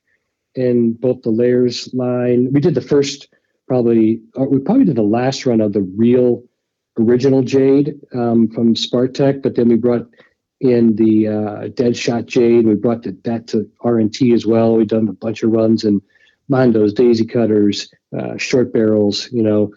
in 0.54 0.92
both 0.94 1.22
the 1.22 1.30
Lares 1.30 1.92
line. 1.94 2.52
We 2.52 2.60
did 2.60 2.74
the 2.74 2.80
first 2.80 3.28
probably 3.70 4.20
uh, 4.38 4.44
we 4.44 4.58
probably 4.58 4.84
did 4.84 4.96
the 4.96 5.02
last 5.02 5.46
run 5.46 5.60
of 5.60 5.72
the 5.72 5.82
real 5.96 6.42
original 6.98 7.42
jade 7.42 7.94
um, 8.12 8.48
from 8.48 8.74
Spartek, 8.74 9.42
but 9.42 9.54
then 9.54 9.68
we 9.68 9.76
brought 9.76 10.08
in 10.60 10.96
the 10.96 11.28
uh, 11.28 11.68
Deadshot 11.68 12.26
Jade. 12.26 12.66
We 12.66 12.74
brought 12.74 13.04
the, 13.04 13.16
that 13.24 13.46
to 13.48 13.70
R&T 13.82 14.34
as 14.34 14.44
well. 14.44 14.74
We've 14.74 14.88
done 14.88 15.08
a 15.08 15.12
bunch 15.12 15.42
of 15.42 15.52
runs 15.52 15.84
in 15.84 16.02
Mondos, 16.50 16.94
daisy 16.94 17.24
cutters, 17.24 17.90
uh, 18.18 18.36
short 18.36 18.72
barrels, 18.72 19.30
you 19.30 19.42
know, 19.42 19.72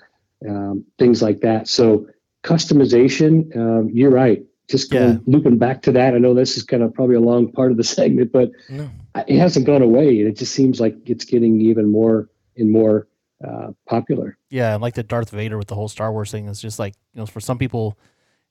um, 0.47 0.85
things 0.97 1.21
like 1.21 1.41
that. 1.41 1.67
So 1.67 2.07
customization, 2.43 3.55
um, 3.55 3.89
you're 3.91 4.11
right. 4.11 4.43
Just 4.69 4.91
going, 4.91 5.11
yeah. 5.11 5.17
looping 5.25 5.57
back 5.57 5.81
to 5.83 5.91
that. 5.91 6.15
I 6.15 6.17
know 6.17 6.33
this 6.33 6.55
is 6.57 6.63
kind 6.63 6.83
of 6.83 6.93
probably 6.93 7.15
a 7.15 7.21
long 7.21 7.51
part 7.51 7.71
of 7.71 7.77
the 7.77 7.83
segment, 7.83 8.31
but 8.31 8.51
no. 8.69 8.89
it 9.27 9.37
hasn't 9.37 9.65
gone 9.65 9.81
away. 9.81 10.19
It 10.19 10.37
just 10.37 10.53
seems 10.53 10.79
like 10.79 10.95
it's 11.05 11.25
getting 11.25 11.59
even 11.61 11.91
more 11.91 12.29
and 12.55 12.71
more 12.71 13.07
uh, 13.45 13.71
popular. 13.87 14.37
Yeah, 14.49 14.73
and 14.73 14.81
like 14.81 14.93
the 14.93 15.03
Darth 15.03 15.29
Vader 15.29 15.57
with 15.57 15.67
the 15.67 15.75
whole 15.75 15.89
Star 15.89 16.11
Wars 16.11 16.31
thing. 16.31 16.47
It's 16.47 16.61
just 16.61 16.79
like 16.79 16.93
you 17.13 17.19
know, 17.19 17.25
for 17.25 17.41
some 17.41 17.57
people, 17.57 17.97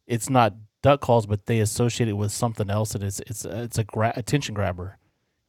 it's 0.06 0.28
not 0.28 0.54
duck 0.82 1.00
calls, 1.00 1.26
but 1.26 1.46
they 1.46 1.60
associate 1.60 2.08
it 2.08 2.14
with 2.14 2.30
something 2.30 2.68
else, 2.68 2.94
and 2.94 3.02
it's 3.02 3.20
it's 3.20 3.44
it's 3.44 3.78
a 3.78 3.84
gra- 3.84 4.12
attention 4.14 4.54
grabber. 4.54 4.98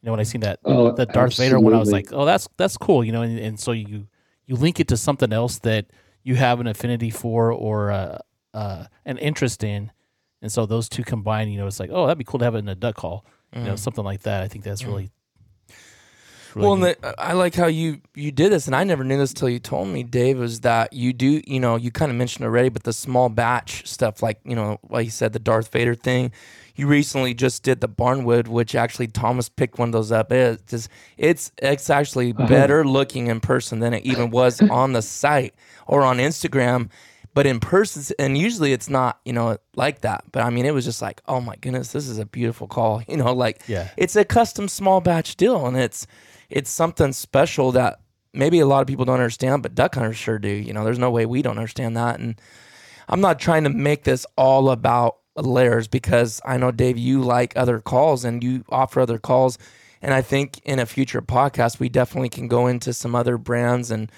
You 0.02 0.08
know, 0.08 0.14
when 0.14 0.20
I 0.20 0.24
seen 0.24 0.42
that 0.42 0.60
oh, 0.64 0.92
the 0.92 1.06
Darth 1.06 1.28
absolutely. 1.28 1.46
Vader 1.46 1.60
one, 1.60 1.74
I 1.74 1.80
was 1.80 1.92
like, 1.92 2.08
oh, 2.14 2.26
that's 2.26 2.48
that's 2.58 2.78
cool. 2.78 3.04
You 3.04 3.12
know, 3.12 3.22
and, 3.22 3.38
and 3.38 3.60
so 3.60 3.72
you 3.72 4.08
you 4.46 4.56
link 4.56 4.80
it 4.80 4.88
to 4.90 4.98
something 4.98 5.34
else 5.34 5.60
that 5.60 5.88
you 6.24 6.36
have 6.36 6.60
an 6.60 6.68
affinity 6.68 7.10
for 7.10 7.52
or 7.52 7.92
uh, 7.92 8.18
uh, 8.54 8.86
an 9.06 9.18
interest 9.18 9.64
in, 9.64 9.92
and 10.42 10.52
so 10.52 10.66
those 10.66 10.90
two 10.90 11.04
combine. 11.04 11.50
You 11.50 11.58
know, 11.58 11.68
it's 11.68 11.80
like, 11.80 11.90
oh, 11.92 12.06
that'd 12.06 12.18
be 12.18 12.24
cool 12.24 12.40
to 12.40 12.46
have 12.46 12.56
it 12.56 12.60
in 12.60 12.70
a 12.70 12.76
duck 12.76 12.96
call. 12.96 13.26
Mm. 13.54 13.60
You 13.60 13.66
know, 13.66 13.74
mm. 13.74 13.80
something 13.80 14.04
like 14.04 14.22
that. 14.22 14.44
I 14.44 14.48
think 14.48 14.64
that's 14.64 14.84
mm. 14.84 14.88
really 14.88 15.12
Really 16.56 16.68
well, 16.68 16.78
the, 16.78 17.16
I 17.20 17.34
like 17.34 17.56
how 17.56 17.66
you 17.66 18.02
you 18.14 18.32
did 18.32 18.52
this, 18.52 18.68
and 18.68 18.76
I 18.76 18.84
never 18.84 19.04
knew 19.04 19.18
this 19.18 19.34
till 19.34 19.50
you 19.50 19.60
told 19.60 19.88
me, 19.88 20.04
Dave. 20.04 20.38
Was 20.38 20.60
that 20.62 20.94
you 20.94 21.12
do? 21.12 21.42
You 21.48 21.60
know, 21.60 21.78
you 21.78 21.90
kind 21.90 22.12
of 22.12 22.18
mentioned 22.18 22.46
already, 22.46 22.70
but 22.70 22.84
the 22.84 22.94
small 22.94 23.30
batch 23.30 23.88
stuff, 23.88 24.22
like 24.22 24.40
you 24.46 24.56
know, 24.56 24.80
like 24.90 25.06
you 25.06 25.12
said, 25.12 25.34
the 25.34 25.40
Darth 25.40 25.72
Vader 25.72 25.96
thing. 25.96 26.32
You 26.76 26.88
recently 26.88 27.34
just 27.34 27.64
did 27.64 27.82
the 27.82 27.90
Barnwood, 27.90 28.48
which 28.48 28.76
actually 28.76 29.08
Thomas 29.08 29.48
picked 29.50 29.78
one 29.78 29.90
of 29.90 29.94
those 29.94 30.12
up. 30.12 30.32
It's 30.32 30.90
it's 31.18 31.52
it's 31.58 31.90
actually 31.90 32.34
uh-huh. 32.34 32.48
better 32.48 32.84
looking 32.86 33.28
in 33.28 33.40
person 33.40 33.80
than 33.80 33.94
it 33.94 34.04
even 34.06 34.30
was 34.30 34.62
on 34.70 34.94
the 34.94 35.02
site 35.02 35.54
or 35.88 36.04
on 36.04 36.18
Instagram 36.18 36.90
but 37.36 37.48
in 37.48 37.60
person 37.60 38.16
and 38.20 38.38
usually 38.38 38.74
it's 38.74 38.92
not 38.92 39.20
you 39.26 39.34
know 39.34 39.58
like 39.76 40.02
that 40.02 40.24
but 40.32 40.44
i 40.44 40.52
mean 40.52 40.68
it 40.68 40.74
was 40.74 40.86
just 40.86 41.02
like 41.02 41.20
oh 41.28 41.42
my 41.42 41.56
goodness 41.62 41.92
this 41.92 42.08
is 42.08 42.20
a 42.20 42.28
beautiful 42.28 42.68
call 42.68 43.02
you 43.08 43.18
know 43.18 43.34
like 43.34 43.60
yeah 43.66 43.90
it's 43.98 44.16
a 44.16 44.24
custom 44.24 44.68
small 44.68 45.02
batch 45.02 45.36
deal 45.36 45.66
and 45.66 45.76
it's 45.76 46.06
it's 46.52 46.70
something 46.70 47.12
special 47.12 47.72
that 47.72 48.00
maybe 48.34 48.60
a 48.60 48.66
lot 48.66 48.82
of 48.82 48.88
people 48.88 49.06
don't 49.06 49.20
understand, 49.20 49.64
but 49.64 49.76
duck 49.76 49.96
hunters 49.96 50.18
sure 50.18 50.40
do. 50.40 50.50
You 50.50 50.74
know, 50.74 50.84
there's 50.84 51.00
no 51.00 51.12
way 51.12 51.26
we 51.26 51.42
don't 51.42 51.58
understand 51.58 51.96
that. 51.98 52.20
And 52.20 52.40
I'm 53.08 53.22
not 53.22 53.40
trying 53.40 53.64
to 53.64 53.70
make 53.70 54.04
this 54.04 54.26
all 54.36 54.70
about 54.70 55.18
Lares 55.36 55.88
because 55.88 56.42
I 56.46 56.58
know 56.58 56.72
Dave, 56.72 56.98
you 56.98 57.22
like 57.22 57.54
other 57.56 57.80
calls 57.80 58.24
and 58.24 58.44
you 58.44 58.64
offer 58.70 59.02
other 59.02 59.18
calls. 59.18 59.58
And 60.02 60.14
I 60.14 60.22
think 60.22 60.60
in 60.64 60.80
a 60.80 60.86
future 60.86 61.22
podcast, 61.22 61.80
we 61.80 61.90
definitely 61.90 62.30
can 62.30 62.48
go 62.48 62.68
into 62.68 62.94
some 62.94 63.16
other 63.16 63.38
brands 63.38 63.90
and 63.90 64.12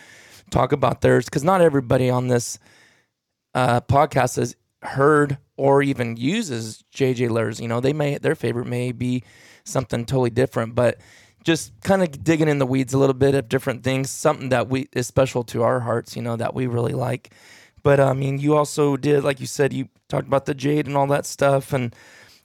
talk 0.49 0.71
about 0.71 1.01
theirs 1.01 1.25
because 1.25 1.43
not 1.43 1.62
everybody 1.62 2.10
on 2.10 2.28
this 2.28 2.60
uh, 3.54 3.82
podcast 3.82 4.36
has 4.38 4.56
heard 4.82 5.38
or 5.58 5.82
even 5.82 6.17
uses 6.17 6.84
JJ 6.93 7.30
Lares. 7.30 7.60
You 7.60 7.67
know, 7.67 7.80
they 7.80 7.93
may 7.93 8.17
their 8.17 8.36
favorite 8.36 8.67
may 8.67 8.91
be 8.91 9.23
something 9.63 10.06
totally 10.06 10.30
different, 10.30 10.75
but 10.75 10.99
just 11.43 11.71
kind 11.82 12.01
of 12.01 12.23
digging 12.23 12.49
in 12.49 12.58
the 12.58 12.65
weeds 12.65 12.93
a 12.93 12.97
little 12.97 13.13
bit 13.13 13.36
of 13.36 13.47
different 13.47 13.84
things, 13.84 14.10
something 14.10 14.49
that 14.49 14.67
we 14.67 14.88
is 14.93 15.08
special 15.08 15.43
to 15.43 15.63
our 15.63 15.82
hearts, 15.82 16.15
you 16.15 16.21
know, 16.21 16.36
that 16.36 16.54
we 16.54 16.67
really 16.67 16.93
like. 16.93 17.32
But 17.86 18.00
I 18.00 18.13
mean, 18.13 18.39
you 18.39 18.58
also 18.58 18.98
did, 18.98 19.24
like 19.24 19.39
you 19.39 19.45
said, 19.45 19.71
you 19.71 19.89
talked 20.10 20.26
about 20.26 20.48
the 20.48 20.56
jade 20.56 20.88
and 20.88 20.98
all 20.98 21.06
that 21.06 21.24
stuff, 21.24 21.71
and 21.71 21.95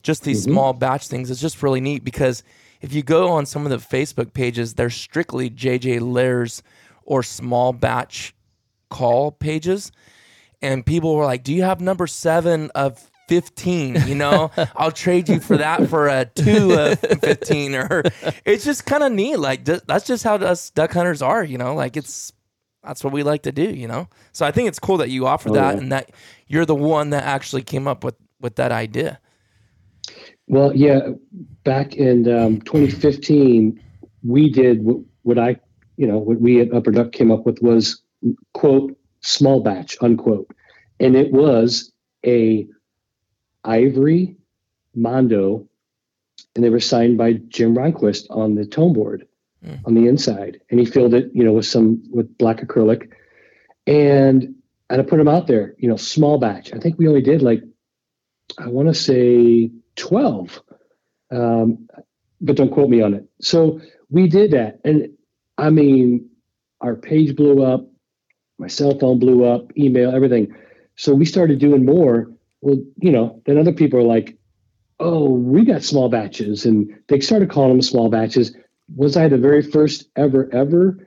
just 0.02 0.22
these 0.22 0.42
mm-hmm. 0.42 0.52
small 0.52 0.72
batch 0.74 1.08
things. 1.08 1.30
It's 1.30 1.40
just 1.40 1.62
really 1.62 1.80
neat 1.80 2.04
because 2.04 2.42
if 2.82 2.92
you 2.92 3.02
go 3.02 3.30
on 3.30 3.46
some 3.46 3.64
of 3.64 3.70
the 3.70 3.78
Facebook 3.78 4.34
pages, 4.34 4.74
they're 4.74 4.90
strictly 4.90 5.48
JJ 5.48 6.02
Lares 6.02 6.62
or 7.06 7.22
small 7.22 7.72
batch 7.72 8.34
call 8.90 9.32
pages. 9.32 9.92
And 10.60 10.84
people 10.84 11.16
were 11.16 11.24
like, 11.24 11.42
Do 11.42 11.54
you 11.54 11.62
have 11.62 11.80
number 11.80 12.06
seven 12.06 12.70
of 12.74 13.10
15 13.28 14.08
you 14.08 14.16
know 14.16 14.50
i'll 14.76 14.90
trade 14.90 15.28
you 15.28 15.38
for 15.38 15.56
that 15.56 15.88
for 15.88 16.08
a 16.08 16.24
two 16.24 16.72
of 16.72 16.98
15 16.98 17.76
or 17.76 18.02
it's 18.44 18.64
just 18.64 18.84
kind 18.86 19.04
of 19.04 19.12
neat 19.12 19.36
like 19.36 19.64
that's 19.64 20.04
just 20.04 20.24
how 20.24 20.34
us 20.34 20.70
duck 20.70 20.92
hunters 20.92 21.22
are 21.22 21.44
you 21.44 21.56
know 21.56 21.76
like 21.76 21.96
it's 21.96 22.32
that's 22.82 23.04
what 23.04 23.12
we 23.12 23.22
like 23.22 23.42
to 23.42 23.52
do 23.52 23.70
you 23.70 23.88
know? 23.88 24.08
So 24.32 24.46
i 24.46 24.50
think 24.50 24.68
it's 24.68 24.78
cool 24.78 24.96
that 24.98 25.10
you 25.10 25.26
offer 25.26 25.50
oh, 25.50 25.54
that 25.54 25.74
yeah. 25.74 25.80
and 25.80 25.92
that 25.92 26.10
you're 26.46 26.66
the 26.66 26.74
one 26.74 27.10
that 27.10 27.24
actually 27.24 27.62
came 27.62 27.86
up 27.86 28.04
with 28.04 28.16
with 28.40 28.56
that 28.56 28.72
idea. 28.72 29.18
Well 30.46 30.74
yeah 30.74 31.10
back 31.64 31.94
in 31.94 32.28
um, 32.28 32.60
2015 32.62 33.82
we 34.22 34.50
did 34.50 34.82
what, 34.84 34.98
what 35.22 35.38
i 35.38 35.56
you 35.96 36.06
know 36.06 36.18
what 36.18 36.40
we 36.40 36.60
at 36.60 36.72
upper 36.72 36.90
duck 36.90 37.12
came 37.12 37.30
up 37.30 37.44
with 37.46 37.60
was 37.60 38.02
quote 38.54 38.96
small 39.20 39.60
batch 39.60 39.96
unquote. 40.00 40.50
And 40.98 41.16
it 41.16 41.32
was 41.32 41.92
a 42.24 42.66
Ivory, 43.64 44.36
Mondo, 44.94 45.68
and 46.54 46.64
they 46.64 46.70
were 46.70 46.80
signed 46.80 47.18
by 47.18 47.34
Jim 47.34 47.74
Ronquist 47.74 48.26
on 48.30 48.54
the 48.54 48.66
tone 48.66 48.92
board 48.92 49.26
mm. 49.64 49.78
on 49.84 49.94
the 49.94 50.06
inside. 50.06 50.60
And 50.70 50.80
he 50.80 50.86
filled 50.86 51.14
it, 51.14 51.30
you 51.32 51.44
know, 51.44 51.52
with 51.52 51.66
some 51.66 52.02
with 52.10 52.36
black 52.38 52.58
acrylic. 52.58 53.10
And 53.86 54.54
and 54.88 55.00
I 55.00 55.04
put 55.04 55.18
them 55.18 55.28
out 55.28 55.46
there, 55.46 55.74
you 55.78 55.88
know, 55.88 55.96
small 55.96 56.38
batch. 56.38 56.72
I 56.72 56.78
think 56.78 56.98
we 56.98 57.08
only 57.08 57.22
did 57.22 57.42
like 57.42 57.62
I 58.58 58.68
want 58.68 58.88
to 58.88 58.94
say 58.94 59.70
12. 59.96 60.62
Um, 61.32 61.88
but 62.40 62.56
don't 62.56 62.72
quote 62.72 62.88
me 62.88 63.02
on 63.02 63.14
it. 63.14 63.28
So 63.40 63.80
we 64.08 64.26
did 64.26 64.50
that. 64.52 64.80
And 64.84 65.10
I 65.58 65.70
mean, 65.70 66.28
our 66.80 66.96
page 66.96 67.36
blew 67.36 67.62
up, 67.62 67.86
my 68.58 68.66
cell 68.66 68.98
phone 68.98 69.18
blew 69.18 69.44
up, 69.44 69.76
email, 69.76 70.10
everything. 70.14 70.54
So 70.96 71.14
we 71.14 71.24
started 71.24 71.58
doing 71.58 71.84
more 71.84 72.30
well, 72.60 72.82
you 72.96 73.10
know, 73.10 73.40
then 73.46 73.58
other 73.58 73.72
people 73.72 74.00
are 74.00 74.04
like, 74.04 74.36
oh, 74.98 75.30
we 75.30 75.64
got 75.64 75.82
small 75.82 76.08
batches. 76.08 76.66
And 76.66 76.94
they 77.08 77.20
started 77.20 77.50
calling 77.50 77.70
them 77.72 77.82
small 77.82 78.10
batches. 78.10 78.54
Was 78.96 79.16
I 79.16 79.28
the 79.28 79.38
very 79.38 79.62
first 79.62 80.08
ever, 80.16 80.48
ever? 80.52 81.06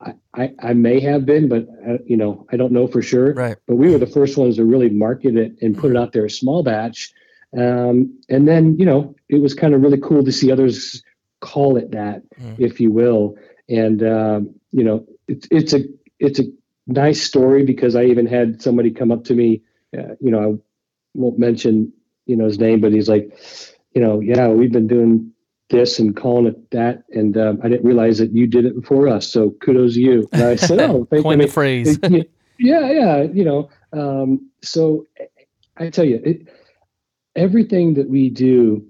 I, 0.00 0.14
I, 0.34 0.54
I 0.60 0.72
may 0.74 1.00
have 1.00 1.24
been, 1.24 1.48
but 1.48 1.66
uh, 1.88 1.98
you 2.04 2.16
know, 2.16 2.46
I 2.52 2.56
don't 2.56 2.72
know 2.72 2.86
for 2.86 3.02
sure. 3.02 3.34
Right. 3.34 3.56
But 3.66 3.76
we 3.76 3.90
were 3.90 3.98
the 3.98 4.06
first 4.06 4.36
ones 4.36 4.56
to 4.56 4.64
really 4.64 4.90
market 4.90 5.36
it 5.36 5.52
and 5.60 5.76
put 5.76 5.90
it 5.90 5.96
out 5.96 6.12
there, 6.12 6.24
a 6.24 6.30
small 6.30 6.62
batch. 6.62 7.12
Um, 7.56 8.18
and 8.28 8.48
then, 8.48 8.78
you 8.78 8.86
know, 8.86 9.14
it 9.28 9.40
was 9.40 9.54
kind 9.54 9.74
of 9.74 9.82
really 9.82 10.00
cool 10.00 10.24
to 10.24 10.32
see 10.32 10.50
others 10.50 11.02
call 11.40 11.76
it 11.76 11.90
that, 11.92 12.22
mm. 12.40 12.58
if 12.58 12.80
you 12.80 12.90
will. 12.90 13.36
And 13.68 14.02
um, 14.02 14.54
you 14.72 14.82
know, 14.82 15.06
it's 15.28 15.46
it's 15.50 15.72
a 15.72 15.84
it's 16.18 16.40
a 16.40 16.44
nice 16.86 17.22
story 17.22 17.64
because 17.64 17.94
I 17.94 18.04
even 18.04 18.26
had 18.26 18.60
somebody 18.62 18.90
come 18.90 19.12
up 19.12 19.24
to 19.24 19.34
me 19.34 19.62
uh, 19.96 20.14
you 20.20 20.30
know, 20.30 20.40
I 20.40 20.58
won't 21.14 21.38
mention, 21.38 21.92
you 22.26 22.36
know, 22.36 22.46
his 22.46 22.58
name, 22.58 22.80
but 22.80 22.92
he's 22.92 23.08
like, 23.08 23.36
you 23.94 24.00
know, 24.00 24.20
yeah, 24.20 24.48
we've 24.48 24.72
been 24.72 24.86
doing 24.86 25.31
this 25.72 25.98
and 25.98 26.14
calling 26.16 26.46
it 26.46 26.70
that, 26.70 27.02
and 27.10 27.36
um, 27.36 27.60
I 27.64 27.68
didn't 27.68 27.84
realize 27.84 28.18
that 28.18 28.32
you 28.32 28.46
did 28.46 28.64
it 28.64 28.80
before 28.80 29.08
us. 29.08 29.28
So 29.30 29.50
kudos 29.60 29.94
to 29.94 30.00
you. 30.00 30.28
And 30.32 30.42
I 30.44 30.54
said, 30.56 30.80
oh, 30.90 31.06
thank 31.10 31.24
Coin 31.24 31.40
you. 31.40 31.46
the 31.46 31.52
phrase. 31.52 31.98
Yeah, 32.58 32.90
yeah, 32.90 33.22
you 33.22 33.44
know. 33.44 33.70
Um, 33.92 34.48
so 34.62 35.06
I 35.78 35.90
tell 35.90 36.04
you, 36.04 36.20
it, 36.24 36.46
everything 37.34 37.94
that 37.94 38.08
we 38.08 38.30
do, 38.30 38.86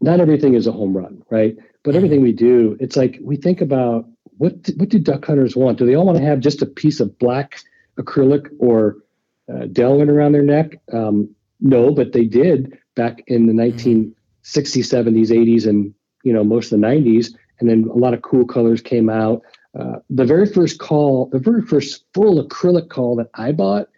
not 0.00 0.20
everything 0.20 0.54
is 0.54 0.66
a 0.66 0.72
home 0.72 0.96
run, 0.96 1.22
right? 1.28 1.54
But 1.82 1.90
mm-hmm. 1.90 1.96
everything 1.96 2.22
we 2.22 2.32
do, 2.32 2.78
it's 2.80 2.96
like 2.96 3.18
we 3.20 3.36
think 3.36 3.60
about 3.60 4.08
what 4.38 4.70
what 4.76 4.88
do 4.88 4.98
duck 4.98 5.26
hunters 5.26 5.54
want? 5.54 5.76
Do 5.78 5.84
they 5.84 5.94
all 5.94 6.06
want 6.06 6.16
to 6.16 6.24
have 6.24 6.40
just 6.40 6.62
a 6.62 6.66
piece 6.66 6.98
of 6.98 7.18
black 7.18 7.60
acrylic 7.98 8.48
or 8.58 8.96
uh, 9.48 9.66
Delrin 9.66 10.08
around 10.08 10.32
their 10.32 10.42
neck. 10.42 10.80
Um, 10.92 11.34
no, 11.60 11.92
but 11.92 12.12
they 12.12 12.24
did 12.24 12.78
back 12.94 13.22
in 13.26 13.46
the 13.46 13.52
1960s, 13.52 14.14
70s, 14.44 15.28
80s, 15.28 15.66
and 15.66 15.94
you 16.24 16.32
know 16.32 16.42
most 16.42 16.72
of 16.72 16.80
the 16.80 16.86
90s. 16.86 17.34
And 17.60 17.70
then 17.70 17.84
a 17.84 17.96
lot 17.96 18.14
of 18.14 18.22
cool 18.22 18.44
colors 18.44 18.82
came 18.82 19.08
out. 19.08 19.42
Uh, 19.78 19.96
the 20.10 20.24
very 20.24 20.46
first 20.46 20.78
call, 20.78 21.26
the 21.26 21.38
very 21.38 21.62
first 21.62 22.04
full 22.14 22.44
acrylic 22.44 22.88
call 22.88 23.16
that 23.16 23.30
I 23.34 23.52
bought 23.52 23.88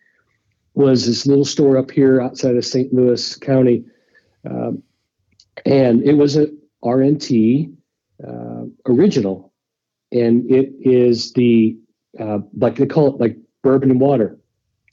was 0.74 1.06
this 1.06 1.26
little 1.26 1.44
store 1.44 1.78
up 1.78 1.90
here 1.90 2.20
outside 2.20 2.56
of 2.56 2.64
St. 2.64 2.92
Louis 2.92 3.34
County, 3.36 3.84
um, 4.48 4.82
and 5.64 6.02
it 6.02 6.14
was 6.14 6.36
a 6.36 6.48
R&T 6.82 7.70
uh, 8.26 8.64
original, 8.86 9.52
and 10.12 10.50
it 10.50 10.72
is 10.80 11.32
the 11.32 11.76
uh, 12.20 12.38
like 12.56 12.76
they 12.76 12.86
call 12.86 13.14
it 13.14 13.20
like 13.20 13.36
bourbon 13.62 13.90
and 13.90 14.00
water. 14.00 14.38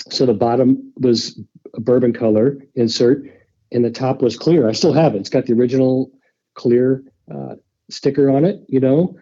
So 0.10 0.26
the 0.26 0.34
bottom 0.34 0.92
was 0.98 1.40
a 1.74 1.80
bourbon 1.80 2.14
color 2.14 2.58
insert, 2.76 3.24
and 3.72 3.86
the 3.86 3.92
top 3.92 4.22
was 4.22 4.38
clear. 4.38 4.68
I 4.68 4.74
still 4.74 4.94
have 4.94 5.16
it. 5.16 5.20
It's 5.20 5.30
got 5.30 5.46
the 5.46 5.54
original 5.54 6.12
clear 6.56 7.04
uh, 7.32 7.56
sticker 7.90 8.30
on 8.30 8.46
it, 8.46 8.64
you 8.68 8.80
know. 8.80 9.16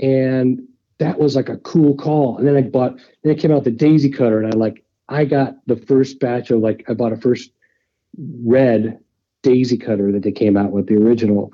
and 0.00 0.66
that 0.98 1.18
was 1.18 1.34
like 1.34 1.48
a 1.48 1.56
cool 1.58 1.96
call. 1.96 2.38
And 2.38 2.46
then 2.46 2.56
I 2.56 2.62
bought, 2.62 2.98
then 3.22 3.32
it 3.32 3.38
came 3.38 3.52
out 3.52 3.64
the 3.64 3.70
Daisy 3.70 4.10
Cutter, 4.10 4.40
and 4.40 4.52
I 4.52 4.56
like, 4.56 4.84
I 5.08 5.24
got 5.24 5.56
the 5.66 5.76
first 5.76 6.20
batch 6.20 6.50
of 6.50 6.60
like, 6.60 6.84
I 6.88 6.94
bought 6.94 7.12
a 7.12 7.16
first 7.16 7.50
red 8.18 8.98
Daisy 9.42 9.76
Cutter 9.76 10.12
that 10.12 10.22
they 10.22 10.32
came 10.32 10.56
out 10.56 10.70
with, 10.70 10.86
the 10.86 10.96
original. 10.96 11.52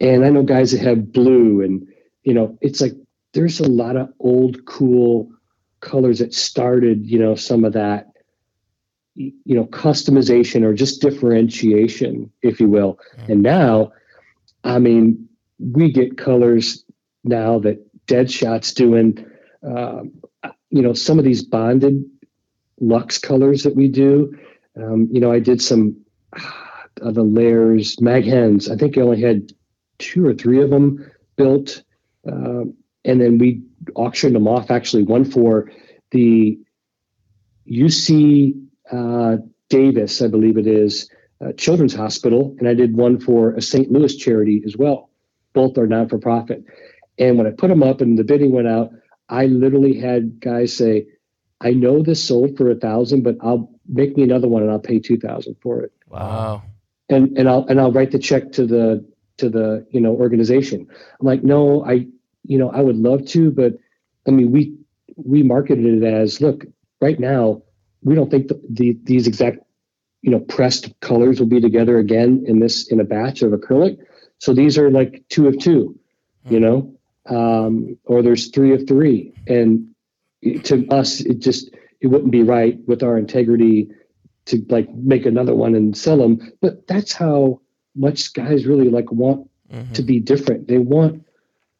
And 0.00 0.24
I 0.24 0.30
know 0.30 0.42
guys 0.42 0.72
that 0.72 0.80
have 0.80 1.12
blue, 1.12 1.62
and 1.62 1.86
you 2.22 2.34
know, 2.34 2.58
it's 2.60 2.80
like 2.80 2.92
there's 3.32 3.60
a 3.60 3.68
lot 3.68 3.96
of 3.96 4.12
old 4.18 4.64
cool 4.66 5.30
colors 5.80 6.18
that 6.18 6.34
started, 6.34 7.06
you 7.06 7.18
know, 7.18 7.34
some 7.34 7.64
of 7.64 7.74
that, 7.74 8.12
you 9.14 9.32
know, 9.46 9.66
customization 9.66 10.62
or 10.62 10.74
just 10.74 11.00
differentiation, 11.00 12.30
if 12.42 12.60
you 12.60 12.68
will. 12.68 12.98
Mm-hmm. 13.18 13.32
And 13.32 13.42
now, 13.42 13.92
I 14.64 14.78
mean, 14.78 15.25
we 15.58 15.92
get 15.92 16.18
colors 16.18 16.84
now 17.24 17.58
that 17.60 17.78
Deadshot's 18.06 18.72
doing. 18.74 19.26
Um, 19.62 20.22
you 20.70 20.82
know, 20.82 20.92
some 20.92 21.18
of 21.18 21.24
these 21.24 21.42
bonded 21.42 22.04
lux 22.80 23.18
colors 23.18 23.62
that 23.62 23.74
we 23.74 23.88
do. 23.88 24.36
Um, 24.76 25.08
you 25.10 25.20
know, 25.20 25.32
I 25.32 25.38
did 25.38 25.62
some 25.62 25.96
uh, 27.02 27.10
the 27.10 27.22
Lares 27.22 28.00
mag 28.00 28.24
hens. 28.24 28.70
I 28.70 28.76
think 28.76 28.96
I 28.96 29.02
only 29.02 29.20
had 29.20 29.52
two 29.98 30.26
or 30.26 30.34
three 30.34 30.62
of 30.62 30.70
them 30.70 31.10
built, 31.36 31.82
uh, 32.30 32.64
and 33.04 33.20
then 33.20 33.38
we 33.38 33.62
auctioned 33.94 34.34
them 34.34 34.48
off. 34.48 34.70
Actually, 34.70 35.04
one 35.04 35.24
for 35.24 35.70
the 36.10 36.58
UC 37.70 38.66
uh, 38.90 39.36
Davis, 39.68 40.22
I 40.22 40.28
believe 40.28 40.58
it 40.58 40.66
is, 40.66 41.10
uh, 41.44 41.52
Children's 41.52 41.94
Hospital, 41.94 42.54
and 42.58 42.68
I 42.68 42.74
did 42.74 42.96
one 42.96 43.18
for 43.18 43.54
a 43.54 43.62
St. 43.62 43.90
Louis 43.90 44.14
charity 44.16 44.62
as 44.64 44.76
well. 44.76 45.10
Both 45.56 45.78
are 45.78 45.86
non 45.86 46.08
for 46.08 46.18
profit. 46.18 46.62
And 47.18 47.36
when 47.38 47.46
I 47.46 47.50
put 47.50 47.68
them 47.68 47.82
up 47.82 48.00
and 48.00 48.18
the 48.18 48.24
bidding 48.24 48.52
went 48.52 48.68
out, 48.68 48.90
I 49.28 49.46
literally 49.46 49.98
had 49.98 50.38
guys 50.40 50.76
say, 50.76 51.06
"I 51.60 51.72
know 51.72 52.02
this 52.02 52.22
sold 52.22 52.56
for 52.56 52.70
a 52.70 52.74
thousand, 52.76 53.22
but 53.22 53.36
I'll 53.40 53.70
make 53.88 54.16
me 54.16 54.22
another 54.22 54.48
one 54.48 54.62
and 54.62 54.70
I'll 54.70 54.78
pay 54.78 55.00
two 55.00 55.18
thousand 55.18 55.56
for 55.62 55.82
it." 55.82 55.92
Wow. 56.08 56.62
And 57.08 57.36
and 57.38 57.48
I'll 57.48 57.66
and 57.66 57.80
I'll 57.80 57.92
write 57.92 58.12
the 58.12 58.18
check 58.18 58.52
to 58.52 58.66
the 58.66 59.04
to 59.38 59.48
the 59.48 59.86
you 59.90 60.00
know 60.00 60.14
organization. 60.14 60.86
I'm 61.20 61.26
like, 61.26 61.42
no, 61.42 61.84
I 61.84 62.06
you 62.44 62.58
know 62.58 62.70
I 62.70 62.80
would 62.80 62.96
love 62.96 63.26
to, 63.28 63.50
but 63.50 63.74
I 64.28 64.30
mean 64.30 64.52
we 64.52 64.76
we 65.16 65.42
marketed 65.42 65.86
it 65.86 66.04
as 66.04 66.40
look 66.40 66.66
right 67.00 67.18
now 67.18 67.62
we 68.02 68.14
don't 68.14 68.30
think 68.30 68.48
the, 68.48 68.60
the 68.70 68.98
these 69.02 69.26
exact 69.26 69.58
you 70.22 70.30
know 70.30 70.40
pressed 70.40 70.98
colors 71.00 71.40
will 71.40 71.48
be 71.48 71.60
together 71.60 71.98
again 71.98 72.44
in 72.46 72.60
this 72.60 72.88
in 72.88 73.00
a 73.00 73.04
batch 73.04 73.42
of 73.42 73.52
acrylic. 73.52 73.98
So 74.38 74.52
these 74.52 74.78
are 74.78 74.90
like 74.90 75.24
two 75.28 75.48
of 75.48 75.58
two, 75.58 75.98
you 76.48 76.60
know 76.60 76.96
um, 77.28 77.98
or 78.04 78.22
there's 78.22 78.48
three 78.48 78.72
of 78.72 78.86
three. 78.86 79.32
And 79.46 79.88
to 80.64 80.86
us, 80.88 81.20
it 81.20 81.40
just 81.40 81.70
it 82.00 82.08
wouldn't 82.08 82.30
be 82.30 82.42
right 82.42 82.78
with 82.86 83.02
our 83.02 83.18
integrity 83.18 83.88
to 84.46 84.64
like 84.68 84.92
make 84.94 85.26
another 85.26 85.54
one 85.54 85.74
and 85.74 85.96
sell 85.96 86.18
them. 86.18 86.52
But 86.60 86.86
that's 86.86 87.12
how 87.12 87.60
much 87.94 88.32
guys 88.34 88.66
really 88.66 88.90
like 88.90 89.10
want 89.10 89.48
mm-hmm. 89.72 89.92
to 89.92 90.02
be 90.02 90.20
different. 90.20 90.68
They 90.68 90.78
want 90.78 91.24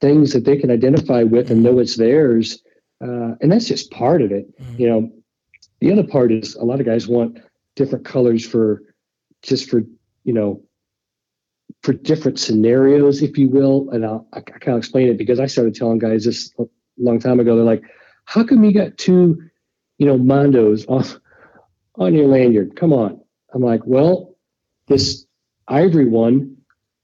things 0.00 0.32
that 0.32 0.44
they 0.44 0.56
can 0.56 0.70
identify 0.70 1.22
with 1.22 1.50
and 1.50 1.62
know 1.62 1.78
it's 1.78 1.96
theirs. 1.96 2.62
Uh, 3.00 3.34
and 3.40 3.52
that's 3.52 3.66
just 3.66 3.90
part 3.90 4.22
of 4.22 4.32
it. 4.32 4.58
Mm-hmm. 4.60 4.80
You 4.80 4.88
know, 4.88 5.12
the 5.80 5.92
other 5.92 6.04
part 6.04 6.32
is 6.32 6.54
a 6.54 6.64
lot 6.64 6.80
of 6.80 6.86
guys 6.86 7.06
want 7.06 7.38
different 7.76 8.04
colors 8.04 8.46
for 8.46 8.82
just 9.42 9.68
for 9.68 9.82
you 10.24 10.32
know 10.32 10.62
for 11.82 11.92
different 11.92 12.38
scenarios, 12.38 13.22
if 13.22 13.38
you 13.38 13.48
will. 13.48 13.90
And 13.90 14.04
I'll, 14.04 14.26
I 14.32 14.40
can't 14.40 14.78
explain 14.78 15.08
it 15.08 15.18
because 15.18 15.40
I 15.40 15.46
started 15.46 15.74
telling 15.74 15.98
guys 15.98 16.24
this 16.24 16.52
a 16.58 16.64
long 16.98 17.18
time 17.18 17.40
ago. 17.40 17.56
They're 17.56 17.64
like, 17.64 17.84
how 18.24 18.44
come 18.44 18.64
you 18.64 18.72
got 18.72 18.98
two, 18.98 19.40
you 19.98 20.06
know, 20.06 20.18
Mondos 20.18 20.84
on, 20.88 21.04
on 21.96 22.14
your 22.14 22.26
lanyard? 22.26 22.76
Come 22.76 22.92
on. 22.92 23.20
I'm 23.54 23.62
like, 23.62 23.82
well, 23.84 24.36
this 24.88 25.26
ivory 25.68 26.08
one 26.08 26.56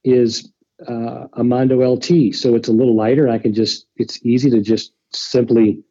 is 0.04 0.52
uh, 0.88 1.26
a 1.34 1.44
Mondo 1.44 1.78
LT. 1.78 2.34
So 2.34 2.54
it's 2.54 2.68
a 2.68 2.72
little 2.72 2.96
lighter. 2.96 3.28
I 3.28 3.38
can 3.38 3.54
just, 3.54 3.86
it's 3.96 4.24
easy 4.24 4.50
to 4.50 4.60
just 4.60 4.92
simply 5.12 5.82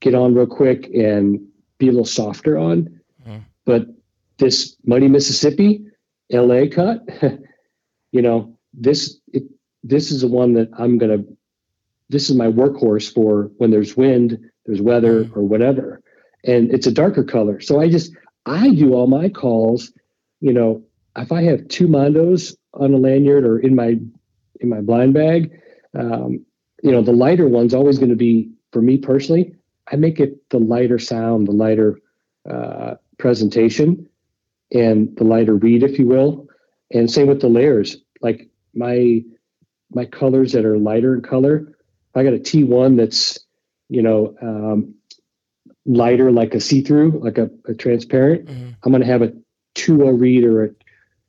get 0.00 0.14
on 0.14 0.34
real 0.34 0.46
quick 0.46 0.88
and 0.94 1.40
be 1.78 1.88
a 1.88 1.90
little 1.90 2.04
softer 2.04 2.58
on. 2.58 3.00
Mm-hmm. 3.26 3.38
But 3.64 3.86
this 4.38 4.76
Muddy 4.84 5.08
Mississippi 5.08 5.86
LA 6.30 6.66
cut, 6.70 7.00
you 8.14 8.22
know, 8.22 8.56
this 8.72 9.18
it, 9.32 9.42
this 9.82 10.12
is 10.12 10.20
the 10.20 10.28
one 10.28 10.54
that 10.54 10.70
I'm 10.78 10.98
gonna. 10.98 11.24
This 12.10 12.30
is 12.30 12.36
my 12.36 12.46
workhorse 12.46 13.12
for 13.12 13.50
when 13.56 13.72
there's 13.72 13.96
wind, 13.96 14.38
there's 14.66 14.80
weather, 14.80 15.24
mm. 15.24 15.36
or 15.36 15.42
whatever, 15.42 16.00
and 16.44 16.72
it's 16.72 16.86
a 16.86 16.92
darker 16.92 17.24
color. 17.24 17.60
So 17.60 17.80
I 17.80 17.90
just 17.90 18.12
I 18.46 18.70
do 18.70 18.94
all 18.94 19.08
my 19.08 19.28
calls. 19.28 19.92
You 20.40 20.52
know, 20.52 20.84
if 21.16 21.32
I 21.32 21.42
have 21.42 21.66
two 21.66 21.88
Mondos 21.88 22.54
on 22.74 22.94
a 22.94 22.98
lanyard 22.98 23.44
or 23.44 23.58
in 23.58 23.74
my 23.74 23.98
in 24.60 24.68
my 24.68 24.80
blind 24.80 25.12
bag, 25.12 25.50
um, 25.98 26.46
you 26.84 26.92
know, 26.92 27.02
the 27.02 27.12
lighter 27.12 27.48
one's 27.48 27.74
always 27.74 27.98
going 27.98 28.10
to 28.10 28.16
be 28.16 28.48
for 28.70 28.80
me 28.80 28.96
personally. 28.96 29.56
I 29.90 29.96
make 29.96 30.20
it 30.20 30.38
the 30.50 30.60
lighter 30.60 31.00
sound, 31.00 31.48
the 31.48 31.52
lighter 31.52 31.98
uh, 32.48 32.94
presentation, 33.18 34.08
and 34.70 35.14
the 35.16 35.24
lighter 35.24 35.56
reed, 35.56 35.82
if 35.82 35.98
you 35.98 36.06
will. 36.06 36.46
And 36.92 37.10
same 37.10 37.26
with 37.26 37.40
the 37.40 37.48
Lares 37.48 37.96
like 38.24 38.48
my 38.74 39.22
my 39.92 40.06
colors 40.06 40.52
that 40.52 40.64
are 40.64 40.78
lighter 40.78 41.14
in 41.14 41.22
color. 41.22 41.72
I 42.16 42.24
got 42.24 42.32
a 42.32 42.38
T1 42.38 42.96
that's 42.96 43.38
you 43.88 44.02
know 44.02 44.34
um, 44.42 44.94
lighter, 45.86 46.32
like 46.32 46.54
a 46.54 46.60
see-through, 46.60 47.20
like 47.22 47.38
a, 47.38 47.50
a 47.66 47.74
transparent. 47.74 48.46
Mm-hmm. 48.46 48.70
I'm 48.82 48.92
going 48.92 49.02
to 49.02 49.06
have 49.06 49.22
a 49.22 49.32
2.0 49.76 50.20
reed 50.20 50.44
or 50.44 50.64
a 50.64 50.70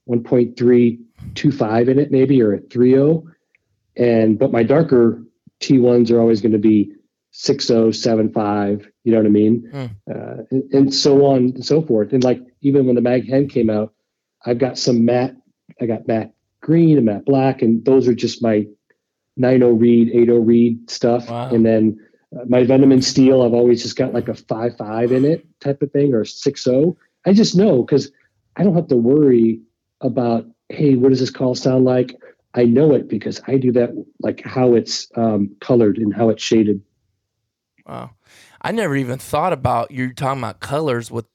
1.325 0.10 1.88
in 1.90 2.00
it, 2.00 2.12
maybe, 2.12 2.42
or 2.42 2.54
a 2.54 2.60
3.0. 2.60 3.24
And 3.98 4.40
but 4.40 4.52
my 4.52 4.64
darker 4.64 5.24
T1s 5.62 6.12
are 6.12 6.20
always 6.20 6.42
going 6.42 6.52
to 6.52 6.58
be 6.58 6.94
6.0, 7.34 7.90
7.5. 7.90 8.86
You 9.04 9.12
know 9.12 9.18
what 9.18 9.26
I 9.26 9.30
mean? 9.30 9.70
Mm. 9.74 9.90
Uh, 10.10 10.44
and, 10.52 10.74
and 10.74 10.94
so 10.94 11.26
on 11.26 11.38
and 11.38 11.66
so 11.66 11.82
forth. 11.82 12.14
And 12.14 12.24
like 12.24 12.42
even 12.62 12.86
when 12.86 12.96
the 12.96 13.02
Mag 13.02 13.30
Hen 13.30 13.48
came 13.50 13.70
out, 13.70 13.94
I've 14.46 14.60
got 14.60 14.78
some 14.78 15.06
matte. 15.06 15.36
I 15.82 15.88
got 15.88 16.08
matte 16.08 16.35
green 16.66 16.98
and 16.98 17.06
matte 17.06 17.26
black, 17.26 17.62
and 17.62 17.86
those 17.86 18.08
are 18.08 18.16
just 18.16 18.42
my 18.42 18.66
9.0 19.40 19.80
reed, 19.80 20.12
8.0 20.12 20.48
reed 20.48 20.90
stuff. 20.90 21.30
Wow. 21.30 21.50
And 21.50 21.64
then 21.64 22.00
uh, 22.36 22.46
my 22.48 22.64
Venom 22.64 22.92
and 22.92 23.06
Steel, 23.06 23.44
I've 23.44 23.54
always 23.54 23.84
just 23.84 23.96
got 23.96 24.16
like 24.16 24.28
a 24.28 24.34
5.5 24.34 25.12
in 25.12 25.26
it 25.26 25.46
type 25.60 25.84
of 25.84 25.92
thing 25.92 26.14
or 26.14 26.24
6.0. 26.24 26.96
I 27.28 27.34
just 27.34 27.56
know 27.56 27.84
because 27.84 28.12
I 28.56 28.64
don't 28.64 28.74
have 28.74 28.88
to 28.88 28.98
worry 28.98 29.62
about, 30.02 30.48
hey, 30.70 30.96
what 30.96 31.10
does 31.10 31.20
this 31.20 31.30
call 31.30 31.54
sound 31.54 31.86
like? 31.86 32.16
I 32.56 32.64
know 32.64 32.96
it 32.96 33.08
because 33.08 33.40
I 33.46 33.58
do 33.58 33.72
that, 33.74 33.92
like 34.22 34.42
how 34.44 34.74
it's 34.74 35.08
um, 35.16 35.56
colored 35.62 36.00
and 36.00 36.16
how 36.16 36.30
it's 36.30 36.42
shaded. 36.42 36.82
Wow. 37.86 38.12
I 38.60 38.72
never 38.72 38.96
even 38.96 39.20
thought 39.20 39.54
about 39.54 39.92
you're 39.92 40.14
talking 40.14 40.42
about 40.42 40.62
colors 40.62 41.12
with 41.12 41.26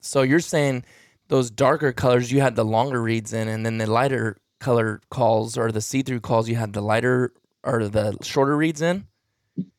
so 0.00 0.22
you're 0.22 0.40
saying 0.40 0.84
those 1.28 1.50
darker 1.50 1.92
colors 1.92 2.32
you 2.32 2.40
had 2.40 2.56
the 2.56 2.64
longer 2.64 3.02
reeds 3.02 3.32
in 3.32 3.46
and 3.46 3.66
then 3.66 3.76
the 3.76 3.86
lighter 3.86 4.38
color 4.62 5.00
calls 5.10 5.58
or 5.58 5.70
the 5.70 5.80
see-through 5.80 6.20
calls 6.20 6.48
you 6.48 6.56
had 6.56 6.72
the 6.72 6.80
lighter 6.80 7.32
or 7.62 7.88
the 7.88 8.16
shorter 8.22 8.56
reeds 8.56 8.80
in? 8.80 9.06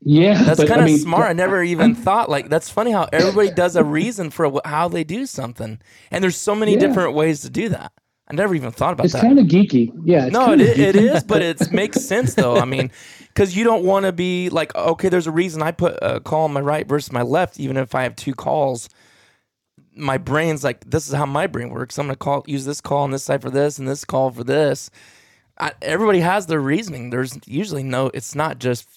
Yeah 0.02 0.44
that's 0.44 0.60
kind 0.60 0.82
of 0.82 0.82
I 0.82 0.86
mean, 0.86 1.00
smart. 1.00 1.30
I 1.30 1.34
never 1.34 1.64
even 1.64 1.96
thought 1.96 2.30
like 2.30 2.48
that's 2.50 2.70
funny 2.70 2.92
how 2.92 3.08
everybody 3.12 3.50
does 3.50 3.76
a 3.76 3.84
reason 3.84 4.30
for 4.30 4.62
how 4.66 4.88
they 4.88 5.04
do 5.04 5.26
something. 5.26 5.80
And 6.12 6.24
there's 6.24 6.38
so 6.38 6.54
many 6.54 6.74
yeah. 6.74 6.80
different 6.80 7.16
ways 7.16 7.42
to 7.42 7.50
do 7.50 7.70
that. 7.70 7.92
I 8.28 8.36
never 8.36 8.54
even 8.54 8.72
thought 8.72 8.94
about 8.94 9.06
it's 9.06 9.14
that. 9.14 9.24
it's 9.24 9.28
kind 9.28 9.40
of 9.40 9.48
geeky. 9.48 9.92
Yeah 10.06 10.30
no 10.30 10.54
it, 10.54 10.62
it 10.62 10.96
is 10.96 11.24
but 11.24 11.42
it 11.42 11.72
makes 11.72 12.02
sense 12.02 12.36
though. 12.36 12.58
I 12.58 12.66
mean 12.66 12.92
because 13.34 13.56
you 13.56 13.64
don't 13.64 13.84
want 13.84 14.06
to 14.06 14.12
be 14.12 14.50
like 14.50 14.76
okay 14.76 15.10
there's 15.10 15.28
a 15.28 15.32
reason 15.32 15.62
i 15.62 15.72
put 15.72 15.98
a 16.02 16.20
call 16.20 16.44
on 16.44 16.54
my 16.54 16.62
right 16.62 16.88
versus 16.88 17.12
my 17.12 17.24
left 17.24 17.60
even 17.60 17.78
if 17.78 17.96
i 17.96 18.04
have 18.04 18.16
two 18.16 18.34
calls 18.34 18.90
my 19.96 20.18
brain's 20.18 20.64
like, 20.64 20.90
this 20.90 21.08
is 21.08 21.14
how 21.14 21.26
my 21.26 21.48
brain 21.48 21.70
works. 21.70 21.98
I'm 21.98 22.08
gonna 22.08 22.16
call 22.16 22.44
use 22.48 22.66
this 22.66 22.82
call 22.82 23.04
on 23.04 23.12
this 23.12 23.24
side 23.24 23.42
for 23.42 23.50
this 23.50 23.80
and 23.80 23.88
this 23.88 24.06
call 24.06 24.32
for 24.32 24.44
this. 24.44 24.90
I, 25.58 25.72
everybody 25.82 26.20
has 26.20 26.48
their 26.48 26.60
reasoning. 26.60 27.10
There's 27.10 27.38
usually 27.46 27.84
no. 27.84 28.10
It's 28.14 28.36
not 28.36 28.60
just 28.60 28.88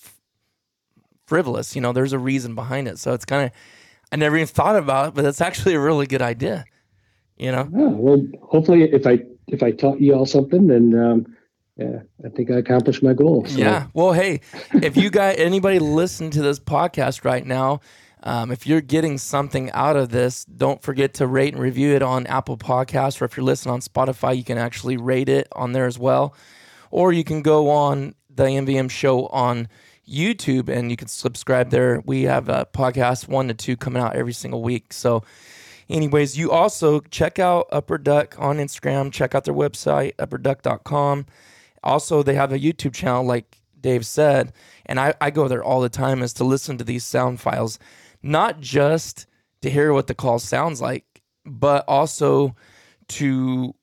frivolous. 1.27 1.75
You 1.75 1.83
know, 1.83 1.93
there's 1.93 2.13
a 2.13 2.19
reason 2.19 2.55
behind 2.55 2.89
it. 2.89 2.99
So 2.99 3.13
it's 3.13 3.25
kind 3.25 3.47
of. 3.47 3.53
I 4.13 4.17
never 4.17 4.37
even 4.37 4.47
thought 4.47 4.77
about 4.77 5.09
it, 5.09 5.15
but 5.15 5.25
it's 5.25 5.41
actually 5.41 5.75
a 5.75 5.81
really 5.81 6.07
good 6.07 6.23
idea. 6.23 6.65
You 7.37 7.53
know. 7.53 7.69
Yeah, 7.73 7.89
well, 7.89 8.25
hopefully, 8.43 8.85
if 8.85 9.07
I 9.07 9.21
if 9.49 9.63
I 9.63 9.73
taught 9.73 10.01
you 10.01 10.15
all 10.15 10.27
something, 10.27 10.69
then 10.69 10.99
um, 10.99 11.37
yeah, 11.77 12.01
I 12.25 12.29
think 12.31 12.51
I 12.51 12.55
accomplished 12.55 13.03
my 13.03 13.13
goal. 13.13 13.45
So. 13.47 13.59
Yeah. 13.59 13.89
Well, 13.93 14.13
hey, 14.13 14.41
if 14.75 14.97
you 14.97 15.11
got 15.11 15.39
anybody 15.39 15.79
listen 15.79 16.31
to 16.31 16.43
this 16.43 16.59
podcast 16.59 17.25
right 17.25 17.45
now 17.45 17.81
um, 18.27 18.51
if 18.51 18.67
you're 18.67 18.81
getting 18.81 19.19
something 19.19 19.71
out 19.71 19.97
of 19.97 20.09
this, 20.09 20.45
don't 20.47 20.83
forget 20.83 21.15
to 21.15 21.29
rate 21.29 21.55
and 21.55 21.63
review 21.63 21.95
it 21.95 22.03
on 22.03 22.27
Apple 22.27 22.59
Podcasts, 22.59 23.23
or 23.23 23.25
if 23.25 23.37
you're 23.37 23.47
listening 23.47 23.75
on 23.75 23.81
Spotify, 23.81 24.37
you 24.37 24.43
can 24.43 24.59
actually 24.59 24.97
rate 24.97 25.29
it 25.29 25.47
on 25.53 25.71
there 25.71 25.87
as 25.87 25.97
well. 25.97 26.35
Or 26.91 27.13
you 27.13 27.23
can 27.23 27.41
go 27.41 27.71
on 27.71 28.17
the 28.29 28.43
MVM 28.43 28.91
show 28.91 29.27
on 29.29 29.69
YouTube, 30.09 30.69
and 30.69 30.91
you 30.91 30.97
can 30.97 31.07
subscribe 31.07 31.71
there. 31.71 32.03
We 32.05 32.25
have 32.25 32.49
a 32.49 32.67
podcast 32.75 33.29
one 33.29 33.47
to 33.47 33.55
two 33.55 33.77
coming 33.77 34.03
out 34.03 34.17
every 34.17 34.33
single 34.33 34.61
week. 34.61 34.93
So, 34.93 35.23
anyways, 35.89 36.37
you 36.37 36.51
also 36.51 36.99
check 37.03 37.39
out 37.39 37.69
Upper 37.71 37.97
Duck 37.97 38.35
on 38.41 38.57
Instagram. 38.57 39.13
Check 39.13 39.37
out 39.37 39.45
their 39.45 39.55
website, 39.55 40.17
upperduck.com. 40.17 41.27
Also, 41.85 42.25
they 42.25 42.35
have 42.35 42.51
a 42.51 42.59
YouTube 42.59 42.93
channel, 42.93 43.25
like 43.25 43.61
Dave 43.81 44.05
said, 44.05 44.53
and 44.85 44.99
I, 44.99 45.15
I 45.21 45.31
go 45.31 45.47
there 45.47 45.63
all 45.63 45.81
the 45.81 45.89
time 45.89 46.23
is 46.23 46.33
to 46.35 46.45
listen 46.45 46.77
to 46.79 46.83
these 46.83 47.05
sound 47.05 47.41
files, 47.41 47.79
not 48.23 48.61
just 48.61 49.27
to 49.63 49.71
hear 49.71 49.93
what 49.93 50.07
the 50.07 50.15
call 50.15 50.39
sounds 50.39 50.81
like, 50.81 51.05
but 51.45 51.85
also 51.89 52.55
to 53.09 53.75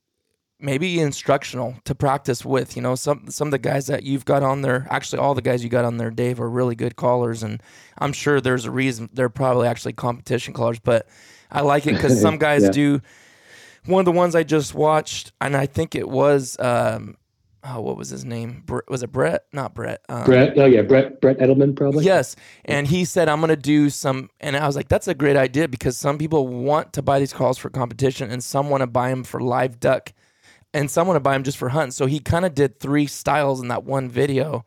maybe 0.60 1.00
instructional 1.00 1.76
to 1.86 1.94
practice 1.96 2.46
with. 2.46 2.76
You 2.76 2.82
know, 2.82 2.96
some 2.96 3.30
some 3.30 3.48
of 3.48 3.52
the 3.52 3.60
guys 3.60 3.88
that 3.88 4.04
you've 4.04 4.26
got 4.26 4.44
on 4.44 4.62
there, 4.62 4.88
actually 4.90 5.20
all 5.20 5.34
the 5.34 5.42
guys 5.42 5.64
you 5.64 5.70
got 5.70 5.86
on 5.86 5.98
there, 5.98 6.12
Dave, 6.12 6.40
are 6.40 6.50
really 6.50 6.76
good 6.76 6.96
callers, 6.96 7.44
and 7.44 7.62
I'm 7.98 8.14
sure 8.14 8.40
there's 8.42 8.66
a 8.66 8.72
reason 8.72 9.10
they're 9.14 9.30
probably 9.30 9.68
actually 9.68 9.94
competition 9.94 10.54
callers. 10.54 10.80
But 10.80 11.08
I 11.52 11.62
like 11.62 11.86
it 11.88 11.94
because 11.94 12.20
some 12.22 12.38
guys 12.48 12.64
Yeah. 12.64 12.72
do. 12.72 13.02
One 13.86 14.00
of 14.00 14.06
the 14.06 14.12
ones 14.14 14.34
I 14.34 14.44
just 14.44 14.74
watched, 14.74 15.34
and 15.42 15.58
I 15.58 15.66
think 15.66 15.94
it 15.94 16.08
was, 16.08 16.56
um, 16.60 17.18
oh, 17.64 17.82
what 17.82 17.98
was 17.98 18.10
his 18.10 18.26
name? 18.26 18.64
Bre- 18.66 18.80
was 18.88 19.04
it 19.04 19.12
Brett? 19.12 19.46
Not 19.54 19.74
Brett. 19.74 20.02
Um, 20.10 20.26
Brett, 20.26 20.58
oh 20.58 20.66
yeah, 20.66 20.82
Brett 20.82 21.22
Brett 21.22 21.38
Edelman 21.40 21.76
probably. 21.76 22.06
Yes. 22.06 22.36
And 22.66 22.88
he 22.88 23.06
said, 23.06 23.30
I'm 23.30 23.40
going 23.40 23.50
to 23.50 23.56
do 23.56 23.90
some. 23.90 24.30
And 24.40 24.56
I 24.56 24.68
was 24.68 24.76
like, 24.76 24.88
that's 24.88 25.08
a 25.08 25.14
great 25.14 25.38
idea 25.38 25.68
because 25.68 25.98
some 25.98 26.18
people 26.18 26.48
want 26.48 26.94
to 26.94 27.02
buy 27.02 27.20
these 27.20 27.34
calls 27.34 27.58
for 27.58 27.70
competition 27.70 28.30
and 28.32 28.44
some 28.44 28.70
want 28.70 28.82
to 28.82 28.88
buy 28.88 29.10
them 29.10 29.24
for 29.24 29.40
live 29.40 29.80
duck 29.80 30.14
and 30.74 30.90
some 30.90 31.08
want 31.08 31.16
to 31.16 31.22
buy 31.22 31.34
them 31.34 31.44
just 31.44 31.58
for 31.58 31.70
hunt. 31.70 31.94
So 31.94 32.06
he 32.06 32.20
kind 32.20 32.46
of 32.46 32.54
did 32.54 32.80
three 32.80 33.08
styles 33.08 33.62
in 33.62 33.68
that 33.70 33.84
one 33.84 34.10
video 34.10 34.66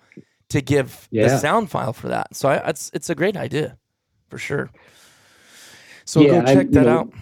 to 0.50 0.60
give 0.60 1.08
the 1.10 1.38
sound 1.38 1.70
file 1.70 1.92
for 1.92 2.08
that. 2.08 2.34
So 2.36 2.48
I, 2.48 2.68
it's, 2.68 2.90
it's 2.94 3.10
a 3.10 3.14
great 3.14 3.36
idea 3.36 3.78
for 4.28 4.38
sure. 4.38 4.70
So 6.04 6.20
Yeah, 6.20 6.40
go 6.40 6.46
check 6.46 6.66
you 6.66 6.72
that 6.72 6.86
know, 6.86 6.98
out. 6.98 7.12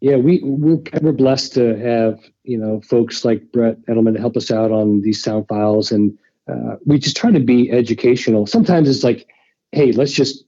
Yeah, 0.00 0.16
we 0.16 0.40
we're 0.42 0.82
we're 1.00 1.12
blessed 1.12 1.54
to 1.54 1.76
have 1.78 2.18
you 2.44 2.58
know 2.58 2.80
folks 2.80 3.24
like 3.24 3.52
Brett 3.52 3.80
Edelman 3.86 4.14
to 4.14 4.20
help 4.20 4.36
us 4.36 4.50
out 4.50 4.70
on 4.70 5.02
these 5.02 5.22
sound 5.22 5.48
files, 5.48 5.92
and 5.92 6.16
uh, 6.48 6.76
we 6.84 6.98
just 6.98 7.16
try 7.16 7.30
to 7.30 7.40
be 7.40 7.70
educational. 7.70 8.46
Sometimes 8.46 8.88
it's 8.88 9.04
like, 9.04 9.28
hey, 9.72 9.92
let's 9.92 10.12
just 10.12 10.44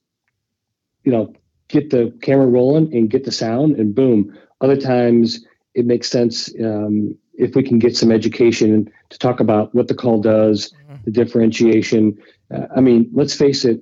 you 1.05 1.13
know 1.13 1.33
get 1.69 1.91
the 1.91 2.17
camera 2.23 2.47
rolling 2.47 2.95
and 2.95 3.11
get 3.11 3.25
the 3.25 3.33
sound, 3.33 3.77
and 3.77 3.95
boom. 3.95 4.37
Other 4.61 4.77
times 4.77 5.45
it 5.75 5.87
makes 5.87 6.09
sense 6.09 6.49
um, 6.61 7.17
if 7.35 7.55
we 7.55 7.63
can 7.63 7.79
get 7.79 7.97
some 7.97 8.13
education 8.13 8.91
to 9.11 9.19
talk 9.19 9.41
about 9.41 9.75
what 9.75 9.89
the 9.89 9.95
call 9.95 10.21
does, 10.21 10.73
the 11.05 11.11
differentiation. 11.11 12.17
Uh, 12.55 12.67
I 12.77 12.81
mean, 12.81 13.11
let's 13.13 13.35
face 13.35 13.65
it, 13.65 13.81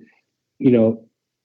you 0.59 0.71
know, 0.71 1.05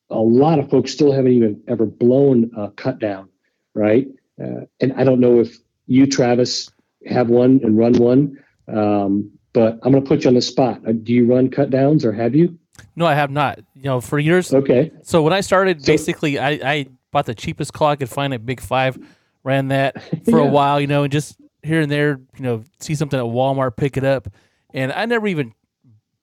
a 0.09 0.19
lot 0.19 0.59
of 0.59 0.69
folks 0.69 0.91
still 0.91 1.11
haven't 1.11 1.33
even 1.33 1.61
ever 1.67 1.85
blown 1.85 2.49
a 2.55 2.71
cut 2.71 2.99
down, 2.99 3.29
right? 3.73 4.07
Uh, 4.41 4.61
and 4.79 4.93
I 4.93 5.03
don't 5.03 5.19
know 5.19 5.39
if 5.39 5.57
you, 5.87 6.05
Travis, 6.07 6.69
have 7.05 7.29
one 7.29 7.59
and 7.63 7.77
run 7.77 7.93
one, 7.93 8.37
um, 8.67 9.31
but 9.53 9.79
I'm 9.81 9.91
going 9.91 10.03
to 10.03 10.07
put 10.07 10.23
you 10.23 10.27
on 10.29 10.35
the 10.35 10.41
spot. 10.41 10.81
Uh, 10.87 10.91
do 10.91 11.13
you 11.13 11.25
run 11.25 11.49
cut 11.49 11.69
downs 11.69 12.05
or 12.05 12.11
have 12.11 12.35
you? 12.35 12.57
No, 12.95 13.05
I 13.05 13.15
have 13.15 13.31
not. 13.31 13.59
You 13.75 13.83
know, 13.83 14.01
for 14.01 14.19
years. 14.19 14.53
Okay. 14.53 14.91
So 15.03 15.21
when 15.23 15.33
I 15.33 15.41
started, 15.41 15.81
So- 15.81 15.91
basically, 15.91 16.37
I, 16.37 16.49
I 16.63 16.85
bought 17.11 17.25
the 17.25 17.35
cheapest 17.35 17.73
call 17.73 17.87
I 17.89 17.95
could 17.95 18.09
find 18.09 18.33
at 18.33 18.45
Big 18.45 18.59
Five, 18.61 18.97
ran 19.43 19.69
that 19.69 20.01
for 20.29 20.39
a 20.39 20.45
while, 20.45 20.79
you 20.79 20.87
know, 20.87 21.03
and 21.03 21.11
just 21.11 21.37
here 21.63 21.81
and 21.81 21.91
there, 21.91 22.19
you 22.37 22.43
know, 22.43 22.63
see 22.79 22.93
something 22.95 23.19
at 23.19 23.25
Walmart, 23.25 23.75
pick 23.77 23.97
it 23.97 24.03
up, 24.03 24.27
and 24.73 24.91
I 24.91 25.05
never 25.05 25.27
even 25.27 25.53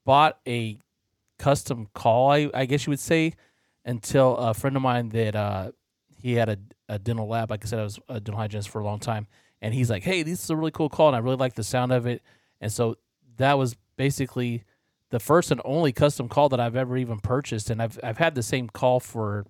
bought 0.05 0.37
a 0.47 0.77
custom 1.39 1.87
call. 1.93 2.31
I, 2.31 2.49
I 2.53 2.65
guess 2.65 2.85
you 2.85 2.91
would 2.91 2.99
say, 2.99 3.33
until 3.83 4.37
a 4.37 4.53
friend 4.53 4.75
of 4.75 4.81
mine 4.81 5.09
that 5.09 5.35
uh, 5.35 5.71
he 6.21 6.33
had 6.33 6.49
a, 6.49 6.57
a 6.87 6.97
dental 6.99 7.27
lab. 7.27 7.51
Like 7.51 7.65
I 7.65 7.67
said, 7.67 7.79
I 7.79 7.83
was 7.83 7.99
a 8.07 8.19
dental 8.19 8.37
hygienist 8.37 8.69
for 8.69 8.79
a 8.79 8.85
long 8.85 8.99
time, 8.99 9.27
and 9.61 9.73
he's 9.73 9.89
like, 9.89 10.03
"Hey, 10.03 10.23
this 10.23 10.43
is 10.43 10.49
a 10.49 10.55
really 10.55 10.71
cool 10.71 10.89
call, 10.89 11.07
and 11.07 11.15
I 11.15 11.19
really 11.19 11.37
like 11.37 11.55
the 11.55 11.63
sound 11.63 11.91
of 11.91 12.05
it." 12.05 12.21
And 12.61 12.71
so 12.71 12.97
that 13.37 13.57
was 13.57 13.75
basically 13.97 14.63
the 15.11 15.19
first 15.19 15.51
and 15.51 15.61
only 15.65 15.91
custom 15.91 16.27
call 16.27 16.49
that 16.49 16.59
I've 16.59 16.75
ever 16.75 16.97
even 16.97 17.19
purchased, 17.19 17.69
and 17.69 17.81
I've 17.81 17.99
I've 18.03 18.17
had 18.17 18.35
the 18.35 18.43
same 18.43 18.69
call 18.69 18.99
for 18.99 19.45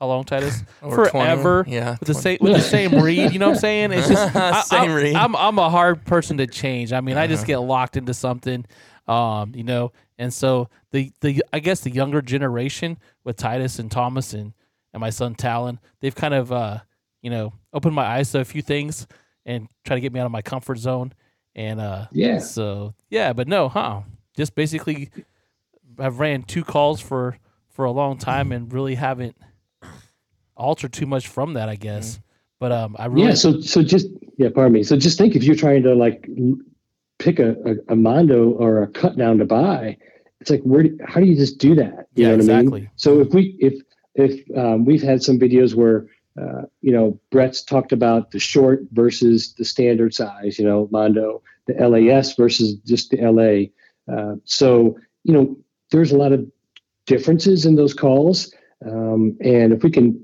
how 0.00 0.08
long, 0.08 0.24
Titus? 0.24 0.62
Over 0.82 1.08
20, 1.08 1.10
Forever. 1.10 1.64
yeah, 1.68 1.96
with 2.00 2.08
the 2.08 2.14
same 2.14 2.38
with 2.40 2.52
the 2.52 2.60
same 2.60 2.94
reed. 3.02 3.32
You 3.32 3.38
know 3.38 3.48
what 3.48 3.54
I'm 3.54 3.60
saying? 3.60 3.92
It's 3.92 4.08
just 4.08 4.36
I, 4.36 4.60
Same 4.62 4.90
I'm, 4.90 4.94
reed. 4.94 5.14
Uh-huh. 5.14 5.24
I'm 5.24 5.36
I'm 5.36 5.58
a 5.58 5.70
hard 5.70 6.04
person 6.04 6.36
to 6.38 6.46
change. 6.46 6.92
I 6.92 7.00
mean, 7.00 7.16
I 7.16 7.26
just 7.26 7.46
get 7.46 7.58
locked 7.58 7.96
into 7.96 8.14
something, 8.14 8.66
um, 9.06 9.52
you 9.54 9.64
know. 9.64 9.92
And 10.18 10.32
so 10.32 10.68
the 10.92 11.12
the 11.20 11.42
I 11.52 11.60
guess 11.60 11.80
the 11.80 11.90
younger 11.90 12.20
generation 12.22 12.98
with 13.24 13.36
Titus 13.36 13.78
and 13.78 13.90
Thomas 13.90 14.34
and 14.34 14.52
and 14.92 15.00
my 15.00 15.10
son 15.10 15.34
Talon, 15.34 15.78
they've 16.00 16.14
kind 16.14 16.34
of 16.34 16.52
uh, 16.52 16.80
you 17.22 17.30
know 17.30 17.52
opened 17.72 17.94
my 17.94 18.04
eyes 18.04 18.32
to 18.32 18.40
a 18.40 18.44
few 18.44 18.62
things 18.62 19.06
and 19.46 19.68
try 19.84 19.96
to 19.96 20.00
get 20.00 20.12
me 20.12 20.20
out 20.20 20.26
of 20.26 20.32
my 20.32 20.42
comfort 20.42 20.76
zone. 20.76 21.14
And 21.54 21.80
uh, 21.80 22.06
Yeah. 22.12 22.38
so 22.40 22.94
yeah, 23.08 23.32
but 23.32 23.48
no, 23.48 23.70
huh? 23.70 24.02
Just 24.36 24.54
basically, 24.54 25.08
I've 25.98 26.18
ran 26.18 26.42
two 26.42 26.62
calls 26.64 27.00
for 27.00 27.38
for 27.70 27.86
a 27.86 27.90
long 27.90 28.18
time 28.18 28.52
and 28.52 28.70
really 28.70 28.96
haven't 28.96 29.36
altered 30.56 30.92
too 30.92 31.06
much 31.06 31.28
from 31.28 31.54
that, 31.54 31.68
I 31.70 31.76
guess. 31.76 32.20
But 32.58 32.72
um, 32.72 32.96
I 32.98 33.06
really 33.06 33.28
Yeah. 33.28 33.34
So 33.34 33.60
so 33.60 33.82
just 33.82 34.08
yeah. 34.36 34.48
Pardon 34.54 34.72
me. 34.72 34.82
So 34.82 34.96
just 34.96 35.16
think 35.16 35.34
if 35.36 35.44
you're 35.44 35.56
trying 35.56 35.82
to 35.84 35.94
like 35.94 36.28
pick 37.18 37.38
a, 37.38 37.52
a, 37.64 37.92
a 37.92 37.96
mondo 37.96 38.50
or 38.50 38.82
a 38.82 38.88
cut 38.88 39.16
down 39.16 39.38
to 39.38 39.46
buy, 39.46 39.96
it's 40.40 40.50
like 40.50 40.62
where 40.62 40.82
do, 40.82 40.98
how 41.06 41.20
do 41.20 41.26
you 41.26 41.36
just 41.36 41.56
do 41.58 41.74
that? 41.76 42.06
You 42.14 42.24
Yeah, 42.24 42.28
know 42.28 42.44
what 42.44 42.50
I 42.50 42.58
exactly. 42.58 42.80
mean? 42.80 42.90
So 42.96 43.20
if 43.20 43.28
we 43.32 43.56
if 43.60 43.74
if 44.14 44.58
um, 44.58 44.84
we've 44.84 45.02
had 45.02 45.22
some 45.22 45.38
videos 45.38 45.74
where 45.74 46.06
uh, 46.40 46.62
you 46.82 46.92
know 46.92 47.18
Brett's 47.30 47.62
talked 47.62 47.92
about 47.92 48.30
the 48.30 48.38
short 48.38 48.80
versus 48.92 49.54
the 49.54 49.64
standard 49.64 50.14
size, 50.14 50.58
you 50.58 50.64
know, 50.64 50.88
mondo, 50.90 51.42
the 51.66 51.74
LAS 51.74 52.34
versus 52.34 52.74
just 52.86 53.10
the 53.10 53.18
LA. 53.18 54.12
Uh, 54.12 54.36
so 54.44 54.98
you 55.24 55.32
know, 55.32 55.56
there's 55.90 56.12
a 56.12 56.16
lot 56.16 56.32
of 56.32 56.46
differences 57.06 57.64
in 57.66 57.76
those 57.76 57.94
calls, 57.94 58.52
um, 58.84 59.36
and 59.40 59.72
if 59.72 59.82
we 59.82 59.90
can 59.90 60.22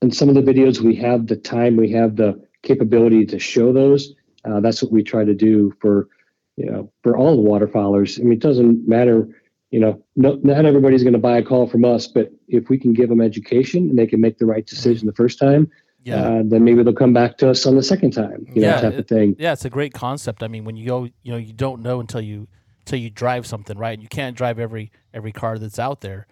in 0.00 0.10
some 0.12 0.28
of 0.28 0.34
the 0.34 0.42
videos 0.42 0.80
we 0.80 0.94
have 0.94 1.26
the 1.26 1.36
time 1.36 1.76
we 1.76 1.90
have 1.90 2.16
the 2.16 2.40
capability 2.62 3.24
to 3.26 3.38
show 3.38 3.72
those. 3.72 4.14
Uh, 4.44 4.60
that's 4.60 4.82
what 4.82 4.92
we 4.92 5.02
try 5.02 5.24
to 5.24 5.34
do 5.34 5.72
for 5.80 6.08
you 6.56 6.66
know 6.66 6.92
for 7.02 7.16
all 7.16 7.36
the 7.36 7.48
waterfowlers. 7.48 8.20
I 8.20 8.22
mean 8.22 8.34
it 8.34 8.38
doesn't 8.40 8.86
matter 8.86 9.28
you 9.70 9.80
know 9.80 10.02
no, 10.16 10.38
not 10.42 10.64
everybody's 10.64 11.02
going 11.02 11.12
to 11.12 11.18
buy 11.18 11.38
a 11.38 11.42
call 11.42 11.68
from 11.68 11.84
us 11.84 12.06
but 12.06 12.30
if 12.48 12.68
we 12.68 12.78
can 12.78 12.92
give 12.92 13.08
them 13.08 13.20
education 13.20 13.88
and 13.90 13.98
they 13.98 14.06
can 14.06 14.20
make 14.20 14.38
the 14.38 14.46
right 14.46 14.66
decision 14.66 15.06
the 15.06 15.12
first 15.14 15.38
time 15.38 15.70
yeah. 16.04 16.16
uh, 16.16 16.42
then 16.44 16.64
maybe 16.64 16.82
they'll 16.82 16.94
come 16.94 17.12
back 17.12 17.36
to 17.36 17.50
us 17.50 17.66
on 17.66 17.76
the 17.76 17.82
second 17.82 18.12
time 18.12 18.46
you 18.54 18.62
know 18.62 18.68
Yeah, 18.68 18.80
type 18.80 18.98
of 18.98 19.06
thing 19.08 19.36
yeah, 19.38 19.52
it's 19.52 19.64
a 19.64 19.70
great 19.70 19.92
concept. 19.92 20.42
I 20.42 20.48
mean, 20.48 20.64
when 20.64 20.76
you 20.76 20.86
go, 20.86 21.04
you 21.04 21.32
know, 21.32 21.36
you 21.36 21.52
don't 21.52 21.82
know 21.82 22.00
until 22.00 22.20
you 22.20 22.48
until 22.80 22.98
you 22.98 23.10
drive 23.10 23.46
something, 23.46 23.76
right? 23.76 24.00
You 24.00 24.08
can't 24.08 24.34
drive 24.36 24.58
every 24.58 24.90
every 25.12 25.32
car 25.32 25.58
that's 25.58 25.78
out 25.78 26.00
there, 26.00 26.26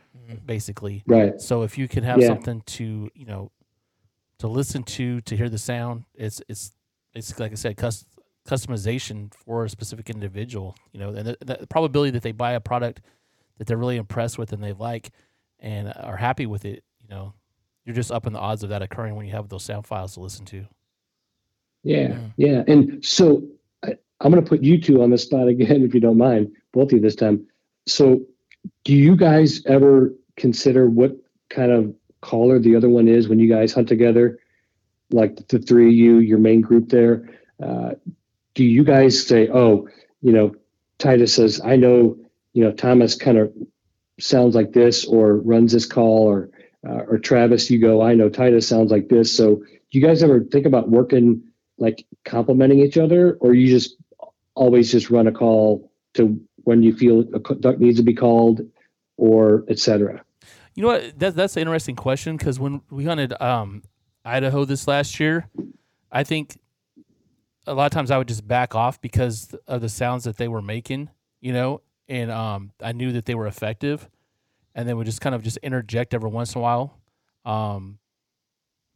basically. 0.47 1.03
right 1.07 1.39
So 1.41 1.63
if 1.63 1.77
you 1.77 1.89
can 1.89 2.05
have 2.05 2.21
Yeah. 2.21 2.29
something 2.29 2.63
to, 2.63 3.11
you 3.15 3.27
know, 3.27 3.51
to 4.39 4.49
listen 4.49 4.83
to, 4.85 5.21
to 5.21 5.37
hear 5.37 5.51
the 5.51 5.59
sound, 5.59 6.05
it's 6.15 6.41
it's 6.49 6.73
it's 7.15 7.39
like 7.39 7.53
I 7.53 7.57
said, 7.57 7.77
cus- 7.77 8.07
customization 8.49 9.33
for 9.35 9.65
a 9.65 9.69
specific 9.69 10.09
individual. 10.09 10.75
You 10.93 11.01
know, 11.01 11.09
and 11.11 11.27
the, 11.29 11.37
the 11.45 11.67
probability 11.67 12.13
that 12.13 12.23
they 12.23 12.33
buy 12.33 12.53
a 12.53 12.61
product 12.61 13.01
that 13.59 13.67
they're 13.67 13.77
really 13.77 13.97
impressed 13.97 14.39
with 14.39 14.53
and 14.53 14.63
they 14.63 14.73
like 14.73 15.11
and 15.59 15.93
are 15.97 16.17
happy 16.17 16.47
with 16.47 16.65
it, 16.65 16.85
you 17.01 17.09
know, 17.09 17.33
you're 17.85 17.95
just 17.95 18.11
upping 18.11 18.33
the 18.33 18.39
odds 18.39 18.63
of 18.63 18.71
that 18.71 18.83
occurring 18.83 19.15
when 19.15 19.27
you 19.27 19.33
have 19.33 19.49
those 19.49 19.63
sound 19.63 19.87
files 19.87 20.15
to 20.15 20.21
listen 20.21 20.45
to. 20.47 20.67
Yeah, 21.83 22.19
yeah. 22.37 22.65
And 22.67 23.05
so 23.05 23.47
I, 23.85 23.95
I'm 24.21 24.33
going 24.33 24.43
to 24.43 24.49
put 24.49 24.63
you 24.63 24.81
two 24.81 25.03
on 25.03 25.11
the 25.11 25.19
spot 25.19 25.47
again, 25.47 25.83
if 25.85 25.95
you 25.95 26.01
don't 26.01 26.19
mind, 26.19 26.53
both 26.73 26.89
of 26.89 26.93
you 26.93 27.01
this 27.01 27.15
time. 27.15 27.47
So, 27.87 28.23
do 28.83 28.93
you 28.93 29.15
guys 29.15 29.65
ever 29.67 30.13
consider 30.37 30.91
what 30.91 31.13
kind 31.49 31.71
of 31.71 31.95
caller 32.21 32.59
the 32.59 32.75
other 32.75 32.89
one 32.89 33.07
is 33.07 33.29
when 33.29 33.39
you 33.39 33.49
guys 33.49 33.73
hunt 33.73 33.89
together? 33.89 34.41
Like 35.13 35.47
the 35.47 35.61
three 35.61 35.87
of 35.87 35.95
you, 35.95 36.19
your 36.19 36.39
main 36.39 36.61
group 36.61 36.89
there. 36.89 37.29
Uh, 37.63 37.91
do 38.55 38.65
you 38.65 38.83
guys 38.83 39.25
say, 39.25 39.49
oh, 39.49 39.87
you 40.23 40.33
know, 40.33 40.57
Titus 40.99 41.35
says, 41.35 41.61
I 41.65 41.77
know, 41.77 42.17
you 42.57 42.65
know, 42.65 42.73
Thomas 42.73 43.15
kind 43.15 43.39
of 43.39 43.53
sounds 44.19 44.55
like 44.55 44.73
this 44.73 45.05
or 45.05 45.37
runs 45.37 45.73
this 45.73 45.87
call, 45.87 46.27
or 46.27 46.51
uh, 46.89 47.03
or 47.09 47.19
Travis, 47.19 47.71
you 47.71 47.81
go, 47.81 48.03
I 48.03 48.15
know 48.15 48.29
Titus 48.29 48.67
sounds 48.67 48.91
like 48.91 49.09
this. 49.09 49.37
So, 49.37 49.57
do 49.57 49.99
you 49.99 50.01
guys 50.01 50.23
ever 50.23 50.41
think 50.41 50.67
about 50.67 50.89
working? 50.89 51.43
like 51.79 52.07
complimenting 52.25 52.81
each 52.81 52.97
other 52.97 53.37
or 53.41 53.55
you 53.55 53.69
just 53.69 53.97
always 54.55 54.91
just 54.91 55.11
run 55.11 55.27
a 55.27 55.33
call 55.33 55.91
to 56.15 56.41
when 56.65 56.83
you 56.83 56.95
feel 56.95 57.21
a 57.35 57.55
duck 57.57 57.79
needs 57.79 57.99
to 57.99 58.03
be 58.03 58.15
called 58.15 58.61
or 59.17 59.65
etc 59.69 60.23
You 60.75 60.83
know 60.83 60.89
what? 60.89 61.19
That, 61.19 61.37
that's 61.37 61.57
an 61.57 61.63
interesting 61.63 61.97
question 61.97 62.37
because 62.37 62.59
when 62.59 62.83
we 62.91 63.05
hunted 63.05 63.41
um, 63.41 63.83
Idaho 64.25 64.65
this 64.65 64.89
last 64.89 65.21
year, 65.21 65.49
I 66.11 66.25
think 66.25 66.59
a 67.67 67.75
lot 67.75 67.87
of 67.87 67.93
times 67.93 68.11
I 68.11 68.19
would 68.19 68.29
just 68.29 68.47
back 68.47 68.75
off 68.75 69.01
because 69.01 69.55
of 69.67 69.81
the 69.81 69.89
sounds 69.89 70.25
that 70.25 70.37
they 70.37 70.49
were 70.49 70.63
making, 70.63 71.11
you 71.41 71.53
know, 71.53 71.83
and 72.09 72.31
um, 72.31 72.73
I 72.83 72.93
knew 72.93 73.13
that 73.13 73.25
they 73.27 73.35
were 73.35 73.47
effective. 73.47 74.09
and 74.75 74.87
then 74.89 74.97
would 74.99 75.07
just 75.07 75.21
kind 75.23 75.35
of 75.35 75.43
just 75.43 75.57
interject 75.59 76.13
every 76.15 76.29
once 76.31 76.55
in 76.55 76.59
a 76.59 76.63
while. 76.63 76.99
Um, 77.47 77.99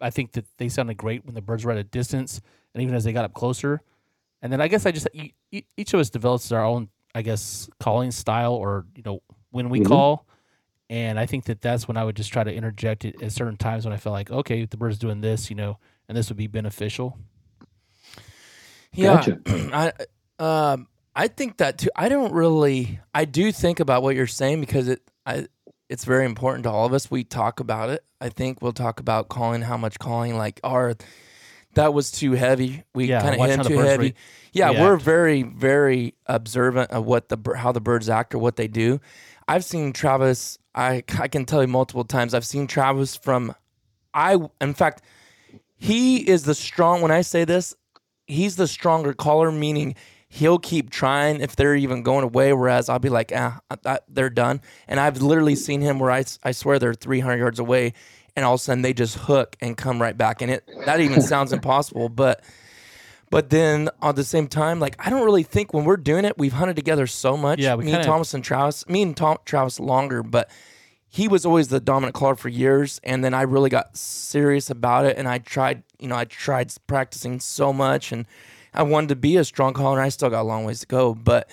I 0.01 0.11
think 0.11 0.33
that 0.33 0.45
they 0.59 0.69
sounded 0.69 0.97
great 0.97 1.25
when 1.25 1.35
the 1.35 1.43
birds 1.43 1.65
were 1.65 1.73
at 1.73 1.79
a 1.79 1.85
distance, 1.85 2.41
and 2.75 2.83
even 2.83 2.95
as 2.95 3.05
they 3.05 3.13
got 3.13 3.25
up 3.25 3.33
closer. 3.35 3.81
And 4.43 4.53
then 4.53 4.61
I 4.61 4.69
guess 4.69 4.87
I 4.87 4.93
just 4.93 5.09
each 5.51 5.95
of 5.95 6.01
us 6.01 6.11
develops 6.11 6.51
our 6.53 6.65
own, 6.65 6.89
I 7.15 7.23
guess, 7.23 7.69
calling 7.79 8.11
style, 8.11 8.55
or 8.55 8.87
you 8.97 9.03
know, 9.05 9.23
when 9.51 9.69
we 9.71 9.81
Mhm. 9.81 9.89
call. 9.89 10.27
And 10.89 11.19
I 11.21 11.27
think 11.27 11.45
that 11.45 11.61
that's 11.61 11.87
when 11.87 11.97
I 11.97 12.05
would 12.05 12.17
just 12.17 12.33
try 12.33 12.43
to 12.45 12.53
interject 12.53 13.05
it 13.05 13.21
at 13.23 13.33
certain 13.33 13.57
times 13.57 13.85
when 13.85 13.93
I 13.93 13.97
felt 13.97 14.13
like, 14.13 14.31
okay, 14.31 14.65
the 14.65 14.77
bird's 14.77 14.99
doing 14.99 15.21
this, 15.21 15.49
you 15.49 15.57
know, 15.57 15.79
and 16.09 16.17
this 16.19 16.29
would 16.29 16.37
be 16.39 16.47
beneficial. 16.49 17.17
Yeah, 18.93 19.25
Gotcha. 19.25 19.39
I 19.47 19.93
um 20.43 20.89
I 21.15 21.29
think 21.29 21.57
that 21.59 21.79
too. 21.79 21.91
I 21.97 22.09
don't 22.09 22.33
really. 22.33 23.01
I 23.15 23.25
do 23.25 23.53
think 23.53 23.81
about 23.81 24.03
what 24.03 24.15
you're 24.17 24.27
saying 24.27 24.61
because 24.61 24.89
it 24.89 25.03
I 25.27 25.49
it's 25.89 26.05
very 26.05 26.25
important 26.25 26.65
to 26.65 26.71
all 26.71 26.87
of 26.87 26.93
us. 26.93 27.11
We 27.11 27.25
talk 27.25 27.61
about 27.61 27.91
it. 27.91 28.05
I 28.21 28.29
think 28.29 28.63
we'll 28.63 28.73
talk 28.73 29.01
about 29.01 29.29
calling, 29.29 29.63
how 29.63 29.77
much 29.77 29.99
calling, 29.99 30.37
like 30.37 30.61
our 30.63 30.95
that 31.75 31.95
was 31.95 32.11
too 32.11 32.33
heavy. 32.33 32.85
We 32.95 33.07
Yeah, 33.07 33.21
kind 33.23 33.35
of 33.35 33.41
hit 33.41 33.51
how 33.51 33.55
him 33.57 33.63
the 33.63 33.69
too 33.69 33.79
heavy. 33.79 34.05
re- 34.05 34.15
yeah, 34.53 34.71
react. 34.71 34.81
we're 34.83 34.97
very 34.97 35.43
very 35.43 36.15
observant 36.27 36.91
of 36.91 37.05
what 37.07 37.29
the 37.29 37.39
how 37.57 37.73
the 37.73 37.81
birds 37.81 38.09
act 38.09 38.35
or 38.35 38.39
what 38.39 38.57
they 38.57 38.69
do. 38.69 39.01
I've 39.49 39.65
seen 39.65 39.93
Travis. 39.93 40.59
I 40.75 41.03
I 41.19 41.27
can 41.29 41.45
tell 41.45 41.61
you 41.61 41.69
multiple 41.69 42.05
times. 42.05 42.35
I've 42.35 42.47
seen 42.47 42.67
Travis 42.67 43.17
from. 43.17 43.55
I 44.15 44.39
in 44.61 44.75
fact, 44.75 45.03
he 45.77 46.19
is 46.29 46.45
the 46.45 46.55
strong. 46.55 47.03
When 47.03 47.11
I 47.11 47.23
say 47.23 47.45
this, 47.45 47.75
he's 48.27 48.57
the 48.57 48.69
stronger 48.69 49.13
caller, 49.13 49.51
meaning 49.51 49.95
he'll 50.33 50.59
keep 50.61 50.91
trying 50.91 51.41
if 51.41 51.57
they're 51.57 51.75
even 51.75 52.03
going 52.05 52.23
away. 52.25 52.53
Whereas 52.53 52.89
I'll 52.89 52.99
be 53.01 53.09
like, 53.09 53.33
ah, 53.35 53.61
I- 53.71 53.77
I- 53.85 53.99
they're 54.09 54.31
done. 54.31 54.61
And 54.89 54.99
I've 55.01 55.21
literally 55.21 55.57
seen 55.57 55.81
him 55.81 55.99
where 55.99 56.11
I, 56.13 56.25
I 56.45 56.53
swear 56.53 56.79
they're 56.79 56.95
300 56.95 57.37
yards 57.37 57.59
away, 57.59 57.95
and 58.37 58.45
all 58.45 58.55
of 58.55 58.61
a 58.61 58.63
sudden 58.63 58.83
they 58.83 58.93
just 58.93 59.17
hook 59.19 59.57
and 59.61 59.77
come 59.77 60.01
right 60.01 60.17
back. 60.17 60.41
And 60.41 60.51
it 60.51 60.69
that 60.87 61.01
even 61.01 61.21
sounds 61.35 61.53
impossible, 61.53 62.09
but. 62.09 62.43
But 63.33 63.51
then 63.51 63.89
at 64.03 64.17
the 64.17 64.25
same 64.25 64.49
time, 64.49 64.81
like 64.81 64.97
I 64.99 65.09
don't 65.09 65.25
really 65.25 65.45
think 65.45 65.73
when 65.73 65.85
we're 65.85 65.97
doing 65.97 66.25
it, 66.25 66.37
we've 66.37 66.53
hunted 66.53 66.75
together 66.75 67.07
so 67.07 67.37
much. 67.37 67.61
Yeah, 67.61 67.77
we 67.77 67.85
me 67.85 67.93
and 67.93 67.99
kinda- 68.03 68.09
Thomas 68.13 68.35
and 68.35 68.43
Travis, 68.43 68.89
me 68.89 69.03
and 69.03 69.17
Tom, 69.17 69.37
Travis 69.45 69.79
longer, 69.79 70.25
but 70.25 70.51
he 71.09 71.29
was 71.29 71.47
always 71.47 71.69
the 71.69 71.79
dominant 71.79 72.15
caller 72.15 72.35
for 72.37 72.49
years 72.49 73.01
and 73.03 73.25
then 73.25 73.35
i 73.35 73.43
really 73.43 73.69
got 73.69 73.97
serious 73.97 74.71
about 74.71 75.05
it 75.07 75.17
and 75.19 75.27
i 75.27 75.39
tried 75.39 75.83
you 75.99 76.07
know 76.07 76.15
i 76.15 76.25
tried 76.25 76.73
practicing 76.87 77.41
so 77.41 77.73
much 77.73 78.13
and 78.13 78.27
i 78.75 78.83
wanted 78.83 79.09
to 79.09 79.17
be 79.17 79.37
a 79.37 79.45
strong 79.45 79.73
caller 79.73 79.99
and 79.99 80.05
i 80.07 80.09
still 80.09 80.31
got 80.31 80.43
a 80.43 80.43
long 80.43 80.65
ways 80.65 80.81
to 80.81 80.87
go 80.87 81.15
but 81.15 81.49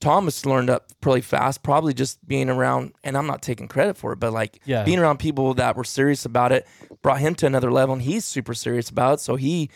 thomas 0.00 0.46
learned 0.46 0.70
up 0.70 0.86
pretty 1.00 1.20
fast 1.20 1.62
probably 1.62 1.92
just 1.92 2.26
being 2.26 2.48
around 2.48 2.92
and 3.02 3.16
i'm 3.16 3.26
not 3.26 3.42
taking 3.42 3.66
credit 3.68 3.96
for 3.96 4.12
it 4.12 4.20
but 4.20 4.32
like 4.32 4.60
Yeah. 4.64 4.84
being 4.84 4.98
around 4.98 5.18
people 5.18 5.54
that 5.54 5.76
were 5.76 5.84
serious 5.84 6.24
about 6.24 6.52
it 6.52 6.66
brought 7.02 7.18
him 7.20 7.34
to 7.36 7.46
another 7.46 7.70
level 7.72 7.94
and 7.94 8.02
he's 8.02 8.24
super 8.24 8.54
serious 8.54 8.88
about 8.90 9.14
it 9.14 9.20
so 9.20 9.36
he 9.36 9.70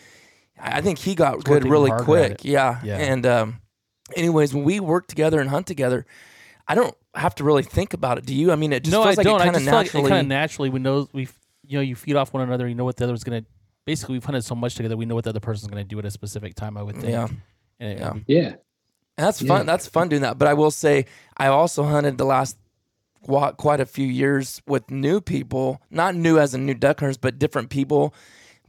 i 0.59 0.79
think 0.81 0.99
he 0.99 1.13
got 1.15 1.43
good 1.43 1.65
really 1.65 1.91
quick 1.91 2.43
yeah. 2.45 2.79
Yeah. 2.83 2.97
and 2.97 3.25
um 3.25 3.61
anyways 4.15 4.53
when 4.53 4.63
we 4.63 4.79
work 4.79 5.07
together 5.07 5.39
and 5.41 5.49
hunt 5.49 5.67
together 5.67 6.05
I 6.65 6.75
don't 6.75 6.95
have 7.13 7.35
to 7.35 7.43
really 7.43 7.63
think 7.63 7.93
about 7.93 8.17
it. 8.17 8.25
Do 8.25 8.33
you? 8.33 8.53
I 8.53 8.55
mean, 8.55 8.71
it 8.71 8.85
just 8.85 8.93
no, 8.93 9.03
feels 9.03 9.17
I 9.17 9.19
like 9.19 9.25
don't. 9.25 9.41
it 9.41 9.43
kind 9.43 9.55
of 9.57 9.63
like 9.63 9.73
naturally. 9.73 10.05
it 10.05 10.09
kind 10.09 10.21
of 10.21 10.27
naturally 10.27 10.69
we 10.69 10.79
know 10.79 11.09
we, 11.11 11.27
you 11.67 11.77
know, 11.77 11.81
you 11.81 11.93
feed 11.93 12.15
off 12.15 12.31
one 12.33 12.41
another. 12.41 12.69
You 12.69 12.73
know 12.73 12.85
what 12.85 12.95
the 12.95 13.03
other 13.03 13.11
was 13.11 13.25
gonna. 13.25 13.43
Basically, 13.85 14.13
we've 14.13 14.23
hunted 14.23 14.43
so 14.43 14.55
much 14.55 14.75
together. 14.75 14.95
We 14.95 15.05
know 15.05 15.15
what 15.15 15.25
the 15.25 15.31
other 15.31 15.39
person's 15.39 15.69
gonna 15.69 15.83
do 15.83 15.99
at 15.99 16.05
a 16.05 16.11
specific 16.11 16.55
time. 16.55 16.77
I 16.77 16.83
would 16.83 16.95
think. 16.97 17.09
Yeah. 17.11 17.27
And 17.79 17.91
it- 17.91 17.99
Yeah. 17.99 18.13
Yeah. 18.27 18.47
And 19.17 19.27
that's 19.27 19.41
Yeah. 19.41 19.47
fun. 19.49 19.65
That's 19.65 19.87
fun 19.87 20.09
doing 20.09 20.21
that. 20.21 20.37
But 20.37 20.47
I 20.47 20.53
will 20.53 20.71
say, 20.71 21.05
I 21.37 21.47
also 21.47 21.83
hunted 21.83 22.17
the 22.17 22.25
last 22.25 22.57
wa- 23.27 23.51
quite 23.51 23.79
a 23.79 23.85
few 23.85 24.07
years 24.07 24.61
with 24.67 24.89
new 24.89 25.21
people, 25.21 25.81
not 25.91 26.15
new 26.15 26.39
as 26.39 26.53
in 26.53 26.65
new 26.65 26.73
duck 26.73 26.99
hunters, 26.99 27.17
but 27.17 27.37
different 27.39 27.69
people 27.69 28.13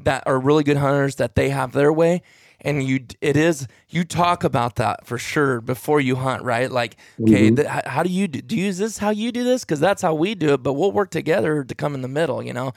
that 0.01 0.23
are 0.27 0.39
really 0.39 0.65
good 0.65 0.77
hunters 0.77 1.17
that 1.17 1.35
they 1.35 1.51
have 1.51 1.73
their 1.73 1.93
way. 1.93 2.21
And 2.65 2.83
you, 2.83 3.05
it 3.21 3.37
is 3.37 3.69
you 3.91 4.05
talk 4.05 4.43
about 4.43 4.77
that 4.77 5.07
for 5.07 5.19
sure 5.19 5.61
before 5.61 6.01
you 6.01 6.17
hunt, 6.17 6.43
right? 6.43 6.71
Like, 6.73 6.97
okay, 7.23 7.51
Mhm. 7.51 7.57
th- 7.57 7.69
how, 7.69 7.83
how 7.85 8.03
do 8.03 8.09
you 8.11 8.27
do? 8.27 8.41
Do 8.41 8.57
you 8.57 8.69
is 8.69 8.79
this 8.79 8.97
how 8.99 9.11
you 9.11 9.31
do 9.33 9.45
this? 9.45 9.65
Because 9.65 9.81
that's 9.81 10.01
how 10.01 10.15
we 10.15 10.35
do 10.35 10.55
it. 10.55 10.63
But 10.63 10.73
we'll 10.73 10.91
work 10.93 11.11
together 11.11 11.63
to 11.63 11.75
come 11.75 11.95
in 11.95 12.01
the 12.01 12.09
middle. 12.09 12.43
You 12.43 12.55
know, 12.55 12.73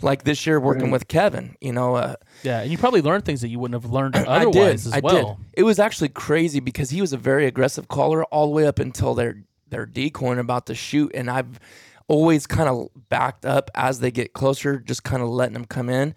like 0.00 0.22
this 0.24 0.46
year 0.46 0.60
working 0.60 0.84
Right. 0.84 0.92
with 0.92 1.08
Kevin. 1.08 1.56
You 1.60 1.72
know, 1.72 1.96
uh, 1.96 2.14
yeah, 2.44 2.60
and 2.60 2.70
you 2.70 2.78
probably 2.78 3.02
learned 3.02 3.24
things 3.24 3.40
that 3.40 3.48
you 3.48 3.58
wouldn't 3.58 3.82
have 3.82 3.90
learned 3.92 4.14
I 4.16 4.22
otherwise 4.22 4.84
did. 4.84 4.92
as 4.92 4.92
I 4.92 5.00
well. 5.00 5.38
did. 5.40 5.46
It 5.58 5.62
was 5.64 5.78
actually 5.80 6.10
crazy 6.10 6.60
because 6.60 6.90
he 6.90 7.00
was 7.00 7.12
a 7.12 7.16
very 7.18 7.44
aggressive 7.46 7.88
caller 7.88 8.24
all 8.26 8.46
the 8.46 8.52
way 8.52 8.66
up 8.66 8.78
until 8.78 9.14
they're 9.14 9.42
they're 9.70 9.86
decoying 9.86 10.38
about 10.38 10.66
to 10.66 10.74
shoot, 10.76 11.10
and 11.14 11.28
I've 11.28 11.58
always 12.06 12.46
kind 12.46 12.68
of 12.68 12.88
backed 13.08 13.44
up 13.44 13.70
as 13.74 13.98
they 14.00 14.10
get 14.10 14.34
closer, 14.34 14.78
just 14.78 15.02
kind 15.02 15.22
of 15.22 15.28
letting 15.30 15.54
them 15.54 15.64
come 15.64 15.88
in. 15.88 16.14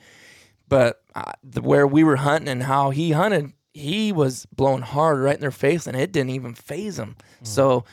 But 0.68 1.02
uh, 1.16 1.32
the, 1.44 1.62
where 1.62 1.88
we 1.88 2.04
were 2.04 2.18
hunting 2.18 2.50
and 2.50 2.64
how 2.64 2.90
he 2.92 3.12
hunted, 3.12 3.54
he 3.74 4.12
was 4.12 4.46
blowing 4.48 4.82
hard 4.82 5.20
right 5.20 5.36
in 5.36 5.42
their 5.42 5.52
face, 5.52 5.88
and 5.88 5.96
it 5.98 6.12
didn't 6.12 6.30
even 6.32 6.54
phase 6.54 7.00
him. 7.00 7.16
So, 7.44 7.86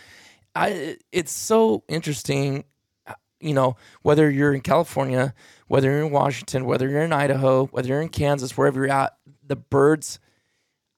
I 0.55 0.97
it's 1.13 1.33
so 1.33 1.85
interesting. 1.89 2.65
uh, 3.07 3.15
You 3.41 3.55
know, 3.55 3.77
whether 4.03 4.31
you're 4.31 4.53
in 4.55 4.61
California, 4.61 5.35
whether 5.69 5.91
you're 5.91 6.05
in 6.07 6.13
Washington, 6.13 6.65
whether 6.67 6.89
you're 6.89 7.03
in 7.03 7.13
Idaho, 7.13 7.67
whether 7.67 7.89
you're 7.89 8.03
in 8.03 8.09
Kansas, 8.11 8.57
wherever 8.57 8.81
you're 8.85 8.93
at, 8.93 9.17
the 9.47 9.57
birds, 9.57 10.19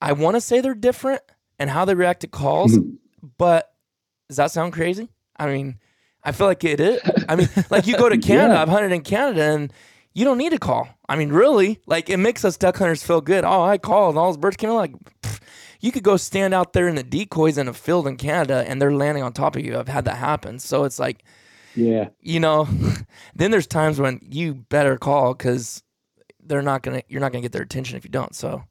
I 0.00 0.12
want 0.12 0.36
to 0.36 0.40
say 0.40 0.60
they're 0.60 0.74
different 0.74 1.22
and 1.58 1.70
how 1.70 1.84
they 1.84 1.94
react 1.94 2.20
to 2.22 2.26
calls, 2.26 2.76
Mhm. 2.76 2.96
but 3.38 3.72
does 4.28 4.36
that 4.38 4.50
sound 4.50 4.72
crazy? 4.72 5.08
I 5.36 5.46
mean, 5.46 5.78
I 6.22 6.32
feel 6.32 6.46
like 6.46 6.64
it 6.64 6.80
is. 6.80 7.00
I 7.28 7.36
mean, 7.36 7.48
like 7.70 7.86
you 7.86 7.96
go 7.96 8.08
to 8.08 8.18
Canada, 8.30 8.54
Yeah. 8.54 8.62
I've 8.62 8.68
hunted 8.68 8.92
in 8.92 9.02
Canada 9.02 9.42
and 9.42 9.72
you 10.14 10.24
don't 10.24 10.38
need 10.38 10.50
to 10.52 10.58
call. 10.58 10.88
I 11.08 11.16
mean, 11.16 11.30
really, 11.30 11.80
like 11.86 12.08
it 12.08 12.16
makes 12.18 12.44
us 12.44 12.56
duck 12.56 12.76
hunters 12.78 13.02
feel 13.02 13.20
good. 13.20 13.44
Oh, 13.44 13.62
I 13.62 13.78
called 13.78 14.14
and 14.14 14.18
all 14.18 14.28
those 14.30 14.36
birds 14.38 14.56
came 14.56 14.70
in. 14.70 14.76
Like, 14.76 14.94
you 15.80 15.92
could 15.92 16.02
go 16.04 16.16
stand 16.16 16.54
out 16.54 16.72
there 16.72 16.88
in 16.88 16.94
the 16.94 17.02
decoys 17.02 17.58
in 17.58 17.68
a 17.68 17.74
field 17.74 18.06
in 18.06 18.16
Canada 18.16 18.64
and 18.66 18.80
they're 18.80 18.94
landing 18.94 19.22
on 19.22 19.32
top 19.32 19.56
of 19.56 19.64
you. 19.64 19.78
I've 19.78 19.88
had 19.88 20.04
that 20.06 20.16
happen. 20.16 20.58
So 20.58 20.84
it's 20.84 20.98
like, 20.98 21.24
Yeah. 21.74 22.08
you 22.20 22.40
know, 22.40 22.66
then 23.34 23.50
there's 23.50 23.66
times 23.66 24.00
when 24.00 24.20
you 24.22 24.54
better 24.54 24.96
call 24.96 25.34
because 25.34 25.82
they're 26.42 26.62
not 26.62 26.82
gonna, 26.82 27.02
you're 27.08 27.20
not 27.20 27.32
gonna 27.32 27.42
get 27.42 27.52
their 27.52 27.62
attention 27.62 27.96
if 27.98 28.04
you 28.04 28.10
don't. 28.10 28.34
So 28.34 28.62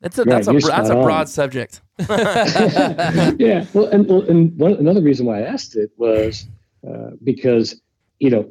that's 0.00 0.16
a 0.18 0.22
Right, 0.24 0.44
that's 0.44 0.46
a 0.48 0.52
that's 0.52 0.64
a 0.64 0.84
spot 0.84 0.96
on. 0.96 1.02
broad 1.02 1.28
subject. 1.28 1.82
yeah. 1.98 3.66
Well, 3.74 3.86
and, 3.86 4.08
and 4.10 4.56
one, 4.56 4.74
another 4.74 5.02
reason 5.02 5.26
why 5.26 5.40
I 5.40 5.42
asked 5.42 5.76
it 5.76 5.90
was 5.96 6.46
uh, 6.88 7.10
because, 7.24 7.80
you 8.20 8.30
know, 8.30 8.50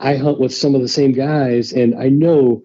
I- 0.00 0.16
hunt 0.16 0.40
with 0.40 0.54
some 0.54 0.74
of 0.74 0.82
the 0.82 0.88
same 0.88 1.12
guys, 1.12 1.72
and 1.72 1.94
I 1.94 2.08
know 2.08 2.62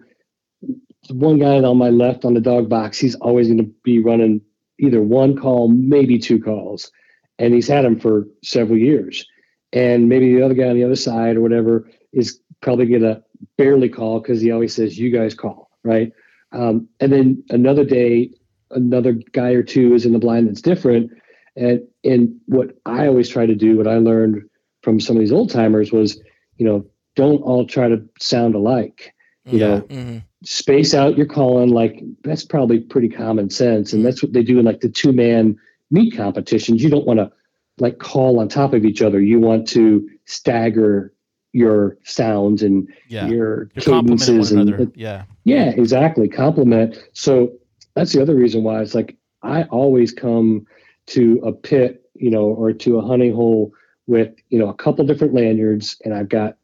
one 1.10 1.38
guy 1.38 1.58
on 1.62 1.76
my 1.78 1.90
left 1.90 2.24
on 2.24 2.34
the 2.34 2.40
dog 2.40 2.68
box, 2.68 2.98
he's 2.98 3.14
always 3.16 3.48
going 3.48 3.58
to 3.58 3.70
be 3.82 3.98
running 3.98 4.40
either 4.78 5.02
one 5.02 5.36
call, 5.36 5.68
maybe 5.68 6.18
two 6.18 6.40
calls, 6.40 6.90
and 7.38 7.54
he's 7.54 7.68
had 7.68 7.84
them 7.84 7.98
for 7.98 8.26
several 8.42 8.78
years. 8.78 9.26
And 9.72 10.08
maybe 10.08 10.34
the 10.34 10.42
other 10.42 10.54
guy 10.54 10.68
on 10.68 10.76
the 10.76 10.84
other 10.84 10.96
side 10.96 11.36
or 11.36 11.40
whatever 11.40 11.88
is 12.12 12.40
probably 12.60 12.86
going 12.86 13.02
to 13.02 13.22
barely 13.56 13.88
call 13.88 14.20
because 14.20 14.40
he 14.40 14.50
always 14.50 14.74
says, 14.74 14.98
"You 14.98 15.10
guys 15.10 15.34
call," 15.34 15.70
right? 15.82 16.12
Um, 16.52 16.88
and 17.00 17.12
then 17.12 17.42
another 17.50 17.84
day, 17.84 18.30
another 18.70 19.12
guy 19.32 19.50
or 19.52 19.62
two 19.62 19.94
is 19.94 20.04
in 20.04 20.12
the 20.12 20.18
blind 20.18 20.48
that's 20.48 20.62
different. 20.62 21.10
And 21.56 21.82
and 22.04 22.36
what 22.46 22.76
I 22.86 23.06
always 23.06 23.28
try 23.28 23.46
to 23.46 23.54
do, 23.54 23.76
what 23.76 23.88
I 23.88 23.96
learned 23.98 24.42
from 24.82 25.00
some 25.00 25.16
of 25.16 25.20
these 25.20 25.32
old 25.32 25.50
timers 25.50 25.92
was, 25.92 26.20
you 26.58 26.66
know, 26.66 26.84
don't 27.14 27.42
all 27.42 27.66
try 27.66 27.88
to 27.88 28.02
sound 28.20 28.54
alike. 28.54 29.14
You 29.44 29.58
know, 29.58 29.80
Mhm. 29.82 30.22
space 30.44 30.94
out 30.94 31.16
your 31.16 31.26
calling 31.26 31.70
like 31.70 32.02
that's 32.22 32.44
probably 32.44 32.78
pretty 32.80 33.08
common 33.08 33.50
sense 33.50 33.92
and 33.92 34.04
that's 34.04 34.22
what 34.22 34.32
they 34.32 34.42
do 34.42 34.58
in 34.58 34.64
like 34.64 34.80
the 34.80 34.88
two 34.88 35.12
man 35.12 35.56
meet 35.90 36.16
competitions 36.16 36.82
you 36.82 36.88
don't 36.90 37.06
want 37.06 37.18
to 37.18 37.30
like 37.78 37.98
call 37.98 38.38
on 38.40 38.48
top 38.48 38.72
of 38.72 38.84
each 38.84 39.02
other 39.02 39.20
you 39.20 39.38
want 39.40 39.66
to 39.68 40.08
stagger 40.24 41.12
your 41.52 41.96
sounds 42.04 42.62
and 42.62 42.88
Yeah, 43.08 43.28
your 43.28 43.70
you're 43.74 43.82
cadences 43.82 44.52
and 44.52 44.68
another. 44.68 44.90
yeah, 44.94 45.24
yeah 45.44 45.70
exactly 45.70 46.28
compliment 46.28 46.98
so 47.12 47.52
that's 47.94 48.12
the 48.12 48.22
other 48.22 48.34
reason 48.34 48.64
why 48.64 48.80
it's 48.80 48.94
like 48.94 49.16
i 49.42 49.62
always 49.64 50.12
come 50.12 50.66
to 51.06 51.40
a 51.44 51.52
pit 51.52 52.02
you 52.14 52.30
know 52.30 52.44
or 52.46 52.72
to 52.72 52.98
a 52.98 53.06
hunting 53.06 53.34
hole 53.34 53.72
with 54.06 54.34
you 54.50 54.58
know 54.58 54.68
a 54.68 54.74
couple 54.74 55.04
different 55.04 55.34
lanyards 55.34 55.96
and 56.04 56.14
i've 56.14 56.28
got 56.28 56.56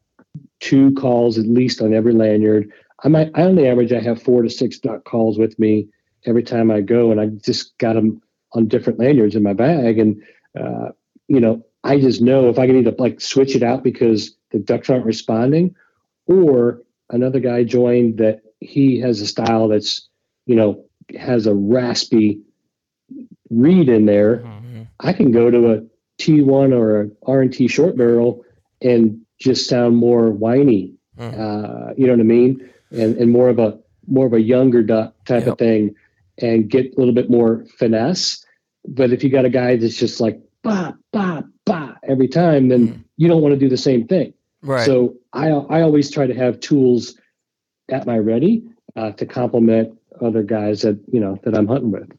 two 0.59 0.93
calls 0.93 1.37
at 1.37 1.47
least 1.47 1.81
on 1.81 1.93
every 1.93 2.13
lanyard. 2.13 2.71
I 3.03 3.07
might 3.07 3.31
i 3.35 3.43
only 3.43 3.67
average 3.67 3.93
i 3.93 3.99
have 4.01 4.21
four 4.21 4.41
to 4.41 4.49
six 4.49 4.77
duck 4.77 5.05
calls 5.05 5.37
with 5.37 5.57
me 5.57 5.87
every 6.25 6.43
time 6.43 6.69
i 6.69 6.81
go 6.81 7.11
and 7.11 7.21
i 7.21 7.27
just 7.27 7.77
got 7.77 7.93
them 7.93 8.21
on 8.53 8.67
different 8.67 8.99
lanyards 8.99 9.35
in 9.35 9.43
my 9.43 9.53
bag. 9.53 9.99
And 9.99 10.21
uh, 10.59 10.89
you 11.27 11.39
know 11.39 11.63
i 11.83 11.99
just 11.99 12.21
know 12.21 12.49
if 12.49 12.59
i 12.59 12.67
can 12.67 12.77
either 12.77 12.93
like 12.97 13.21
switch 13.21 13.55
it 13.55 13.63
out 13.63 13.83
because 13.83 14.35
the 14.51 14.59
ducks 14.59 14.89
aren't 14.89 15.05
responding 15.05 15.75
or 16.25 16.81
another 17.09 17.39
guy 17.39 17.63
joined 17.63 18.17
that 18.17 18.41
he 18.59 18.99
has 18.99 19.21
a 19.21 19.27
style 19.27 19.67
that's 19.67 20.09
you 20.45 20.55
know 20.55 20.83
has 21.17 21.47
a 21.47 21.55
raspy 21.55 22.41
reed 23.49 23.89
in 23.89 24.05
there. 24.05 24.37
Mhm. 24.37 24.87
i 24.99 25.13
can 25.13 25.31
go 25.31 25.49
to 25.49 25.73
a 25.73 25.81
t1 26.19 26.73
or 26.73 27.01
a 27.01 27.09
r&t 27.25 27.67
short 27.67 27.95
barrel 27.95 28.43
and 28.81 29.21
just 29.39 29.69
sound 29.69 29.95
more 29.97 30.29
whiny. 30.31 30.93
Mhm. 31.17 31.33
Uh, 31.37 31.93
you 31.97 32.05
know 32.07 32.13
what 32.13 32.19
I 32.19 32.23
mean? 32.23 32.69
And 32.91 33.17
and 33.17 33.31
more 33.31 33.49
of 33.49 33.59
a 33.59 33.77
more 34.07 34.25
of 34.25 34.33
a 34.33 34.41
younger 34.41 34.81
duck 34.83 35.13
type 35.25 35.43
Yep. 35.45 35.51
of 35.53 35.57
thing, 35.57 35.95
and 36.41 36.69
get 36.69 36.93
a 36.95 36.99
little 36.99 37.13
bit 37.13 37.29
more 37.29 37.65
finesse. 37.77 38.43
But 38.87 39.11
if 39.11 39.23
you 39.23 39.29
got 39.29 39.45
a 39.45 39.49
guy 39.49 39.75
that's 39.75 39.95
just 39.97 40.19
like 40.21 40.39
ba 40.63 40.97
ba 41.11 41.43
ba 41.65 41.97
every 42.03 42.27
time, 42.27 42.69
then 42.69 42.87
Mhm. 42.87 43.03
you 43.17 43.27
don't 43.27 43.41
want 43.41 43.53
to 43.53 43.59
do 43.59 43.69
the 43.69 43.77
same 43.77 44.07
thing. 44.07 44.33
Right. 44.63 44.85
So 44.85 45.15
I 45.33 45.49
I 45.49 45.81
always 45.81 46.09
try 46.09 46.25
to 46.27 46.33
have 46.33 46.59
tools 46.59 47.17
at 47.89 48.05
my 48.05 48.17
ready 48.17 48.63
uh, 48.95 49.11
to 49.13 49.25
complement 49.25 49.97
other 50.21 50.43
guys 50.43 50.81
that 50.81 50.99
you 51.11 51.19
know 51.19 51.37
that 51.43 51.55
I'm 51.55 51.67
hunting 51.67 51.91
with. 51.91 52.09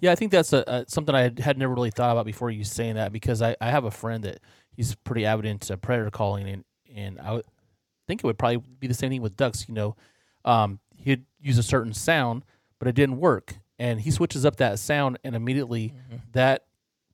Yeah, 0.00 0.12
I 0.12 0.14
think 0.14 0.32
that's 0.32 0.52
a, 0.52 0.64
a 0.66 0.84
something 0.88 1.14
I 1.14 1.22
had, 1.22 1.38
had 1.40 1.58
never 1.58 1.74
really 1.74 1.90
thought 1.90 2.12
about 2.12 2.24
before 2.26 2.50
you 2.50 2.64
saying 2.64 2.94
that 2.94 3.12
because 3.12 3.42
I, 3.42 3.56
I 3.60 3.70
have 3.70 3.84
a 3.84 3.90
friend 3.90 4.24
that 4.24 4.40
he's 4.74 4.94
pretty 4.94 5.26
avid 5.26 5.44
into 5.46 5.76
predator 5.76 6.10
calling 6.10 6.48
and 6.48 6.64
and 6.94 7.18
I 7.20 7.32
would 7.32 7.44
think 8.06 8.20
it 8.20 8.26
would 8.26 8.38
probably 8.38 8.58
be 8.78 8.86
the 8.86 8.94
same 8.94 9.10
thing 9.10 9.22
with 9.22 9.36
ducks. 9.36 9.68
You 9.68 9.74
know, 9.74 9.96
um, 10.44 10.80
he'd 10.96 11.24
use 11.40 11.58
a 11.58 11.62
certain 11.62 11.92
sound, 11.92 12.44
but 12.78 12.88
it 12.88 12.94
didn't 12.94 13.18
work, 13.18 13.56
and 13.78 14.00
he 14.00 14.10
switches 14.10 14.44
up 14.44 14.56
that 14.56 14.78
sound, 14.78 15.18
and 15.24 15.34
immediately 15.34 15.94
that 16.32 16.64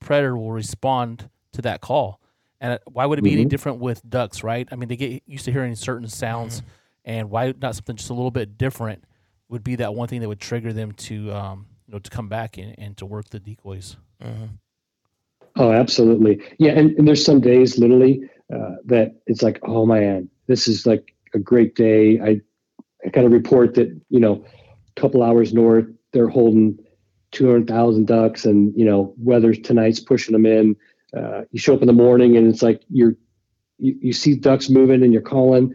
predator 0.01 0.37
will 0.37 0.53
respond 0.53 1.29
to 1.53 1.63
that 1.63 1.81
call. 1.81 2.21
And 2.61 2.79
why 2.87 3.05
would 3.07 3.19
it 3.19 3.23
be 3.23 3.33
any 3.33 3.45
Mhm. 3.45 3.49
different 3.51 3.79
with 3.81 4.09
ducks, 4.09 4.43
right? 4.43 4.67
I 4.73 4.77
mean, 4.77 4.89
they 4.89 4.97
get 4.97 5.23
used 5.27 5.45
to 5.45 5.53
hearing 5.53 5.75
certain 5.75 6.09
sounds, 6.09 6.63
and 7.05 7.31
why 7.31 7.53
not 7.61 7.75
something 7.75 7.97
just 7.97 8.11
a 8.11 8.15
little 8.15 8.31
bit 8.31 8.57
different 8.57 9.05
would 9.49 9.63
be 9.63 9.77
that 9.77 9.95
one 9.95 10.09
thing 10.09 10.21
that 10.23 10.29
would 10.29 10.41
trigger 10.41 10.73
them 10.73 10.93
to, 10.93 11.33
um, 11.33 11.67
you 11.87 11.93
know, 11.93 11.99
to 11.99 12.11
come 12.11 12.29
back 12.29 12.57
and, 12.59 12.75
and 12.79 12.97
to 12.97 13.07
work 13.07 13.29
the 13.31 13.39
decoys. 13.39 13.97
Mhm. 14.23 14.59
Oh, 15.57 15.73
absolutely. 15.73 16.43
Yeah, 16.59 16.73
and, 16.73 16.91
and 16.99 17.09
there's 17.09 17.25
some 17.25 17.41
days 17.41 17.79
literally 17.79 18.21
uh, 18.55 18.77
that 18.87 19.17
it's 19.27 19.43
like, 19.43 19.59
oh 19.63 19.87
man, 19.87 20.29
this 20.47 20.69
is 20.69 20.87
like 20.87 21.15
a 21.35 21.39
great 21.39 21.75
day. 21.75 22.21
I 22.21 22.41
I 23.05 23.09
got 23.11 23.25
a 23.25 23.29
report 23.29 23.75
that 23.75 23.89
you 24.11 24.21
know, 24.21 24.45
a 24.97 25.01
couple 25.01 25.23
hours 25.23 25.53
north, 25.55 25.87
they're 26.13 26.29
holding 26.29 26.79
two 27.33 27.47
hundred 27.47 27.69
thousand 27.69 28.07
ducks, 28.07 28.45
and 28.45 28.73
you 28.77 28.85
know, 28.85 29.15
weather 29.19 29.55
tonight's 29.55 30.01
pushing 30.01 30.33
them 30.33 30.47
in. 30.47 30.77
Uh, 31.17 31.43
you 31.51 31.59
show 31.59 31.75
up 31.75 31.81
in 31.81 31.87
the 31.87 31.93
morning, 31.93 32.37
and 32.37 32.47
it's 32.47 32.63
like 32.63 32.83
you're 32.91 33.15
you, 33.79 33.97
you 34.01 34.13
see 34.13 34.35
ducks 34.37 34.69
moving, 34.69 35.03
and 35.03 35.13
you're 35.13 35.23
calling, 35.23 35.75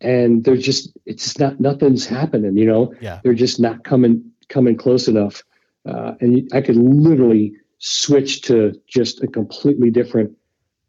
and 0.00 0.44
they're 0.44 0.56
just 0.56 0.96
it's 1.04 1.24
just 1.24 1.40
not 1.40 1.58
nothing's 1.60 2.06
happening. 2.06 2.56
You 2.56 2.66
know, 2.66 2.94
Yeah. 3.00 3.20
they're 3.24 3.34
just 3.34 3.58
not 3.60 3.84
coming 3.84 4.30
coming 4.48 4.76
close 4.76 5.08
enough. 5.08 5.42
Uh, 5.88 6.14
and 6.20 6.48
I 6.52 6.60
could 6.62 6.76
literally 6.76 7.54
switch 7.78 8.42
to 8.42 8.72
just 8.88 9.22
a 9.22 9.26
completely 9.26 9.90
different 9.90 10.32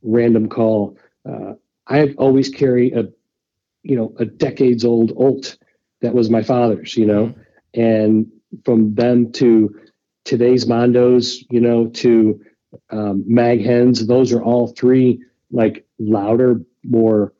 random 0.01 0.49
call. 0.49 0.97
Uh, 1.27 1.53
I 1.87 2.13
always 2.17 2.49
carry 2.49 2.91
a, 2.91 3.05
you 3.83 3.95
know, 3.95 4.13
a 4.19 4.25
decades 4.25 4.85
old 4.85 5.13
Olt 5.15 5.57
that 6.01 6.13
was 6.13 6.29
my 6.29 6.43
father's, 6.43 6.95
you 6.95 7.05
know, 7.05 7.33
and 7.73 8.27
from 8.65 8.93
them 8.95 9.31
to 9.33 9.75
today's 10.23 10.65
Mondos, 10.65 11.45
you 11.49 11.61
know, 11.61 11.87
to 11.87 12.39
um, 12.89 13.23
mag 13.25 13.63
hens, 13.63 14.05
those 14.07 14.33
are 14.33 14.43
all 14.43 14.67
three 14.67 15.23
like 15.51 15.85
louder, 15.99 16.61
more, 16.83 17.33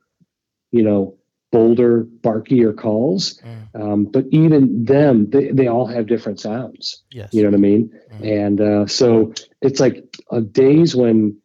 you 0.72 0.84
know, 0.84 1.17
bolder, 1.58 2.04
barkier 2.22 2.74
calls. 2.74 3.42
Um, 3.74 4.06
but 4.06 4.26
even 4.32 4.86
them, 4.86 5.30
they, 5.30 5.52
they 5.52 5.68
all 5.68 5.88
have 5.88 6.08
different 6.08 6.40
sounds. 6.40 7.04
Yes. 7.12 7.34
You 7.34 7.42
know 7.44 7.50
what 7.50 7.56
I 7.56 7.70
mean? 7.70 7.92
Mhm. 8.12 8.46
And 8.46 8.62
uh, 8.62 8.86
so 8.88 9.34
it's 9.62 9.80
like 9.80 9.96
on 10.30 10.48
days 10.50 10.96
when 10.96 11.36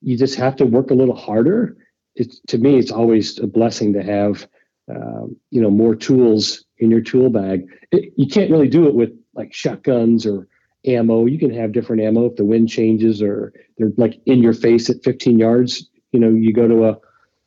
you 0.00 0.16
just 0.16 0.36
have 0.36 0.56
to 0.56 0.66
work 0.66 0.90
a 0.90 0.94
little 0.94 1.16
harder. 1.16 1.76
It's 2.14 2.40
to 2.48 2.58
me, 2.58 2.78
it's 2.78 2.90
always 2.90 3.38
a 3.38 3.46
blessing 3.46 3.92
to 3.94 4.02
have, 4.02 4.46
um, 4.94 5.36
you 5.50 5.62
know, 5.62 5.70
more 5.70 5.94
tools 5.94 6.64
in 6.78 6.90
your 6.90 7.00
tool 7.00 7.30
bag. 7.30 7.66
It, 7.92 8.12
you 8.16 8.26
can't 8.26 8.50
really 8.50 8.68
do 8.68 8.86
it 8.88 8.94
with 8.94 9.12
like 9.34 9.54
shotguns 9.54 10.26
or 10.26 10.48
ammo. 10.84 11.26
You 11.26 11.38
can 11.38 11.54
have 11.54 11.72
different 11.72 12.02
ammo 12.02 12.26
if 12.26 12.36
the 12.36 12.44
wind 12.44 12.68
changes 12.68 13.22
or 13.22 13.52
they're 13.78 13.92
like 13.96 14.20
in 14.26 14.42
your 14.42 14.54
face 14.54 14.90
at 14.90 15.04
15 15.04 15.38
yards. 15.38 15.88
You 16.12 16.20
know, 16.20 16.30
you 16.30 16.52
go 16.52 16.68
to 16.68 16.88
a 16.90 16.98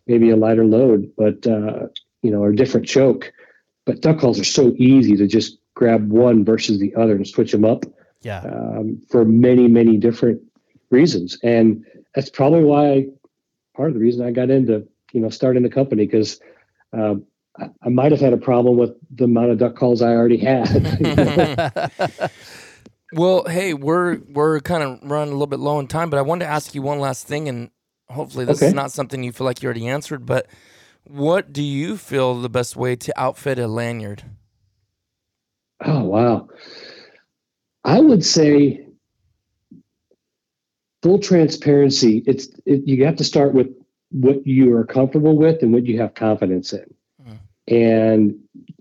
maybe 0.07 0.29
a 0.29 0.35
lighter 0.35 0.65
load, 0.65 1.11
but 1.17 1.45
uh, 1.47 1.87
you 2.25 2.31
know, 2.31 2.41
or 2.43 2.49
a 2.49 2.55
different 2.55 2.87
choke. 2.87 3.31
But 3.85 4.01
duck 4.01 4.19
calls 4.19 4.39
are 4.39 4.43
so 4.43 4.73
easy 4.77 5.15
to 5.15 5.27
just 5.27 5.57
grab 5.75 6.09
one 6.09 6.43
versus 6.43 6.79
the 6.79 6.93
other 6.95 7.15
and 7.15 7.27
switch 7.27 7.51
them 7.51 7.63
up 7.65 7.85
Yeah. 8.21 8.39
um, 8.41 9.01
for 9.09 9.23
many, 9.25 9.67
many 9.67 9.97
different 9.97 10.41
reasons. 10.89 11.37
And 11.43 11.85
that's 12.15 12.29
probably 12.29 12.63
why 12.63 13.07
part 13.75 13.89
of 13.89 13.93
the 13.93 13.99
reason 13.99 14.25
I 14.25 14.31
got 14.31 14.49
into, 14.49 14.87
you 15.11 15.19
know, 15.21 15.29
starting 15.29 15.63
the 15.63 15.69
company 15.69 16.05
because 16.05 16.39
um, 16.93 17.25
I, 17.59 17.69
I 17.83 17.89
might 17.89 18.11
have 18.11 18.21
had 18.21 18.33
a 18.33 18.37
problem 18.37 18.77
with 18.77 18.91
the 19.13 19.25
amount 19.25 19.51
of 19.51 19.57
duck 19.59 19.75
calls 19.75 20.01
I 20.01 20.13
already 20.13 20.37
had. 20.37 20.67
Well, 23.13 23.45
hey, 23.47 23.73
we're 23.73 24.17
we're 24.29 24.59
kind 24.59 24.83
of 24.83 24.99
running 25.03 25.29
a 25.29 25.33
little 25.35 25.47
bit 25.47 25.59
low 25.59 25.79
in 25.79 25.87
time, 25.87 26.09
but 26.09 26.17
I 26.17 26.21
wanted 26.21 26.45
to 26.45 26.51
ask 26.51 26.75
you 26.75 26.81
one 26.81 26.99
last 26.99 27.27
thing, 27.27 27.47
and 27.47 27.69
hopefully 28.09 28.43
this 28.45 28.61
is 28.61 28.73
not 28.73 28.91
something 28.91 29.23
you 29.23 29.31
feel 29.31 29.45
like 29.45 29.61
you 29.61 29.67
already 29.67 29.87
answered. 29.87 30.25
But 30.25 30.47
what 31.07 31.53
do 31.53 31.63
you 31.63 31.97
feel 31.97 32.35
the 32.35 32.49
best 32.49 32.75
way 32.75 32.95
to 32.95 33.19
outfit 33.19 33.59
a 33.59 33.67
lanyard? 33.67 34.23
oh, 35.85 36.03
wow. 36.03 36.47
I 37.83 37.99
would 37.99 38.25
say 38.25 38.85
full 41.03 41.19
transparency. 41.19 42.23
It's 42.25 42.47
it, 42.65 42.87
you 42.87 43.05
have 43.05 43.17
to 43.17 43.23
start 43.23 43.53
with 43.53 43.67
what 44.11 44.45
you 44.47 44.75
are 44.75 44.85
comfortable 44.85 45.37
with 45.37 45.61
and 45.61 45.71
what 45.71 45.85
you 45.85 45.99
have 45.99 46.15
confidence 46.15 46.73
in. 46.73 46.85
Mm. 47.23 47.37
And 47.67 48.39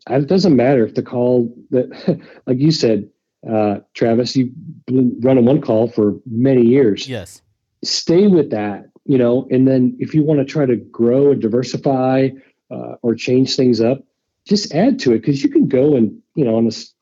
it 0.09 0.27
doesn't 0.27 0.57
matter 0.57 0.87
if 0.87 0.95
the 0.95 1.03
call 1.03 1.55
that, 1.71 2.19
like 2.47 2.59
you 2.59 2.73
said, 2.73 3.11
uh, 3.49 3.81
Travis, 3.93 4.37
you've 4.37 4.55
been 4.87 5.21
running 5.21 5.45
one 5.45 5.61
call 5.61 5.89
for 5.89 6.15
many 6.25 6.63
years. 6.63 7.07
yes. 7.09 7.43
Stay 7.83 8.27
with 8.29 8.51
that, 8.51 8.87
you 9.05 9.19
know, 9.19 9.47
and 9.51 9.69
then 9.69 9.97
if 9.99 10.15
you 10.15 10.23
want 10.23 10.41
to 10.41 10.45
try 10.45 10.67
to 10.67 10.77
grow 10.77 11.33
and 11.33 11.43
diversify 11.43 12.31
uh, 12.71 12.95
or 13.03 13.15
change 13.15 13.57
things 13.57 13.81
up, 13.81 14.03
just 14.47 14.75
add 14.75 14.99
to 15.01 15.13
it 15.13 15.21
because 15.21 15.43
you 15.43 15.51
can 15.51 15.69
go 15.69 15.97
and 15.97 16.21
you 16.35 16.45
know 16.45 16.57
on 16.57 16.65
this 16.65 16.95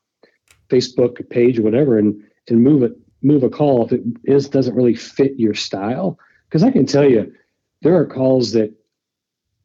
Facebook 0.69 1.29
page 1.29 1.59
or 1.59 1.61
whatever 1.61 1.97
and 1.97 2.21
and 2.49 2.63
move 2.63 2.83
it 2.83 2.93
move 3.21 3.43
a 3.43 3.49
call 3.49 3.85
if 3.85 3.93
it 3.93 4.01
is 4.25 4.49
doesn't 4.49 4.75
really 4.75 4.95
fit 4.95 5.33
your 5.37 5.53
style. 5.53 6.17
Because 6.47 6.63
I 6.63 6.71
can 6.71 6.85
tell 6.85 7.09
you, 7.09 7.33
there 7.81 7.95
are 7.95 8.05
calls 8.05 8.51
that 8.51 8.73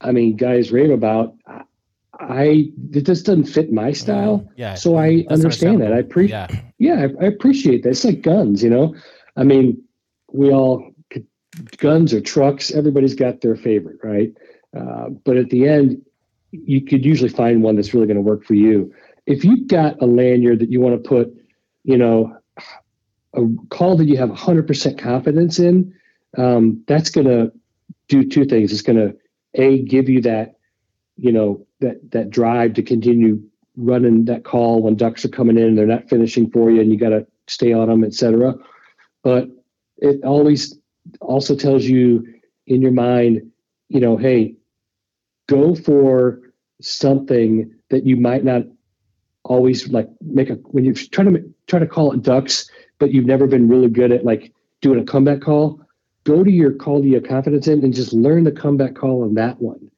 I 0.00 0.12
mean 0.12 0.36
guys 0.36 0.70
rave 0.70 0.90
about. 0.90 1.34
I, 1.46 1.62
I 2.20 2.72
it 2.92 3.06
just 3.06 3.26
doesn't 3.26 3.44
fit 3.44 3.72
my 3.72 3.92
style. 3.92 4.48
Yeah. 4.56 4.74
So 4.74 4.96
I 4.96 5.24
understand 5.30 5.82
that. 5.82 5.92
I 5.92 5.98
appreciate 5.98 6.50
Yeah. 6.78 6.96
yeah, 6.96 7.06
I, 7.20 7.24
I 7.24 7.28
appreciate 7.28 7.82
that. 7.82 7.90
It's 7.90 8.04
like 8.04 8.22
guns, 8.22 8.62
you 8.62 8.70
know. 8.70 8.94
I 9.36 9.44
mean, 9.44 9.82
we 10.32 10.50
all 10.50 10.90
guns 11.78 12.12
or 12.12 12.20
trucks. 12.20 12.70
Everybody's 12.70 13.14
got 13.14 13.40
their 13.40 13.56
favorite, 13.56 13.98
right? 14.02 14.32
Uh, 14.76 15.10
but 15.24 15.36
at 15.36 15.50
the 15.50 15.68
end, 15.68 16.02
you 16.50 16.84
could 16.84 17.04
usually 17.04 17.28
find 17.28 17.62
one 17.62 17.76
that's 17.76 17.94
really 17.94 18.06
going 18.06 18.16
to 18.16 18.22
work 18.22 18.44
for 18.44 18.54
you. 18.54 18.92
If 19.26 19.44
you've 19.44 19.66
got 19.66 20.00
a 20.00 20.06
lanyard 20.06 20.60
that 20.60 20.70
you 20.70 20.80
want 20.80 21.02
to 21.02 21.08
put, 21.08 21.34
you 21.84 21.96
know, 21.96 22.36
a 23.34 23.42
call 23.70 23.96
that 23.96 24.06
you 24.06 24.16
have 24.16 24.30
100% 24.30 24.98
confidence 24.98 25.58
in, 25.58 25.94
um, 26.36 26.82
that's 26.86 27.10
going 27.10 27.26
to 27.26 27.52
do 28.08 28.26
two 28.28 28.44
things. 28.44 28.72
It's 28.72 28.82
going 28.82 28.98
to 28.98 29.16
a 29.54 29.82
give 29.82 30.08
you 30.08 30.20
that, 30.22 30.56
you 31.16 31.32
know, 31.32 31.66
that 31.80 32.10
that 32.10 32.30
drive 32.30 32.74
to 32.74 32.82
continue 32.82 33.42
running 33.76 34.24
that 34.24 34.44
call 34.44 34.82
when 34.82 34.96
ducks 34.96 35.24
are 35.24 35.30
coming 35.30 35.56
in 35.56 35.64
and 35.64 35.78
they're 35.78 35.86
not 35.86 36.08
finishing 36.08 36.50
for 36.50 36.70
you 36.70 36.80
and 36.80 36.90
you 36.90 36.98
got 36.98 37.10
to 37.10 37.26
stay 37.46 37.72
on 37.72 37.88
them, 37.88 38.04
etc. 38.04 38.54
But 39.22 39.48
it 39.98 40.22
always 40.24 40.77
also 41.20 41.54
tells 41.54 41.84
you 41.84 42.26
in 42.66 42.82
your 42.82 42.92
mind, 42.92 43.50
you 43.88 44.00
know, 44.00 44.16
hey, 44.16 44.54
go 45.48 45.74
for 45.74 46.40
something 46.80 47.74
that 47.90 48.04
you 48.04 48.16
might 48.16 48.44
not 48.44 48.62
always 49.44 49.88
like 49.88 50.08
make 50.20 50.50
a 50.50 50.54
when 50.54 50.84
you're 50.84 50.94
trying 50.94 51.32
to 51.32 51.54
try 51.66 51.78
to 51.78 51.86
call 51.86 52.12
it 52.12 52.22
ducks, 52.22 52.70
but 52.98 53.12
you've 53.12 53.26
never 53.26 53.46
been 53.46 53.68
really 53.68 53.88
good 53.88 54.12
at 54.12 54.24
like 54.24 54.52
doing 54.80 55.00
a 55.00 55.04
comeback 55.04 55.40
call. 55.40 55.80
Go 56.24 56.44
to 56.44 56.50
your 56.50 56.72
call 56.72 57.00
that 57.00 57.08
you 57.08 57.14
have 57.14 57.24
confidence 57.24 57.66
in 57.68 57.82
and 57.82 57.94
just 57.94 58.12
learn 58.12 58.44
the 58.44 58.52
comeback 58.52 58.94
call 58.94 59.22
on 59.22 59.34
that 59.34 59.60
one, 59.60 59.90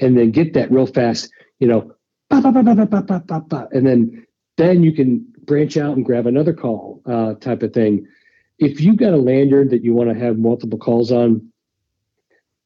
and 0.00 0.18
then 0.18 0.30
get 0.30 0.52
that 0.54 0.70
real 0.70 0.86
fast. 0.86 1.30
You 1.58 1.68
know, 1.68 1.92
ba, 2.28 2.40
ba, 2.40 2.52
ba, 2.52 2.62
ba, 2.62 2.74
ba, 2.74 2.86
ba, 2.86 3.02
ba, 3.02 3.22
ba, 3.26 3.40
ba, 3.40 3.68
and 3.72 3.86
then 3.86 4.26
then 4.58 4.82
you 4.82 4.92
can 4.92 5.24
branch 5.44 5.76
out 5.76 5.96
and 5.96 6.04
grab 6.04 6.26
another 6.26 6.52
call 6.52 7.00
uh, 7.06 7.34
type 7.34 7.62
of 7.62 7.72
thing. 7.72 8.06
If 8.58 8.80
you've 8.80 8.96
got 8.96 9.12
a 9.12 9.16
lanyard 9.16 9.70
that 9.70 9.84
you 9.84 9.94
want 9.94 10.10
to 10.10 10.18
have 10.18 10.38
multiple 10.38 10.78
calls 10.78 11.12
on, 11.12 11.52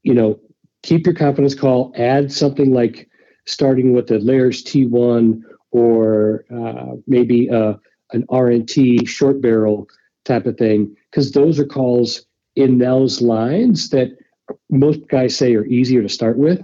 you 0.02 0.14
know, 0.14 0.40
keep 0.82 1.06
your 1.06 1.14
confidence 1.14 1.54
call. 1.54 1.92
Add 1.96 2.32
something 2.32 2.72
like 2.72 3.08
starting 3.46 3.92
with 3.92 4.08
the 4.08 4.18
Lares 4.18 4.62
T1 4.62 5.42
or 5.70 6.44
uh, 6.54 6.96
maybe 7.06 7.48
uh, 7.50 7.74
an 8.12 8.24
R&T 8.28 9.06
short 9.06 9.40
barrel 9.40 9.88
type 10.24 10.46
of 10.46 10.56
thing, 10.56 10.94
because 11.10 11.32
those 11.32 11.58
are 11.58 11.64
calls 11.64 12.26
in 12.54 12.78
those 12.78 13.22
lines 13.22 13.88
that 13.90 14.10
most 14.70 15.00
guys 15.08 15.36
say 15.36 15.54
are 15.54 15.64
easier 15.64 16.02
to 16.02 16.08
start 16.08 16.36
with, 16.36 16.60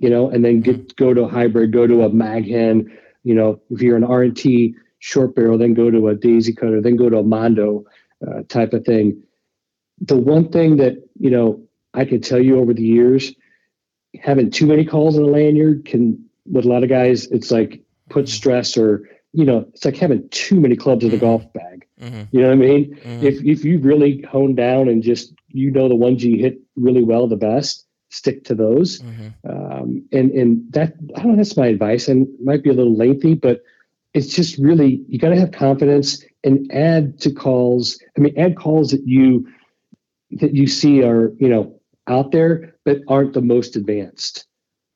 you 0.00 0.10
know, 0.10 0.28
and 0.28 0.44
then 0.44 0.60
get 0.60 0.96
go 0.96 1.14
to 1.14 1.22
a 1.22 1.28
hybrid, 1.28 1.72
go 1.72 1.86
to 1.86 2.02
a 2.02 2.10
mag 2.10 2.48
hen, 2.48 2.90
you 3.22 3.34
know, 3.34 3.60
if 3.70 3.80
you're 3.80 3.96
an 3.96 4.04
R&T 4.04 4.74
short 4.98 5.34
barrel, 5.34 5.58
then 5.58 5.74
go 5.74 5.90
to 5.90 6.08
a 6.08 6.14
daisy 6.14 6.52
cutter, 6.52 6.80
then 6.80 6.96
go 6.96 7.08
to 7.08 7.18
a 7.18 7.22
Mondo 7.22 7.84
uh, 8.26 8.42
type 8.48 8.72
of 8.72 8.84
thing. 8.84 9.22
The 10.00 10.16
one 10.16 10.50
thing 10.50 10.76
that, 10.76 10.96
you 11.18 11.30
know, 11.30 11.62
I 11.94 12.04
can 12.04 12.20
tell 12.20 12.42
you 12.42 12.58
over 12.58 12.74
the 12.74 12.82
years, 12.82 13.32
having 14.20 14.50
too 14.50 14.66
many 14.66 14.84
calls 14.84 15.16
in 15.16 15.22
a 15.22 15.26
lanyard 15.26 15.84
can, 15.84 16.22
with 16.50 16.64
a 16.64 16.68
lot 16.68 16.82
of 16.82 16.88
guys, 16.88 17.26
it's 17.28 17.50
like 17.50 17.82
put 18.10 18.28
stress 18.28 18.76
or, 18.76 19.08
you 19.32 19.44
know, 19.44 19.66
it's 19.72 19.84
like 19.84 19.96
having 19.96 20.28
too 20.30 20.60
many 20.60 20.76
clubs 20.76 21.04
in 21.04 21.10
the 21.10 21.16
golf 21.16 21.50
bag. 21.52 21.86
Mm-hmm. 22.00 22.22
You 22.32 22.40
know 22.40 22.48
what 22.48 22.54
I 22.54 22.56
mean? 22.56 22.96
Mhm. 23.04 23.22
If 23.22 23.44
if 23.44 23.64
you 23.64 23.78
really 23.78 24.22
hone 24.22 24.54
down 24.54 24.88
and 24.88 25.02
just 25.02 25.32
you 25.48 25.70
know 25.70 25.88
the 25.88 25.94
ones 25.94 26.24
you 26.24 26.38
hit 26.38 26.60
really 26.76 27.04
well 27.04 27.28
the 27.28 27.36
best, 27.36 27.86
stick 28.10 28.44
to 28.44 28.54
those. 28.54 29.00
Mm-hmm. 29.00 29.48
Um, 29.48 30.04
and 30.12 30.30
and 30.32 30.72
that 30.72 30.94
I 31.16 31.22
don't 31.22 31.32
know. 31.32 31.36
That's 31.36 31.56
my 31.56 31.68
advice, 31.68 32.08
and 32.08 32.26
it 32.26 32.44
might 32.44 32.62
be 32.62 32.70
a 32.70 32.74
little 32.74 32.96
lengthy, 32.96 33.34
but 33.34 33.62
it's 34.14 34.34
just 34.34 34.58
really 34.58 35.04
you 35.08 35.18
got 35.18 35.30
to 35.30 35.38
have 35.38 35.52
confidence 35.52 36.24
and 36.44 36.70
add 36.72 37.20
to 37.20 37.32
calls. 37.32 38.00
I 38.16 38.20
mean, 38.20 38.38
add 38.38 38.56
calls 38.56 38.90
that 38.92 39.02
you 39.04 39.46
that 40.32 40.54
you 40.54 40.66
see 40.66 41.02
are 41.02 41.32
you 41.38 41.48
know 41.48 41.78
out 42.06 42.32
there 42.32 42.74
but 42.84 42.98
aren't 43.08 43.32
the 43.34 43.42
most 43.42 43.76
advanced. 43.76 44.46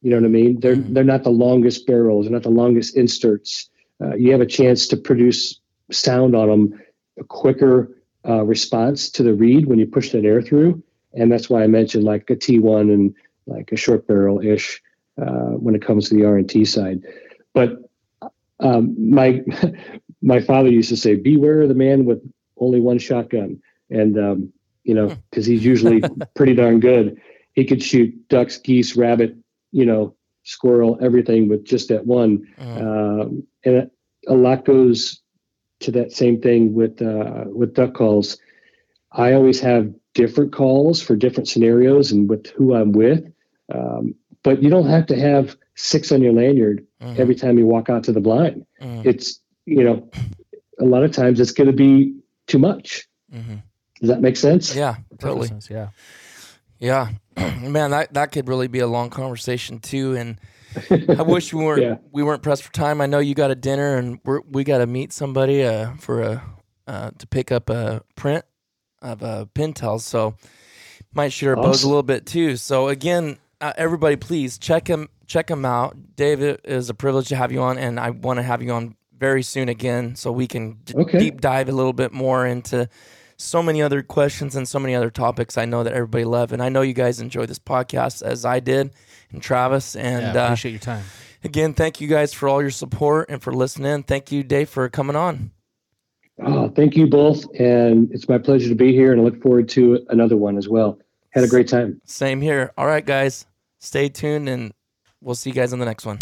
You 0.03 0.11
know 0.11 0.17
what 0.17 0.27
I 0.27 0.29
mean? 0.29 0.61
They're 0.61 0.77
Mhm. 0.77 0.95
they're 0.95 1.05
not 1.05 1.25
the 1.25 1.31
longest 1.31 1.87
barrels, 1.87 2.25
they're 2.27 2.33
not 2.33 2.45
the 2.45 2.51
longest 2.51 2.97
inserts. 2.97 3.69
Uh, 4.01 4.15
you 4.15 4.31
have 4.31 4.41
a 4.41 4.47
chance 4.47 4.87
to 4.89 4.97
produce 4.97 5.61
sound 5.91 6.37
on 6.37 6.49
them, 6.49 6.81
a 7.19 7.25
quicker 7.25 7.97
uh, 8.29 8.45
response 8.45 9.11
to 9.11 9.23
the 9.25 9.35
reed 9.35 9.67
when 9.67 9.79
you 9.79 9.87
push 9.87 10.13
that 10.13 10.25
air 10.25 10.41
through, 10.41 10.81
and 11.15 11.33
that's 11.33 11.51
why 11.51 11.65
I 11.65 11.67
mentioned 11.67 12.05
like 12.05 12.31
a 12.31 12.37
T1 12.37 12.93
and 12.93 13.15
like 13.47 13.73
a 13.73 13.77
short 13.77 14.07
barrel 14.07 14.41
ish 14.41 14.81
uh, 15.21 15.53
when 15.57 15.75
it 15.75 15.83
comes 15.83 16.09
to 16.09 16.15
the 16.15 16.25
R 16.25 16.37
and 16.37 16.49
T 16.49 16.65
side. 16.65 17.01
But 17.55 17.88
um, 18.61 18.95
my 18.99 19.43
my 20.23 20.41
father 20.41 20.69
used 20.69 20.89
to 20.91 20.97
say, 20.97 21.15
"Beware 21.15 21.67
the 21.67 21.75
man 21.75 22.05
with 22.05 22.21
only 22.59 22.81
one 22.81 22.99
shotgun," 22.99 23.61
and 23.91 24.19
um, 24.19 24.53
you 24.85 24.95
know 24.95 25.17
because 25.31 25.47
he's 25.47 25.65
usually 25.65 26.03
pretty 26.35 26.55
darn 26.55 26.81
good. 26.81 27.21
He 27.53 27.65
could 27.65 27.83
shoot 27.83 28.15
ducks, 28.29 28.59
geese, 28.59 28.97
rabbit, 28.97 29.37
you 29.73 29.85
know, 29.85 30.15
squirrel, 30.45 30.99
everything 31.03 31.49
with 31.49 31.65
just 31.65 31.89
that 31.89 32.07
one. 32.07 32.47
Mhm. 32.59 32.81
Um, 32.81 33.47
and 33.65 33.91
a 34.27 34.35
lot 34.35 34.65
goes 34.65 35.21
to 35.81 35.91
that 35.93 36.13
same 36.13 36.41
thing 36.41 36.75
with 36.75 37.01
uh, 37.03 37.45
with 37.47 37.75
duck 37.75 37.95
calls. 37.95 38.39
I 39.13 39.33
always 39.33 39.61
have 39.61 39.93
different 40.15 40.53
calls 40.53 41.01
for 41.01 41.17
different 41.17 41.49
scenarios 41.49 42.13
and 42.13 42.29
with 42.29 42.49
who 42.49 42.75
I'm 42.75 42.93
with. 42.93 43.25
Um, 43.73 44.15
but 44.49 44.63
you 44.63 44.71
don't 44.71 44.89
have 44.89 45.05
to 45.07 45.19
have 45.19 45.57
six 45.77 46.11
on 46.11 46.23
your 46.23 46.33
lanyard 46.33 46.87
Mhm. 47.03 47.19
every 47.19 47.35
time 47.35 47.59
you 47.59 47.67
walk 47.67 47.91
out 47.91 48.03
to 48.05 48.13
the 48.13 48.21
blind. 48.21 48.65
Mhm. 48.81 49.05
It's 49.05 49.41
you 49.67 49.85
know, 49.85 50.09
a 50.81 50.85
lot 50.85 51.03
of 51.03 51.13
times 51.13 51.39
it's 51.41 51.53
going 51.53 51.67
to 51.67 51.77
be 51.77 52.15
too 52.47 52.59
much. 52.59 53.07
Mm-hmm. 53.31 53.57
Does 54.01 54.09
that 54.09 54.23
make 54.23 54.37
sense? 54.39 54.75
Yeah, 54.75 54.95
totally. 55.19 55.49
sense, 55.49 55.69
Yeah. 55.71 55.89
Yeah, 56.79 57.09
man, 57.61 57.91
that 57.91 58.15
that 58.15 58.33
could 58.33 58.49
really 58.49 58.69
be 58.69 58.79
a 58.79 58.87
long 58.87 59.11
conversation 59.11 59.79
too. 59.81 60.17
And 60.17 60.39
I 61.19 61.23
wish 61.23 61.53
we 61.53 61.63
weren't 61.65 61.83
Yeah. 61.89 61.97
we 62.13 62.23
weren't 62.23 62.43
pressed 62.43 62.63
for 62.63 62.73
time. 62.73 63.01
I 63.03 63.07
know 63.07 63.19
you 63.19 63.35
got 63.35 63.51
a 63.51 63.55
dinner, 63.57 63.97
and 63.99 64.19
we're, 64.25 64.41
we 64.51 64.65
got 64.65 64.79
to 64.79 64.87
meet 64.87 65.13
somebody 65.13 65.63
uh, 65.65 65.93
for 65.99 66.23
a 66.23 66.43
uh, 66.87 67.11
to 67.19 67.27
pick 67.27 67.53
up 67.53 67.69
a 67.69 68.03
print 68.15 68.45
of 69.03 69.23
uh, 69.23 69.45
Pintails. 69.55 70.01
So 70.03 70.35
might 71.13 71.33
shoot 71.33 71.49
our 71.49 71.57
bows 71.57 71.83
a 71.85 71.89
little 71.89 72.03
bit 72.15 72.25
too. 72.27 72.57
So 72.57 72.89
again, 72.89 73.37
uh, 73.61 73.73
everybody, 73.77 74.17
please 74.17 74.59
check 74.59 74.89
him 74.89 75.09
check 75.27 75.51
him 75.51 75.65
out. 75.65 75.97
Dave, 76.17 76.41
it 76.43 76.61
is 76.65 76.89
a 76.89 76.95
privilege 76.95 77.29
to 77.29 77.37
have 77.37 77.53
you 77.53 77.61
on, 77.61 77.77
and 77.79 78.01
I 78.01 78.11
want 78.11 78.39
to 78.39 78.43
have 78.43 78.63
you 78.63 78.71
on 78.73 78.97
very 79.19 79.43
soon 79.43 79.69
again, 79.69 80.15
so 80.15 80.31
we 80.33 80.47
can 80.47 80.79
d- 80.85 80.95
Okay. 80.97 81.19
deep 81.19 81.41
dive 81.41 81.69
a 81.69 81.73
little 81.73 81.93
bit 81.93 82.13
more 82.13 82.47
into 82.47 82.89
so 83.37 83.63
many 83.63 83.83
other 83.83 84.03
questions 84.03 84.57
and 84.57 84.67
so 84.67 84.79
many 84.79 84.95
other 84.95 85.11
topics 85.11 85.59
I 85.59 85.65
know 85.65 85.83
that 85.85 85.93
everybody 85.93 86.25
love. 86.25 86.53
And 86.53 86.63
I 86.63 86.69
know 86.69 86.83
you 86.83 86.93
guys 86.93 87.21
enjoy 87.21 87.47
this 87.47 87.59
podcast 87.59 88.23
as 88.23 88.45
I 88.45 88.59
did 88.61 88.91
and 89.31 89.43
Travis. 89.43 89.95
And 89.97 90.35
yeah, 90.35 90.43
uh, 90.43 90.47
appreciate 90.47 90.71
your 90.73 90.81
time. 90.81 91.05
again, 91.45 91.75
thank 91.75 92.01
you 92.01 92.09
guys 92.09 92.33
for 92.33 92.49
all 92.49 92.61
your 92.61 92.71
support 92.71 93.29
and 93.29 93.41
for 93.43 93.53
listening. 93.53 94.03
Thank 94.05 94.33
you, 94.33 94.43
Dave, 94.43 94.69
for 94.71 94.89
coming 94.89 95.15
on. 95.17 95.51
Oh, 96.45 96.69
thank 96.69 96.97
you 96.97 97.09
both, 97.09 97.45
and 97.59 98.11
it's 98.13 98.29
my 98.29 98.39
pleasure 98.39 98.69
to 98.69 98.75
be 98.77 98.93
here, 98.93 99.11
and 99.13 99.21
I 99.21 99.25
look 99.25 99.43
forward 99.43 99.69
to 99.71 100.05
another 100.09 100.37
one 100.37 100.57
as 100.57 100.69
well. 100.69 100.99
Had 101.39 101.45
a 101.45 101.51
great 101.51 101.69
time. 101.69 102.01
Same 102.05 102.41
here. 102.41 102.73
All 102.77 102.87
right, 102.87 103.07
guys, 103.07 103.47
stay 103.79 104.09
tuned 104.09 104.49
and 104.49 104.73
we'll 105.21 105.37
see 105.37 105.51
you 105.51 105.55
guys 105.55 105.73
on 105.73 105.79
the 105.79 105.85
next 105.87 106.05
one. 106.05 106.19